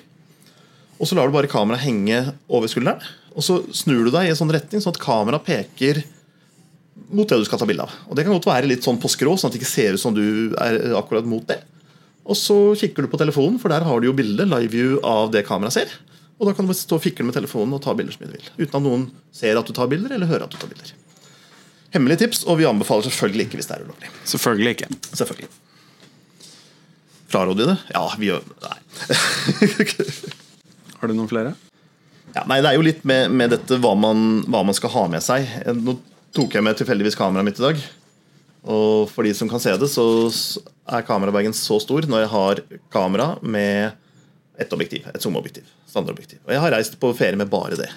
Og 0.99 1.07
så 1.07 1.15
lar 1.15 1.27
du 1.27 1.35
bare 1.35 1.51
kameraet 1.51 1.85
henge 1.85 2.21
over 2.51 2.67
skulderen. 2.71 3.03
Og 3.35 3.43
så 3.43 3.59
snur 3.75 4.07
du 4.07 4.11
deg 4.11 4.27
i 4.27 4.31
en 4.33 4.39
sånn 4.39 4.51
retning 4.51 4.83
sånn 4.83 4.95
at 4.95 5.03
kameraet 5.03 5.45
peker 5.47 6.01
mot 7.15 7.27
det 7.27 7.39
du 7.39 7.47
skal 7.47 7.61
ta 7.61 7.67
bilde 7.67 7.85
av. 7.87 7.93
Og 8.09 8.15
Det 8.15 8.25
kan 8.25 8.35
godt 8.35 8.49
være 8.49 8.67
litt 8.67 8.85
sånn 8.85 8.99
på 8.99 9.11
skrå, 9.11 9.35
sånn 9.39 9.51
at 9.51 9.55
det 9.55 9.61
ikke 9.61 9.71
ser 9.71 9.95
ut 9.95 10.03
som 10.03 10.15
du 10.15 10.55
er 10.59 10.95
akkurat 10.99 11.27
mot 11.27 11.45
det. 11.47 11.61
Og 12.29 12.37
så 12.37 12.57
kikker 12.77 13.05
du 13.05 13.11
på 13.11 13.19
telefonen, 13.19 13.57
for 13.61 13.71
der 13.71 13.85
har 13.87 13.99
du 13.99 14.09
jo 14.09 14.15
bilde, 14.15 14.45
live 14.45 14.71
view 14.71 14.99
av 15.07 15.31
det 15.33 15.45
kameraet 15.47 15.79
ser. 15.79 15.95
Og 16.39 16.47
da 16.47 16.55
kan 16.55 16.63
du 16.63 16.71
bare 16.71 16.79
stå 16.79 16.95
og 16.95 17.03
fikle 17.03 17.25
med 17.27 17.35
telefonen 17.35 17.75
og 17.75 17.81
ta 17.83 17.93
bilder 17.99 18.15
som 18.15 18.25
du 18.25 18.31
vil. 18.31 18.51
Uten 18.55 18.77
at 18.79 18.83
noen 18.85 19.07
ser 19.35 19.59
at 19.59 19.67
du 19.67 19.75
tar 19.75 19.89
bilder, 19.91 20.15
eller 20.15 20.29
hører 20.29 20.47
at 20.47 20.53
du 20.53 20.59
tar 20.59 20.71
bilder. 20.71 20.93
Hemmelig 21.91 22.19
tips, 22.21 22.45
og 22.47 22.61
vi 22.61 22.67
anbefaler 22.69 23.09
selvfølgelig 23.09 23.49
ikke 23.49 23.59
hvis 23.59 23.67
det 23.67 23.75
er 23.75 23.87
ulovlig. 23.87 24.11
Selvfølgelig 24.29 24.75
ikke. 24.77 24.89
Selvfølgelig. 25.09 25.49
Fraråder 27.29 27.59
vi 27.59 27.67
det? 27.69 27.77
Ja, 27.93 28.05
vi 28.17 28.29
gjør 28.31 28.45
Nei. 28.63 28.77
Har 30.99 31.11
du 31.11 31.15
noen 31.15 31.29
flere? 31.29 31.53
Ja, 32.33 32.43
nei, 32.49 32.59
Det 32.61 32.71
er 32.71 32.77
jo 32.77 32.85
litt 32.85 33.05
med, 33.07 33.31
med 33.33 33.53
dette 33.53 33.77
hva 33.81 33.93
man, 33.97 34.43
hva 34.49 34.63
man, 34.65 34.75
skal 34.77 34.93
ha 34.95 35.05
med 35.11 35.23
seg. 35.25 35.47
Nå 35.75 35.97
tok 36.35 36.55
jeg 36.55 36.65
med 36.65 36.77
tilfeldigvis 36.79 37.17
kameraet 37.19 37.47
mitt 37.47 37.61
i 37.61 37.65
dag. 37.67 37.79
Og 38.69 39.09
for 39.11 39.25
de 39.25 39.33
som 39.35 39.49
kan 39.49 39.61
se 39.63 39.73
det, 39.79 39.89
så 39.91 40.05
er 40.89 41.05
kamerabagen 41.07 41.55
så 41.55 41.79
stor 41.81 42.05
når 42.09 42.25
jeg 42.25 42.31
har 42.33 42.61
kamera 42.93 43.31
med 43.41 43.97
ett 44.59 44.73
objektiv. 44.75 45.07
Et 45.13 45.23
zoomobjektiv. 45.23 45.67
Standardobjektiv. 45.89 46.41
Og 46.45 46.53
jeg 46.53 46.63
har 46.63 46.73
reist 46.75 46.97
på 46.99 47.11
ferie 47.17 47.39
med 47.39 47.49
bare 47.51 47.79
det. 47.79 47.89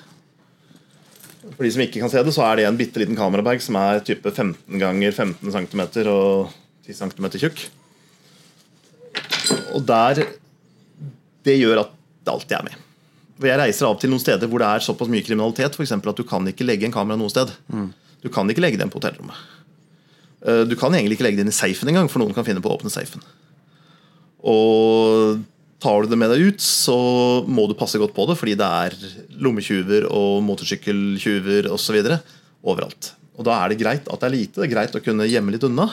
For 1.42 1.66
de 1.66 1.72
som 1.74 1.82
ikke 1.84 2.00
kan 2.02 2.12
se 2.12 2.22
det, 2.22 2.34
så 2.34 2.44
er 2.46 2.60
det 2.60 2.66
en 2.68 2.78
bitte 2.78 3.02
liten 3.02 3.18
kamerabag 3.18 3.62
som 3.64 3.76
er 3.80 4.02
type 4.06 4.30
15 4.30 4.78
ganger 4.80 5.12
15 5.12 5.54
cm 5.56 5.82
og 6.12 6.52
10 6.86 6.98
cm 7.00 7.26
tjukk. 7.34 7.64
Og 9.74 9.82
der 9.88 10.24
Det 11.42 11.56
gjør 11.58 11.80
at 11.80 11.90
det 12.22 12.30
alltid 12.30 12.54
er 12.54 12.62
med. 12.62 12.74
For 13.40 13.48
Jeg 13.50 13.58
reiser 13.58 13.88
av 13.88 13.98
til 13.98 14.12
noen 14.12 14.22
steder 14.22 14.46
hvor 14.46 14.62
det 14.62 14.68
er 14.68 14.84
såpass 14.84 15.10
mye 15.10 15.24
kriminalitet 15.26 15.74
for 15.74 16.10
at 16.12 16.16
du 16.16 16.22
kan 16.22 16.46
ikke 16.46 16.64
legge 16.64 16.86
en 16.86 16.94
kamera 16.94 17.18
noe 17.18 17.32
sted. 17.32 17.50
Mm. 17.66 17.90
Du 18.22 18.28
kan 18.30 18.46
ikke 18.46 18.62
legge 18.62 18.78
den 18.78 18.90
på 18.92 19.00
hotellrommet. 19.00 19.34
Eh, 20.46 20.62
du 20.70 20.76
kan 20.78 20.94
egentlig 20.94 21.18
ikke 21.18 21.26
legge 21.26 21.42
den 21.42 21.50
i 21.50 21.54
safen 21.54 21.90
engang, 21.90 22.08
for 22.08 22.22
noen 22.22 22.34
kan 22.34 22.46
finne 22.46 22.62
på 22.62 22.70
å 22.70 22.78
åpne 22.78 22.92
safen. 22.94 23.22
Og 24.42 25.42
tar 25.82 26.04
du 26.04 26.12
det 26.12 26.18
med 26.20 26.30
deg 26.30 26.52
ut, 26.52 26.62
så 26.62 26.94
må 27.50 27.66
du 27.66 27.74
passe 27.78 27.98
godt 27.98 28.14
på 28.14 28.26
det, 28.30 28.36
fordi 28.38 28.54
det 28.58 28.68
er 28.86 28.94
lommetyver 29.42 30.06
og 30.14 30.38
motorsykkeltyver 30.46 31.68
osv. 31.72 31.98
overalt. 32.62 33.12
Og 33.38 33.46
Da 33.48 33.58
er 33.58 33.72
det 33.72 33.80
greit 33.80 34.06
at 34.06 34.22
det 34.22 34.28
er 34.28 34.36
lite, 34.36 34.60
det 34.60 34.68
er 34.68 34.74
greit 34.76 34.94
å 34.94 35.02
kunne 35.02 35.26
gjemme 35.26 35.54
litt 35.54 35.66
unna. 35.66 35.88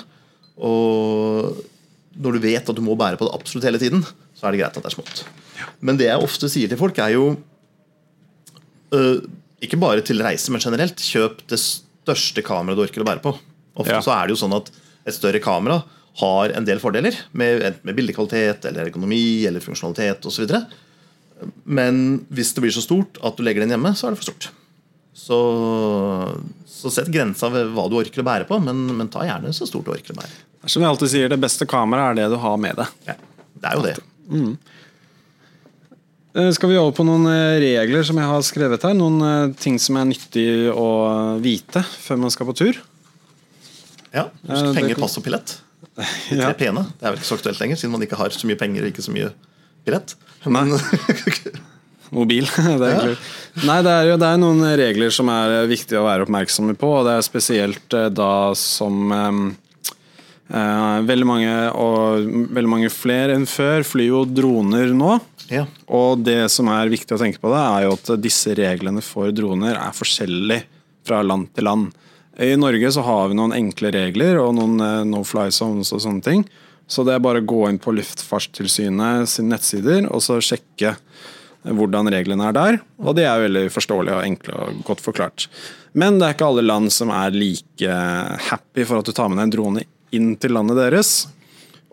Og 0.60 1.58
når 2.20 2.36
du 2.36 2.44
vet 2.44 2.70
at 2.70 2.78
du 2.78 2.84
må 2.86 2.98
bære 3.00 3.18
på 3.18 3.26
det 3.26 3.36
absolutt 3.38 3.66
hele 3.66 3.82
tiden, 3.82 4.04
så 4.38 4.48
er 4.48 4.54
det 4.54 4.62
greit 4.62 4.78
at 4.78 4.84
det 4.84 4.92
er 4.92 4.98
smått. 4.98 5.24
Men 5.82 5.98
det 6.00 6.10
jeg 6.10 6.26
ofte 6.26 6.50
sier 6.52 6.70
til 6.70 6.80
folk, 6.80 6.98
er 7.02 7.16
jo 7.16 7.34
uh, 8.96 9.20
Ikke 9.60 9.80
bare 9.80 10.04
til 10.06 10.22
reise, 10.24 10.52
men 10.54 10.62
generelt. 10.64 11.02
Kjøp 11.04 11.42
det 11.52 11.60
største 11.60 12.44
kameraet 12.46 12.80
du 12.80 12.86
orker 12.86 13.04
å 13.04 13.08
bære 13.08 13.24
på. 13.24 13.34
Ofte 13.80 13.98
ja. 13.98 14.04
så 14.04 14.14
er 14.16 14.28
det 14.28 14.36
jo 14.36 14.44
sånn 14.44 14.56
at 14.56 14.70
et 15.08 15.16
større 15.16 15.42
kamera 15.44 15.82
har 16.20 16.54
en 16.56 16.68
del 16.68 16.82
fordeler, 16.82 17.16
med, 17.32 17.82
med 17.88 17.98
bildekvalitet 17.98 18.68
eller 18.70 18.92
økonomi 18.92 19.46
eller 19.48 19.64
funksjonalitet 19.64 20.26
osv. 20.28 20.52
Men 21.64 22.22
hvis 22.34 22.54
det 22.56 22.64
blir 22.66 22.76
så 22.76 22.84
stort 22.84 23.20
at 23.26 23.38
du 23.38 23.46
legger 23.46 23.64
den 23.64 23.76
hjemme, 23.76 23.94
så 23.96 24.08
er 24.08 24.16
det 24.16 24.22
for 24.22 24.32
stort. 24.32 24.50
Så, 25.20 25.40
så 26.70 26.92
sett 26.94 27.12
grensa 27.12 27.50
ved 27.52 27.72
hva 27.76 27.88
du 27.92 27.98
orker 28.00 28.24
å 28.24 28.28
bære 28.28 28.48
på, 28.50 28.60
men, 28.64 28.86
men 28.96 29.12
ta 29.12 29.26
gjerne 29.28 29.52
så 29.56 29.68
stort 29.68 29.88
du 29.88 29.94
orker 29.96 30.16
å 30.16 30.20
bære. 30.22 30.46
Som 30.68 30.84
jeg 30.84 30.92
alltid 30.92 31.12
sier, 31.14 31.32
det 31.32 31.40
beste 31.40 31.68
kameraet 31.70 32.14
er 32.14 32.22
det 32.22 32.36
du 32.36 32.40
har 32.44 32.60
med 32.60 32.80
deg. 32.80 33.00
Ja, 33.08 33.16
det 33.60 33.72
er 33.72 33.80
jo 33.80 33.86
det. 33.88 33.96
Mm. 34.30 34.54
Eh, 36.40 36.52
skal 36.56 36.70
vi 36.70 36.78
over 36.78 36.94
på 36.96 37.06
noen 37.08 37.26
eh, 37.32 37.60
regler 37.64 38.06
som 38.06 38.20
jeg 38.20 38.30
har 38.30 38.44
skrevet 38.46 38.84
her? 38.86 38.94
Noen 38.98 39.24
eh, 39.26 39.56
ting 39.60 39.80
som 39.82 39.98
er 39.98 40.10
nyttig 40.12 40.46
å 40.70 40.90
vite 41.42 41.82
før 41.82 42.22
man 42.26 42.34
skal 42.34 42.50
på 42.52 42.58
tur? 42.60 42.82
Ja. 44.14 44.28
Husk 44.46 44.78
penger, 44.78 45.00
pass 45.00 45.18
og 45.20 45.26
billett. 45.26 45.58
De 46.30 46.40
tre 46.40 46.54
pene. 46.60 46.86
Det 46.98 47.06
er 47.06 47.14
vel 47.14 47.22
ikke 47.22 47.30
så 47.30 47.40
aktuelt 47.40 47.62
lenger, 47.64 47.80
siden 47.80 47.96
man 47.96 48.06
ikke 48.06 48.20
har 48.20 48.36
så 48.36 48.50
mye 48.50 48.60
penger 48.60 48.86
og 48.86 48.94
ikke 48.94 49.06
så 49.06 49.16
mye 49.16 49.34
billett. 49.88 50.16
Men... 50.48 50.76
Mobil. 52.16 52.48
det 52.82 52.88
er 52.90 53.12
ja. 53.12 53.16
Nei, 53.70 53.80
det 53.86 53.92
er 53.94 54.08
jo 54.10 54.20
det 54.22 54.30
er 54.30 54.40
noen 54.42 54.64
regler 54.80 55.14
som 55.14 55.30
er 55.30 55.68
viktig 55.70 55.98
å 56.00 56.08
være 56.08 56.26
oppmerksomme 56.26 56.74
på. 56.80 56.90
og 57.00 57.06
Det 57.06 57.18
er 57.18 57.26
spesielt 57.26 57.98
da 58.16 58.34
som 58.58 59.12
eh, 59.14 60.98
veldig 61.06 61.28
mange, 61.30 61.54
og 61.78 62.26
veldig 62.56 62.72
mange 62.72 62.90
flere 62.94 63.38
enn 63.38 63.46
før, 63.50 63.86
flyr 63.86 64.10
jo 64.10 64.24
droner 64.26 64.94
nå. 64.96 65.20
Ja. 65.50 65.66
Og 65.86 66.22
det 66.26 66.44
som 66.54 66.70
er 66.74 66.92
viktig 66.92 67.16
å 67.16 67.22
tenke 67.22 67.42
på, 67.42 67.52
det 67.54 67.62
er 67.62 67.88
jo 67.88 67.96
at 67.98 68.12
disse 68.22 68.54
reglene 68.58 69.06
for 69.06 69.34
droner 69.34 69.78
er 69.78 69.98
forskjellige 69.98 70.66
fra 71.10 71.22
land 71.26 71.50
til 71.54 71.70
land. 71.70 71.94
I 72.40 72.56
Norge 72.56 72.92
så 72.96 73.04
har 73.04 73.28
vi 73.28 73.36
noen 73.36 73.52
enkle 73.52 73.92
regler 73.92 74.38
og 74.40 74.54
noen 74.56 74.80
uh, 74.80 75.04
no 75.08 75.26
fly 75.28 75.50
zones 75.52 75.92
og 75.92 76.04
sånne 76.06 76.24
ting. 76.24 76.46
Så 76.90 77.04
det 77.06 77.18
er 77.18 77.24
bare 77.24 77.42
å 77.44 77.46
gå 77.46 77.66
inn 77.68 77.82
på 77.82 77.92
Luftfartstilsynet 77.94 79.30
sine 79.30 79.54
nettsider 79.54 80.08
og 80.08 80.24
så 80.26 80.40
sjekke 80.42 80.96
hvordan 81.68 82.08
reglene 82.10 82.48
er 82.48 82.56
der. 82.56 82.80
Og 83.04 83.18
de 83.18 83.26
er 83.28 83.44
veldig 83.44 83.66
forståelige 83.74 84.16
og 84.16 84.26
enkle 84.26 84.56
og 84.56 84.80
godt 84.88 85.04
forklart. 85.04 85.50
Men 85.92 86.18
det 86.18 86.30
er 86.30 86.38
ikke 86.38 86.48
alle 86.48 86.64
land 86.66 86.94
som 86.96 87.12
er 87.14 87.36
like 87.36 88.00
happy 88.48 88.88
for 88.88 89.02
at 89.02 89.10
du 89.10 89.14
tar 89.14 89.30
med 89.30 89.42
deg 89.42 89.50
en 89.50 89.54
drone 89.58 89.86
inn 90.16 90.32
til 90.40 90.56
landet 90.56 90.80
deres. 90.80 91.14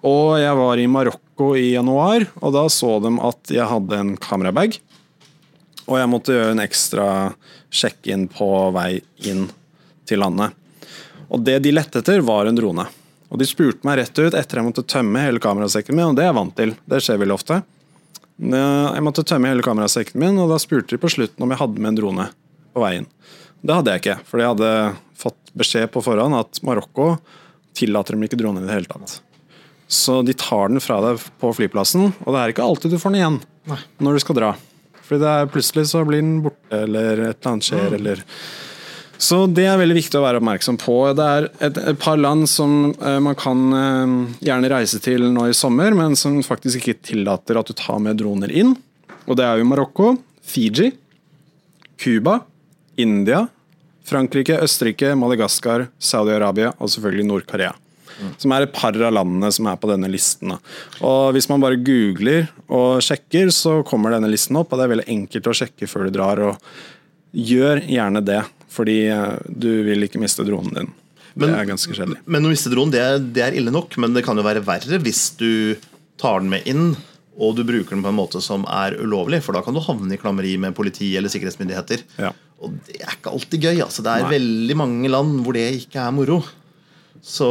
Og 0.07 0.37
jeg 0.39 0.55
var 0.57 0.79
i 0.79 0.89
Marokko 0.89 1.51
i 1.59 1.73
januar, 1.73 2.29
og 2.39 2.55
da 2.55 2.67
så 2.71 2.97
de 3.03 3.11
at 3.27 3.53
jeg 3.53 3.67
hadde 3.67 3.99
en 3.99 4.15
kamerabag. 4.23 4.79
Og 5.87 5.99
jeg 5.99 6.11
måtte 6.11 6.37
gjøre 6.37 6.55
en 6.55 6.63
ekstra 6.63 7.09
sjekk 7.75 8.13
inn 8.15 8.29
på 8.31 8.49
vei 8.77 9.01
inn 9.27 9.49
til 10.09 10.23
landet. 10.23 10.55
Og 11.29 11.43
det 11.43 11.59
de 11.65 11.75
lette 11.75 12.01
etter, 12.03 12.23
var 12.25 12.47
en 12.47 12.59
drone. 12.59 12.87
Og 13.31 13.41
de 13.41 13.49
spurte 13.49 13.87
meg 13.87 13.99
rett 14.01 14.19
ut 14.19 14.35
etter 14.35 14.61
jeg 14.61 14.67
måtte 14.69 14.87
tømme 14.87 15.25
hele 15.25 15.43
kamerasekken 15.43 15.97
min, 15.97 16.13
og 16.13 16.19
det 16.19 16.25
er 16.25 16.31
jeg 16.31 16.39
vant 16.39 16.55
til. 16.59 16.77
Det 16.87 17.03
skjer 17.03 17.19
veldig 17.23 17.35
ofte. 17.35 17.63
Jeg 18.37 19.03
måtte 19.03 19.25
tømme 19.27 19.51
hele 19.51 19.65
kamerasekken 19.65 20.21
min, 20.23 20.39
og 20.43 20.53
da 20.53 20.61
spurte 20.63 20.95
de 20.95 21.01
på 21.03 21.11
slutten 21.11 21.43
om 21.43 21.53
jeg 21.53 21.61
hadde 21.63 21.83
med 21.83 21.95
en 21.95 21.99
drone 21.99 22.29
på 22.77 22.85
veien. 22.85 23.09
Det 23.67 23.79
hadde 23.79 23.95
jeg 23.95 24.05
ikke, 24.05 24.19
for 24.29 24.43
jeg 24.43 24.53
hadde 24.53 24.73
fått 25.19 25.55
beskjed 25.57 25.91
på 25.95 26.03
forhånd 26.05 26.37
at 26.39 26.61
Marokko 26.67 27.15
tillater 27.77 28.15
dem 28.15 28.27
ikke 28.27 28.39
droner 28.39 28.63
i 28.63 28.69
det 28.69 28.77
hele 28.77 28.91
tatt. 28.91 29.19
Så 29.89 30.21
de 30.27 30.35
tar 30.37 30.71
den 30.71 30.83
fra 30.83 30.99
deg 31.03 31.23
på 31.41 31.53
flyplassen, 31.57 32.11
og 32.25 32.31
det 32.35 32.41
er 32.43 32.53
ikke 32.53 32.67
alltid 32.67 32.95
du 32.95 33.01
får 33.01 33.15
den 33.15 33.21
igjen 33.21 33.41
Nei. 33.71 33.81
når 34.03 34.17
du 34.17 34.25
skal 34.25 34.39
dra. 34.39 34.53
Fordi 35.07 35.23
det 35.23 35.33
er 35.33 35.51
plutselig 35.51 35.87
så 35.93 36.03
blir 36.07 36.23
den 36.23 36.41
borte, 36.45 36.81
eller 36.83 37.23
et 37.29 37.39
eller 37.39 37.53
annet 37.53 37.69
skjer, 37.69 37.87
mm. 37.87 37.97
eller 38.01 38.23
Så 39.19 39.47
det 39.49 39.65
er 39.65 39.79
veldig 39.81 39.97
viktig 39.97 40.19
å 40.19 40.25
være 40.25 40.41
oppmerksom 40.43 40.79
på. 40.81 40.97
Det 41.17 41.27
er 41.39 41.49
et, 41.69 41.79
et 41.93 42.01
par 42.01 42.19
land 42.21 42.45
som 42.51 42.93
eh, 42.95 43.19
man 43.25 43.37
kan 43.39 43.63
eh, 43.73 44.17
gjerne 44.45 44.71
reise 44.73 45.01
til 45.03 45.29
nå 45.33 45.49
i 45.51 45.57
sommer, 45.57 45.97
men 45.97 46.17
som 46.19 46.37
faktisk 46.45 46.83
ikke 46.83 47.01
tillater 47.13 47.59
at 47.59 47.71
du 47.71 47.77
tar 47.77 48.03
med 48.05 48.21
droner 48.21 48.53
inn. 48.53 48.75
Og 49.27 49.39
det 49.39 49.47
er 49.47 49.61
jo 49.61 49.69
Marokko, 49.69 50.13
Fiji, 50.47 50.93
Cuba, 51.97 52.41
India, 53.01 53.47
Frankrike, 54.07 54.61
Østerrike, 54.63 55.15
Madagaskar, 55.19 55.89
Saudi-Arabia 55.99 56.71
og 56.79 56.93
selvfølgelig 56.93 57.27
Nord-Korea. 57.27 57.73
Mm. 58.17 58.33
Som 58.41 58.53
er 58.55 58.65
et 58.65 58.73
par 58.73 58.97
av 58.97 59.13
landene 59.13 59.51
som 59.53 59.67
er 59.69 59.79
på 59.81 59.91
denne 59.91 60.09
listen. 60.09 60.55
Og 61.05 61.33
Hvis 61.37 61.51
man 61.51 61.61
bare 61.61 61.81
googler 61.81 62.47
og 62.73 63.03
sjekker, 63.05 63.51
så 63.53 63.83
kommer 63.89 64.15
denne 64.15 64.31
listen 64.33 64.57
opp. 64.57 64.73
og 64.73 64.79
Det 64.79 64.87
er 64.87 64.95
veldig 64.95 65.11
enkelt 65.17 65.51
å 65.51 65.57
sjekke 65.57 65.89
før 65.91 66.07
du 66.07 66.15
drar. 66.17 66.41
og 66.41 66.57
Gjør 67.37 67.83
gjerne 67.85 68.23
det, 68.25 68.41
fordi 68.77 69.01
eh, 69.09 69.35
du 69.49 69.71
vil 69.89 70.07
ikke 70.07 70.21
miste 70.23 70.47
dronen 70.47 70.77
din. 70.77 70.95
Men, 71.37 71.51
det 71.51 71.59
er 71.59 71.69
ganske 71.69 71.93
kjedelig. 71.93 72.23
Men 72.25 72.49
å 72.49 72.53
miste 72.53 72.73
dronen 72.73 72.95
det 72.95 73.03
er, 73.03 73.19
det 73.21 73.45
er 73.45 73.59
ille 73.59 73.75
nok, 73.75 73.99
men 74.01 74.17
det 74.17 74.25
kan 74.25 74.39
jo 74.39 74.47
være 74.47 74.65
verre 74.65 75.01
hvis 75.05 75.29
du 75.41 75.77
tar 76.21 76.41
den 76.41 76.53
med 76.53 76.69
inn 76.71 76.95
og 77.37 77.57
du 77.59 77.67
bruker 77.69 77.93
den 77.93 78.05
på 78.05 78.09
en 78.09 78.17
måte 78.17 78.41
som 78.41 78.65
er 78.73 78.97
ulovlig, 78.97 79.43
for 79.45 79.57
da 79.57 79.61
kan 79.65 79.77
du 79.77 79.83
havne 79.85 80.15
i 80.17 80.21
klammeri 80.21 80.55
med 80.61 80.77
politi 80.77 81.11
eller 81.19 81.29
sikkerhetsmyndigheter. 81.33 82.05
Ja. 82.21 82.31
Og 82.65 82.79
det 82.87 83.03
er 83.03 83.13
ikke 83.13 83.35
alltid 83.37 83.67
gøy. 83.69 83.81
altså 83.85 84.05
Det 84.05 84.13
er 84.15 84.25
Nei. 84.25 84.31
veldig 84.39 84.77
mange 84.81 85.11
land 85.13 85.43
hvor 85.45 85.57
det 85.57 85.67
ikke 85.83 86.01
er 86.01 86.15
moro. 86.17 86.41
Så, 87.27 87.49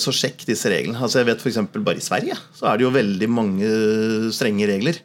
så 0.00 0.12
sjekk 0.14 0.44
disse 0.48 0.70
reglene. 0.70 1.00
altså 1.02 1.20
jeg 1.20 1.28
vet 1.28 1.42
for 1.42 1.82
Bare 1.82 1.98
i 1.98 2.04
Sverige 2.04 2.36
så 2.54 2.68
er 2.70 2.78
det 2.78 2.84
jo 2.84 2.94
veldig 2.94 3.28
mange 3.32 3.70
strenge 4.32 4.68
regler 4.70 5.00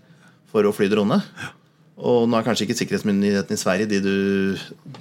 for 0.51 0.67
å 0.67 0.73
fly 0.75 0.87
drone. 0.91 1.17
Og 2.01 2.25
nå 2.29 2.37
er 2.37 2.45
kanskje 2.47 2.65
ikke 2.65 2.79
sikkerhetsmyndighetene 2.79 3.57
i 3.57 3.61
Sverige 3.61 3.89
de 3.91 3.99
du 4.01 4.15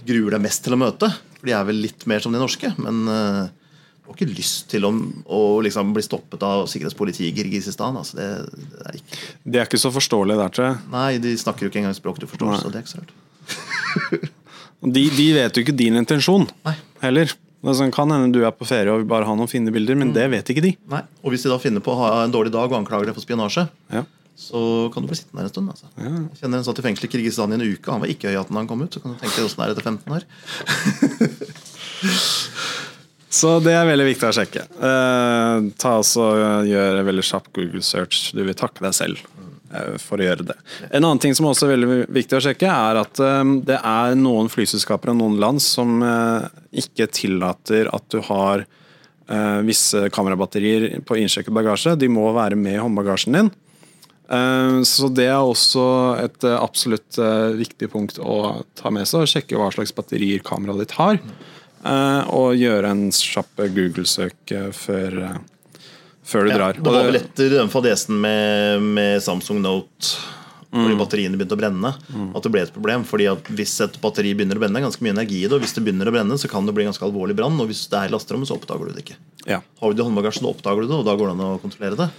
gruer 0.04 0.36
deg 0.36 0.44
mest 0.44 0.64
til 0.66 0.76
å 0.76 0.80
møte. 0.80 1.08
For 1.38 1.48
de 1.48 1.56
er 1.56 1.64
vel 1.68 1.80
litt 1.80 2.04
mer 2.10 2.20
som 2.20 2.34
de 2.34 2.42
norske. 2.42 2.72
Men 2.76 3.06
du 3.08 4.10
har 4.10 4.18
ikke 4.18 4.34
lyst 4.34 4.66
til 4.72 4.84
å, 4.84 4.90
å 5.30 5.40
liksom 5.64 5.94
bli 5.96 6.02
stoppet 6.04 6.42
av 6.44 6.66
sikkerhetspolitiet 6.68 7.30
i 7.30 7.32
Kirgisistan. 7.36 7.96
Altså 7.96 8.18
det, 8.18 8.28
det, 8.58 8.82
er 8.84 8.98
ikke 8.98 9.20
De 9.44 9.60
er 9.62 9.70
ikke 9.70 9.80
så 9.80 9.92
forståelige 9.94 10.42
der, 10.42 10.52
tror 10.56 10.66
jeg. 10.66 10.82
Nei, 10.92 11.08
de 11.22 11.34
snakker 11.40 11.64
jo 11.64 11.72
ikke 11.72 11.80
engang 11.84 11.96
språk 11.96 12.20
du 12.20 12.26
forstår. 12.28 12.52
Nei. 12.52 12.60
så 12.60 12.72
det 12.74 12.80
er 12.80 12.84
ikke 12.84 12.94
så 12.96 13.04
rart. 13.04 14.28
De, 14.80 15.02
de, 15.12 15.26
vet 15.36 15.52
jo 15.52 15.60
ikke 15.60 15.76
din 15.76 15.98
intensjon 16.00 16.46
Nei. 16.64 16.72
heller. 17.02 17.32
Det 17.60 17.74
sånn, 17.76 17.92
kan 17.92 18.08
hende 18.08 18.32
du 18.32 18.46
er 18.48 18.54
på 18.56 18.64
ferie 18.64 18.88
og 18.88 19.02
vil 19.02 19.10
bare 19.10 19.26
ha 19.28 19.34
noen 19.36 19.50
fine 19.50 19.68
bilder, 19.74 19.98
men 20.00 20.08
mm. 20.08 20.14
det 20.16 20.24
vet 20.32 20.52
ikke 20.54 20.62
de. 20.64 20.70
Nei, 20.88 21.02
Og 21.20 21.34
hvis 21.34 21.44
de 21.44 21.50
da 21.52 21.58
finner 21.60 21.84
på 21.84 21.92
å 21.92 21.98
ha 21.98 22.06
en 22.22 22.32
dårlig 22.32 22.52
dag 22.54 22.64
og 22.72 22.78
anklager 22.78 23.10
deg 23.10 23.18
for 23.18 23.26
spionasje, 23.26 23.66
ja. 23.92 24.06
Så 24.40 24.90
kan 24.94 25.04
du 25.04 25.10
bli 25.10 25.18
sittende 25.18 25.42
der 25.42 25.48
en 25.48 25.52
stund. 25.52 25.72
Altså. 25.74 25.90
Ja. 26.00 26.10
Jeg 26.10 26.40
kjenner 26.40 26.60
en 26.60 26.66
satt 26.66 26.80
i 26.80 26.84
fengsel 26.86 27.06
i 27.06 27.10
Kirgisistan 27.12 27.52
i 27.52 27.58
en 27.58 27.66
uke. 27.66 27.92
Han 27.92 28.02
var 28.02 28.12
ikke 28.12 28.30
høyhatten 28.30 28.56
da 28.56 28.62
han 28.62 28.70
kom 28.70 28.84
ut. 28.84 28.94
Så 28.94 29.02
kan 29.04 29.12
du 29.12 29.20
tenke 29.20 29.36
deg 29.36 29.48
åssen 29.50 29.60
det 29.60 29.66
er 29.66 29.74
etter 29.74 29.88
15 29.90 30.16
år. 30.16 30.22
så 33.40 33.52
det 33.64 33.76
er 33.76 33.90
veldig 33.90 34.08
viktig 34.08 34.30
å 34.30 34.32
sjekke. 34.40 34.64
Eh, 34.90 35.68
ta 35.84 35.94
også, 36.00 36.30
Gjør 36.70 37.02
en 37.02 37.10
veldig 37.12 37.26
kjapp 37.32 37.52
Google 37.60 37.84
search. 37.84 38.30
Du 38.32 38.42
vil 38.46 38.56
takke 38.58 38.86
deg 38.86 38.96
selv. 38.96 39.22
Eh, 39.70 39.94
for 40.02 40.18
å 40.18 40.26
gjøre 40.26 40.48
det. 40.48 40.58
En 40.88 41.04
annen 41.04 41.20
ting 41.22 41.36
som 41.36 41.46
også 41.46 41.68
er 41.68 41.76
veldig 41.76 42.02
viktig 42.10 42.40
å 42.40 42.42
sjekke, 42.48 42.66
er 42.66 43.04
at 43.04 43.20
eh, 43.22 43.54
det 43.68 43.78
er 43.78 44.18
noen 44.18 44.50
flyselskaper 44.50 45.12
og 45.12 45.20
noen 45.20 45.38
land 45.42 45.62
som 45.62 46.00
eh, 46.02 46.48
ikke 46.82 47.10
tillater 47.14 47.92
at 47.92 48.08
du 48.10 48.18
har 48.32 48.64
eh, 48.64 49.58
visse 49.68 50.08
kamerabatterier 50.16 51.04
på 51.06 51.20
innsjekket 51.20 51.54
bagasje. 51.54 51.98
De 52.00 52.10
må 52.10 52.26
være 52.34 52.58
med 52.58 52.78
i 52.78 52.82
håndbagasjen 52.82 53.36
din. 53.36 53.52
Eh, 54.30 54.80
så 54.86 55.08
det 55.10 55.26
er 55.26 55.40
også 55.42 55.84
et 56.22 56.44
eh, 56.46 56.54
absolutt 56.62 57.18
eh, 57.18 57.50
viktig 57.58 57.88
punkt 57.90 58.20
å 58.22 58.62
ta 58.78 58.92
med 58.94 59.08
seg. 59.10 59.26
Sjekke 59.30 59.58
hva 59.58 59.70
slags 59.74 59.94
batterier 59.96 60.42
kameraet 60.46 60.84
ditt 60.86 60.98
har. 61.00 61.18
Og 61.80 62.58
gjøre 62.60 62.90
en 62.92 63.06
kjapp 63.14 63.62
Google-søk 63.72 64.52
før, 64.76 65.14
før 66.28 66.44
du 66.44 66.50
Ja, 66.52 66.58
drar. 66.58 66.76
det 66.76 66.84
var 66.84 66.98
Og 66.98 67.08
vel 67.08 67.16
etter 67.22 67.54
den 67.54 67.72
fadesen 67.72 68.18
med, 68.20 68.84
med 68.84 69.22
Samsung 69.24 69.62
Note 69.64 70.18
fordi 70.70 70.94
batteriene 70.94 71.34
begynte 71.34 71.56
å 71.56 71.58
brenne, 71.58 71.90
at 72.36 72.44
det 72.44 72.50
ble 72.54 72.60
et 72.62 72.70
problem. 72.70 73.02
fordi 73.02 73.24
at 73.26 73.48
Hvis 73.58 73.72
et 73.82 73.96
batteri 73.98 74.36
begynner 74.38 74.54
å 74.54 74.60
brenne, 74.62 74.78
er 74.78 74.84
ganske 74.84 75.02
mye 75.02 75.16
energi 75.16 75.40
i 75.40 75.48
det, 75.48 75.56
og 75.56 75.64
hvis 75.64 75.72
det 75.74 75.82
begynner 75.82 76.06
å 76.06 76.12
brenne, 76.14 76.36
så 76.38 76.46
kan 76.52 76.68
det 76.68 76.74
bli 76.76 76.84
ganske 76.86 77.02
alvorlig 77.02 77.34
brann. 77.34 77.56
og 77.58 77.66
Hvis 77.72 77.88
det 77.90 77.98
er 77.98 78.12
lasterommet, 78.12 78.46
så 78.46 78.54
oppdager 78.54 78.86
du 78.86 78.92
det 78.94 79.02
ikke. 79.02 79.16
ja. 79.50 79.58
Har 79.80 79.90
du 79.90 79.96
det 79.98 80.04
i 80.04 80.06
håndbagasjen, 80.06 80.46
oppdager 80.46 80.84
du 80.84 80.92
det, 80.92 81.00
og 81.00 81.08
da 81.08 81.16
går 81.18 81.32
det 81.32 81.34
an 81.34 81.42
å 81.48 81.58
kontrollere 81.64 81.98
det. 81.98 82.10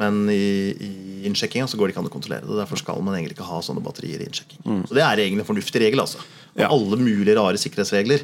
Men 0.00 0.24
i, 0.32 0.72
i 0.74 0.92
innsjekkinga 1.28 1.68
så 1.70 1.78
går 1.78 1.86
det 1.88 1.94
ikke 1.94 2.02
an 2.04 2.08
å 2.10 2.14
kontrollere 2.14 2.46
det. 2.48 2.56
Derfor 2.58 2.80
skal 2.80 3.02
man 3.04 3.14
egentlig 3.14 3.36
ikke 3.38 3.46
ha 3.48 3.60
sånne 3.62 3.82
batterier 3.84 4.20
i 4.22 4.26
innsjekking. 4.26 4.62
Så 4.88 4.96
det 4.96 5.04
er 5.06 5.22
egentlig 5.22 5.44
en 5.44 5.50
fornuftig 5.52 5.84
regel. 5.84 6.00
altså. 6.02 6.18
Og 6.54 6.60
Ja. 6.64 6.68
alle 6.70 6.96
mulige 6.98 7.36
rare 7.38 7.58
sikkerhetsregler 7.58 8.22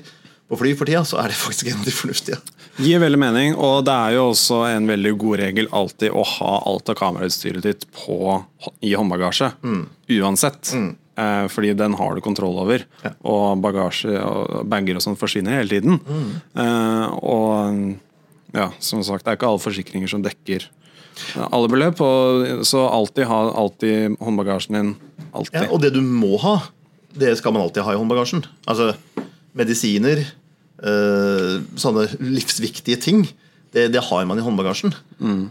på 0.51 0.59
fly 0.59 0.73
for 0.75 0.85
tida, 0.91 1.05
så 1.07 1.19
er 1.23 1.29
det 1.31 1.37
faktisk 1.39 1.69
en 1.71 1.79
av 1.79 1.85
de 1.87 1.95
fornuftige. 1.95 2.39
Gir 2.83 2.99
veldig 3.03 3.19
mening, 3.23 3.55
og 3.55 3.85
det 3.87 3.95
er 3.95 4.17
jo 4.17 4.25
også 4.33 4.65
en 4.77 4.87
veldig 4.91 5.13
god 5.19 5.39
regel 5.39 5.69
alltid 5.71 6.11
å 6.11 6.25
ha 6.27 6.53
alt 6.67 6.89
av 6.91 6.97
kamerautstyret 6.99 7.63
ditt 7.63 7.87
på, 7.95 8.17
i 8.83 8.95
håndbagasje. 8.99 9.53
Uansett. 10.11 10.73
Eh, 11.21 11.47
fordi 11.53 11.75
den 11.77 11.93
har 11.99 12.15
du 12.15 12.21
kontroll 12.25 12.59
over. 12.63 12.83
Ja. 13.05 13.11
Og 13.29 13.61
bagasje 13.63 14.15
og 14.25 14.65
bager 14.71 14.97
og 14.99 15.03
sånn 15.05 15.19
forsvinner 15.21 15.59
hele 15.61 15.69
tiden. 15.69 16.01
Eh, 16.57 17.07
og 17.21 17.99
ja, 18.55 18.71
som 18.83 19.03
sagt, 19.07 19.25
det 19.27 19.35
er 19.35 19.39
ikke 19.39 19.51
alle 19.51 19.63
forsikringer 19.63 20.09
som 20.11 20.23
dekker 20.25 20.67
alle 21.47 21.71
beløp. 21.73 22.03
Og, 22.05 22.65
så 22.69 22.85
alltid 22.89 23.29
ha 23.31 23.41
alltid 23.63 24.19
håndbagasjen 24.21 24.79
din. 24.79 24.95
Alltid. 25.31 25.61
Ja, 25.63 25.69
og 25.71 25.83
det 25.83 25.93
du 25.95 26.01
må 26.03 26.37
ha, 26.43 26.57
det 27.19 27.37
skal 27.41 27.55
man 27.55 27.65
alltid 27.65 27.85
ha 27.87 27.95
i 27.95 28.01
håndbagasjen. 28.01 28.45
Altså 28.71 28.93
medisiner, 29.59 30.23
øh, 30.87 31.61
sånne 31.81 32.07
livsviktige 32.23 33.01
ting. 33.03 33.25
Det, 33.71 33.87
det 33.95 34.03
har 34.03 34.25
man 34.27 34.39
i 34.39 34.43
håndbagasjen. 34.43 34.95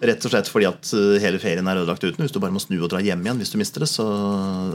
Rett 0.04 0.26
og 0.28 0.34
slett 0.34 0.50
fordi 0.52 0.68
at 0.68 0.90
eh, 0.96 1.20
hele 1.24 1.40
ferien 1.40 1.68
er 1.72 1.80
ødelagt 1.80 2.04
uten. 2.04 2.26
Hvis 2.26 2.36
du 2.36 2.42
bare 2.44 2.52
må 2.56 2.60
snu 2.64 2.76
og 2.82 2.90
dra 2.92 3.00
hjem 3.04 3.24
igjen 3.24 3.40
hvis 3.40 3.54
du 3.54 3.60
mister 3.62 3.86
det, 3.86 3.92
så, 3.92 4.08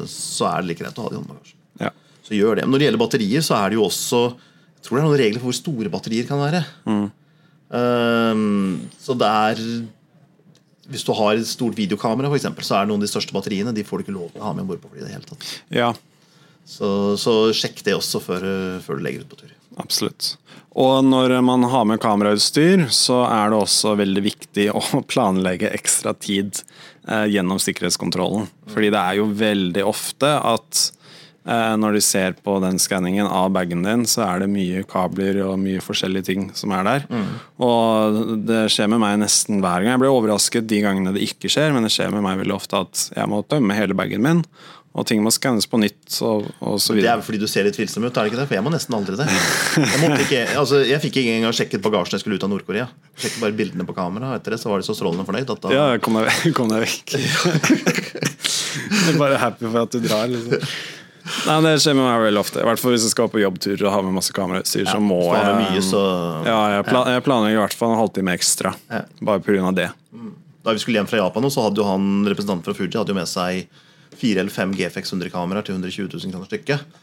så 0.08 0.48
er 0.48 0.62
det 0.62 0.72
like 0.72 0.84
greit 0.84 1.00
å 1.00 1.04
ha 1.04 1.12
det 1.12 1.18
i 1.18 1.20
håndbagasjen. 1.20 1.60
Ja. 1.82 1.90
Så 2.24 2.38
gjør 2.38 2.56
det. 2.56 2.64
Men 2.64 2.76
når 2.76 2.80
det 2.80 2.88
gjelder 2.88 3.04
batterier, 3.04 3.44
så 3.44 3.58
er 3.58 3.72
det 3.72 3.76
jo 3.76 3.84
også 3.84 4.22
Jeg 4.32 4.86
tror 4.86 4.96
det 4.96 5.02
er 5.02 5.06
noen 5.08 5.20
regler 5.20 5.40
for 5.40 5.50
hvor 5.50 5.56
store 5.56 5.92
batterier 5.92 6.26
kan 6.28 6.40
være. 6.40 6.64
Ehm, 7.74 8.88
så 9.00 9.16
det 9.16 9.28
er 9.28 9.62
Hvis 10.90 11.04
du 11.06 11.12
har 11.16 11.36
et 11.36 11.48
stort 11.48 11.76
videokamera, 11.78 12.28
for 12.30 12.38
eksempel, 12.38 12.66
så 12.66 12.78
er 12.78 12.90
noen 12.90 13.02
av 13.02 13.06
de 13.06 13.12
største 13.12 13.34
batteriene 13.36 13.72
De 13.76 13.84
får 13.86 14.00
du 14.00 14.06
ikke 14.06 14.16
lov 14.16 14.32
til 14.32 14.42
å 14.42 14.48
ha 14.48 14.56
med 14.56 14.66
om 14.66 14.72
bord 14.72 14.82
på 14.82 14.92
flyet. 14.92 15.04
i 15.04 15.08
det 15.08 15.16
hele 15.16 15.30
tatt. 15.30 15.54
ja. 15.82 15.94
Så, 16.64 16.88
så 17.20 17.52
sjekk 17.52 17.82
det 17.84 17.92
også 17.92 18.22
før, 18.24 18.44
eh, 18.48 18.78
før 18.80 18.96
du 18.96 19.04
legger 19.04 19.24
ut 19.26 19.32
på 19.34 19.42
tur. 19.42 19.50
Absolutt. 19.82 20.30
Og 20.80 21.04
når 21.04 21.36
man 21.44 21.66
har 21.70 21.84
med 21.86 22.00
kamerautstyr, 22.02 22.86
så 22.88 23.20
er 23.28 23.52
det 23.52 23.58
også 23.60 23.94
veldig 24.00 24.22
viktig 24.24 24.70
å 24.80 25.02
planlegge 25.06 25.70
ekstra 25.76 26.14
tid 26.16 26.62
eh, 27.06 27.26
gjennom 27.34 27.60
sikkerhetskontrollen. 27.62 28.48
Fordi 28.72 28.90
det 28.94 29.02
er 29.02 29.20
jo 29.20 29.28
veldig 29.38 29.84
ofte 29.86 30.32
at 30.40 30.86
når 31.44 31.98
de 31.98 32.00
ser 32.04 32.36
på 32.44 32.54
den 32.62 32.78
skanningen 32.80 33.26
av 33.28 33.50
bagen 33.52 33.82
din, 33.84 34.04
så 34.08 34.22
er 34.24 34.44
det 34.44 34.48
mye 34.52 34.84
kabler 34.88 35.42
og 35.44 35.58
mye 35.60 35.82
forskjellige 35.84 36.28
ting 36.30 36.46
som 36.56 36.72
er 36.72 36.86
der. 36.88 37.04
Og 37.60 38.38
det 38.48 38.62
skjer 38.72 38.88
med 38.92 39.02
meg 39.02 39.18
nesten 39.20 39.60
hver 39.60 39.84
gang. 39.84 39.92
Jeg 39.92 40.02
blir 40.04 40.14
overrasket 40.14 40.70
de 40.70 40.80
gangene 40.84 41.12
det 41.16 41.26
ikke 41.26 41.52
skjer, 41.52 41.74
men 41.76 41.84
det 41.84 41.92
skjer 41.92 42.14
med 42.14 42.24
meg 42.24 42.40
veldig 42.40 42.56
ofte 42.56 42.80
at 42.86 43.08
jeg 43.12 43.28
må 43.28 43.42
tømme 43.44 43.76
hele 43.76 43.96
bagen 43.98 44.24
min. 44.24 44.40
Og 44.94 45.02
ting 45.10 45.24
må 45.26 45.30
skannes 45.34 45.66
på 45.66 45.78
nytt 45.82 46.20
og, 46.22 46.44
og 46.62 46.76
så 46.78 46.94
Det 46.94 47.08
er 47.10 47.22
fordi 47.26 47.40
du 47.42 47.48
ser 47.50 47.66
litt 47.66 47.74
tvilsom 47.74 48.04
ut, 48.06 48.14
er 48.14 48.28
det 48.28 48.30
ikke 48.30 48.38
det? 48.38 48.46
For 48.46 48.54
jeg 48.54 48.62
må 48.62 48.70
nesten 48.70 48.94
aldri 48.94 49.16
det. 49.18 49.26
Jeg, 49.26 49.98
måtte 50.04 50.20
ikke, 50.22 50.42
altså, 50.60 50.84
jeg 50.86 51.02
fikk 51.02 51.18
ikke 51.18 51.32
engang 51.40 51.56
sjekket 51.58 51.82
bagasjen 51.82 52.14
jeg 52.14 52.22
skulle 52.22 52.38
ut 52.38 52.46
av 52.46 52.52
Nord-Korea. 52.52 52.86
Sjekket 53.18 53.42
bare 53.42 53.56
bildene 53.58 53.88
på 53.88 53.96
kamera, 53.96 54.30
og 54.30 54.38
etter 54.38 54.54
det 54.54 54.60
så 54.62 54.70
var 54.70 54.78
de 54.78 54.86
så 54.86 54.94
strålende 54.94 55.26
fornøyd 55.26 55.50
at 55.50 55.66
da 55.66 55.74
Ja, 55.74 55.88
kom 55.98 56.20
deg, 56.20 56.30
kom 56.54 56.70
deg 56.70 56.86
vekk. 56.86 57.16
Jeg 58.74 59.14
er 59.16 59.18
bare 59.18 59.38
happy 59.42 59.66
for 59.66 59.82
at 59.82 59.94
du 59.98 60.06
drar. 60.06 60.30
Liksom. 60.30 60.62
Nei, 61.24 61.56
Det 61.64 61.74
skjer 61.80 61.96
med 61.96 62.04
meg 62.04 62.20
veldig 62.26 62.40
ofte. 62.42 62.60
I 62.60 62.66
hvert 62.68 62.80
fall 62.82 62.92
Hvis 62.94 63.06
jeg 63.06 63.14
skal 63.14 63.30
på 63.32 63.40
jobbtur 63.40 63.80
og 63.86 63.92
har 63.94 64.02
med 64.04 64.16
masse 64.18 64.34
kamerautstyr, 64.36 64.84
så 64.90 65.00
må 65.00 65.20
jeg 65.32 65.54
mye, 65.62 65.84
så 65.84 66.02
Ja, 66.44 66.58
jeg, 66.76 66.86
plan, 66.90 67.08
jeg 67.14 67.24
planlegger 67.24 67.58
i 67.58 67.62
hvert 67.62 67.76
fall 67.80 67.94
en 67.94 68.00
halvtime 68.02 68.34
ekstra. 68.36 68.74
Ja. 68.92 69.04
Bare 69.24 69.40
pga. 69.44 69.70
det. 69.76 69.88
Da 70.64 70.72
vi 70.72 70.80
skulle 70.80 71.00
hjem 71.00 71.08
fra 71.08 71.20
Japan, 71.20 71.48
så 71.52 71.64
hadde 71.66 71.80
jo 71.80 71.88
han 71.88 72.24
representanten 72.28 72.64
fra 72.64 72.76
Fuji 72.76 72.96
hadde 72.96 73.12
jo 73.12 73.18
med 73.18 73.28
seg 73.28 73.66
fire 74.16 74.40
eller 74.44 74.52
fem 74.54 74.72
GFX 74.76 75.12
100-kameraer 75.12 75.66
til 75.66 75.74
120 75.76 76.08
000 76.12 76.32
kroner 76.32 76.48
stykket. 76.48 77.00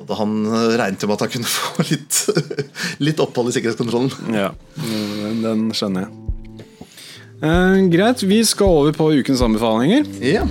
Og 0.00 0.06
da 0.08 0.16
han 0.16 0.36
eh, 0.46 0.76
regnet 0.80 1.04
med 1.04 1.14
at 1.16 1.24
han 1.26 1.32
kunne 1.34 1.52
få 1.58 1.84
litt, 1.90 2.20
litt 3.04 3.20
opphold 3.24 3.52
i 3.52 3.56
sikkerhetskontrollen. 3.58 4.36
Ja, 4.36 4.52
den 4.80 5.42
den 5.44 5.64
skjønner 5.76 6.06
jeg. 6.06 6.18
Eh, 7.42 7.80
greit, 7.92 8.22
vi 8.22 8.44
skal 8.46 8.78
over 8.82 8.96
på 8.96 9.10
ukens 9.18 9.42
anbefalinger. 9.44 10.06
Ja. 10.22 10.46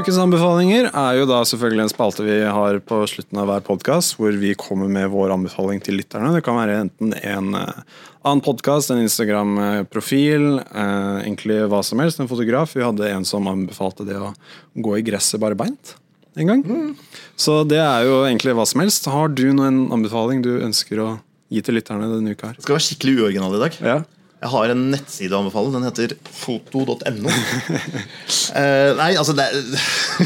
Ukens 0.00 0.16
anbefalinger 0.16 0.86
er 0.96 1.16
jo 1.18 1.26
da 1.28 1.42
selvfølgelig 1.44 1.82
en 1.84 1.90
spalte 1.92 2.24
vi 2.24 2.38
har 2.40 2.78
på 2.88 3.02
slutten 3.10 3.36
av 3.42 3.50
hver 3.50 3.64
podkast, 3.66 4.14
hvor 4.16 4.32
vi 4.40 4.54
kommer 4.56 4.88
med 4.88 5.10
vår 5.12 5.34
anbefaling 5.34 5.82
til 5.84 5.98
lytterne. 5.98 6.30
Det 6.32 6.40
kan 6.46 6.56
være 6.56 6.78
enten 6.86 7.10
en 7.18 7.50
eh, 7.58 7.82
annen 8.24 8.40
podkast, 8.40 8.94
en 8.94 9.02
Instagram-profil, 9.02 10.46
eh, 10.62 11.18
egentlig 11.26 11.58
hva 11.68 11.82
som 11.84 12.00
helst. 12.00 12.22
En 12.22 12.30
fotograf. 12.30 12.72
Vi 12.78 12.86
hadde 12.86 13.10
en 13.10 13.26
som 13.28 13.50
anbefalte 13.50 14.06
det 14.08 14.16
å 14.16 14.30
gå 14.72 14.94
i 14.96 15.04
gresset 15.04 15.42
bare 15.42 15.58
beint 15.58 15.92
en 16.40 16.48
gang. 16.54 16.64
Så 17.36 17.58
det 17.68 17.82
er 17.82 18.08
jo 18.08 18.22
egentlig 18.22 18.56
hva 18.56 18.64
som 18.70 18.80
helst. 18.80 19.10
Har 19.12 19.28
du 19.36 19.50
noen 19.52 19.82
anbefaling 19.92 20.40
du 20.46 20.54
ønsker 20.62 21.04
å 21.04 21.10
gi 21.52 21.60
til 21.66 21.76
lytterne 21.76 22.08
denne 22.08 22.32
uka 22.32 22.54
her? 22.54 22.56
Det 22.56 22.64
skal 22.64 22.78
være 22.78 22.86
skikkelig 22.88 23.18
uoriginal 23.18 23.58
i 23.58 23.62
dag. 23.66 23.78
Ja. 23.84 24.00
Jeg 24.40 24.50
har 24.54 24.72
en 24.72 24.84
nettside 24.88 25.36
å 25.36 25.42
anbefale. 25.42 25.72
Den 25.74 25.86
heter 25.88 26.16
foto.no. 26.40 27.34
Eh, 28.50 28.96
nei, 28.98 29.12
altså 29.14 29.30
det 29.38 29.44
er, 29.46 29.60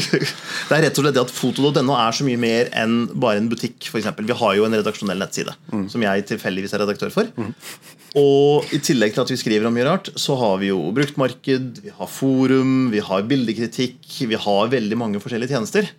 det 0.67 0.73
er 0.73 0.79
rett 0.87 0.97
og 0.97 1.03
slett 1.03 1.13
det 1.13 1.21
at 1.21 1.33
foto.no 1.33 1.93
er 1.93 2.15
så 2.15 2.25
mye 2.25 2.39
mer 2.41 2.71
enn 2.73 3.03
bare 3.13 3.37
en 3.37 3.49
butikk. 3.51 3.85
For 3.91 3.99
eksempel. 3.99 4.25
Vi 4.25 4.37
har 4.39 4.55
jo 4.57 4.65
en 4.65 4.73
redaksjonell 4.73 5.21
nettside 5.21 5.53
som 5.91 6.01
jeg 6.01 6.25
tilfeldigvis 6.31 6.73
er 6.73 6.81
redaktør 6.81 7.13
for. 7.13 7.29
Og 8.17 8.73
i 8.73 8.79
tillegg 8.81 9.13
til 9.13 9.25
at 9.25 9.33
vi 9.33 9.37
skriver 9.37 9.69
om 9.69 9.75
mye 9.77 9.85
rart, 9.85 10.09
så 10.17 10.37
har 10.39 10.57
vi 10.63 10.71
jo 10.71 10.79
bruktmarked, 10.95 11.83
vi 11.85 11.93
har 11.93 12.09
forum, 12.09 12.89
vi 12.93 13.03
har 13.03 13.29
bildekritikk, 13.29 13.99
vi 14.31 14.41
har 14.47 14.73
veldig 14.73 14.99
mange 14.99 15.21
forskjellige 15.21 15.53
tjenester. 15.53 15.91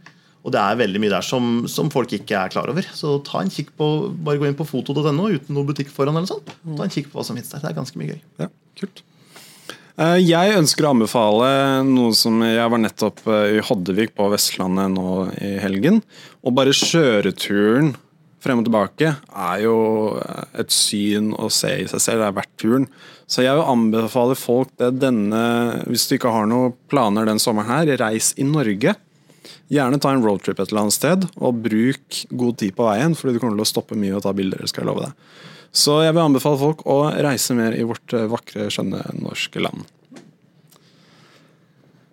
Og 0.46 0.52
det 0.54 0.60
er 0.62 0.78
veldig 0.78 1.00
mye 1.02 1.10
der 1.10 1.24
som, 1.26 1.64
som 1.66 1.88
folk 1.90 2.12
ikke 2.14 2.36
er 2.38 2.52
klar 2.54 2.70
over. 2.70 2.86
Så 2.94 3.16
ta 3.26 3.40
en 3.42 3.50
kikk 3.50 3.72
på, 3.78 3.88
bare 4.22 4.38
gå 4.38 4.46
inn 4.46 4.54
på 4.58 4.66
foto.no 4.68 5.26
uten 5.34 5.56
noe 5.56 5.66
butikk 5.66 5.90
foran. 5.90 6.14
eller 6.14 6.30
sånt. 6.30 6.52
Ta 6.78 6.86
en 6.86 6.92
kikk 6.94 7.10
på 7.10 7.18
hva 7.18 7.26
som 7.26 7.34
finnes 7.34 7.50
der. 7.50 7.64
Det 7.64 7.72
er 7.72 7.78
ganske 7.80 7.98
mye 7.98 8.12
gøy. 8.14 8.20
Ja, 8.44 8.48
kult. 8.78 9.02
Eh, 9.98 10.18
Jeg 10.22 10.54
ønsker 10.58 10.86
å 10.86 10.92
anbefale 10.94 11.50
noe 11.88 12.14
som 12.14 12.38
Jeg 12.46 12.70
var 12.70 12.78
nettopp 12.82 13.22
eh, 13.26 13.56
i 13.58 13.62
Hoddevik 13.64 14.14
på 14.14 14.28
Vestlandet 14.30 14.92
nå 14.94 15.12
i 15.42 15.54
helgen. 15.62 16.02
Og 16.46 16.54
bare 16.54 16.74
kjøreturen 16.76 17.94
frem 18.46 18.60
og 18.60 18.66
tilbake 18.68 19.08
er 19.16 19.62
jo 19.64 19.76
eh, 20.20 20.44
et 20.62 20.70
syn 20.74 21.32
å 21.34 21.48
se 21.50 21.72
i 21.82 21.88
seg 21.90 22.02
selv. 22.04 22.22
Det 22.22 22.28
er 22.28 22.36
verdt 22.38 22.54
turen. 22.62 22.86
Så 23.26 23.42
jeg 23.42 23.56
vil 23.58 23.66
anbefale 23.72 24.36
folk 24.38 24.70
det 24.78 24.92
denne 25.02 25.40
Hvis 25.90 26.06
du 26.06 26.14
ikke 26.20 26.30
har 26.30 26.46
noen 26.46 26.76
planer 26.92 27.26
den 27.26 27.42
sommeren 27.42 27.72
her, 27.72 27.96
reis 28.04 28.30
i 28.38 28.46
Norge. 28.46 28.94
Gjerne 29.72 30.00
ta 30.02 30.12
en 30.14 30.24
roadtrip 30.24 30.60
et 30.60 30.70
eller 30.70 30.86
annet 30.86 30.96
sted, 30.96 31.26
og 31.40 31.60
bruk 31.66 32.22
god 32.30 32.60
tid 32.62 32.76
på 32.76 32.86
veien, 32.88 33.16
fordi 33.18 33.36
du 33.36 33.42
kommer 33.42 33.58
til 33.58 33.66
å 33.66 33.72
stoppe 33.72 33.98
mye 33.98 34.16
og 34.16 34.24
ta 34.26 34.34
bilder. 34.36 34.66
skal 34.66 34.84
jeg 34.84 34.90
love 34.92 35.08
deg. 35.08 35.44
Så 35.76 36.00
jeg 36.04 36.14
vil 36.16 36.24
anbefale 36.24 36.60
folk 36.60 36.86
å 36.88 37.02
reise 37.12 37.56
mer 37.56 37.76
i 37.76 37.84
vårt 37.84 38.14
eh, 38.16 38.28
vakre, 38.30 38.70
skjønne 38.72 39.02
norske 39.20 39.60
land. 39.60 39.84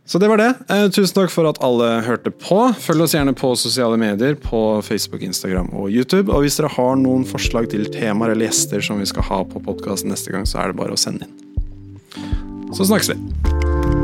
Så 0.05 0.19
det 0.19 0.27
var 0.27 0.37
det. 0.41 0.49
Eh, 0.67 0.89
tusen 0.91 1.15
takk 1.15 1.31
for 1.31 1.47
at 1.47 1.61
alle 1.63 1.87
hørte 2.03 2.33
på. 2.35 2.59
Følg 2.83 3.05
oss 3.05 3.15
gjerne 3.15 3.35
på 3.39 3.53
sosiale 3.55 3.97
medier 3.97 4.35
på 4.35 4.81
Facebook, 4.83 5.23
Instagram 5.23 5.71
og 5.71 5.87
YouTube. 5.93 6.27
Og 6.27 6.43
hvis 6.43 6.59
dere 6.59 6.73
har 6.75 6.99
noen 6.99 7.23
forslag 7.27 7.71
til 7.71 7.87
temaer 7.93 8.35
eller 8.35 8.49
gjester 8.49 8.83
som 8.83 8.99
vi 8.99 9.07
skal 9.07 9.29
ha 9.31 9.41
på 9.47 9.63
podkasten 9.63 10.11
neste 10.11 10.35
gang, 10.35 10.45
så 10.49 10.59
er 10.59 10.73
det 10.73 10.81
bare 10.83 10.97
å 10.97 10.99
sende 10.99 11.29
inn. 11.29 11.39
Så 12.75 12.89
snakkes 12.89 13.13
vi. 13.13 14.02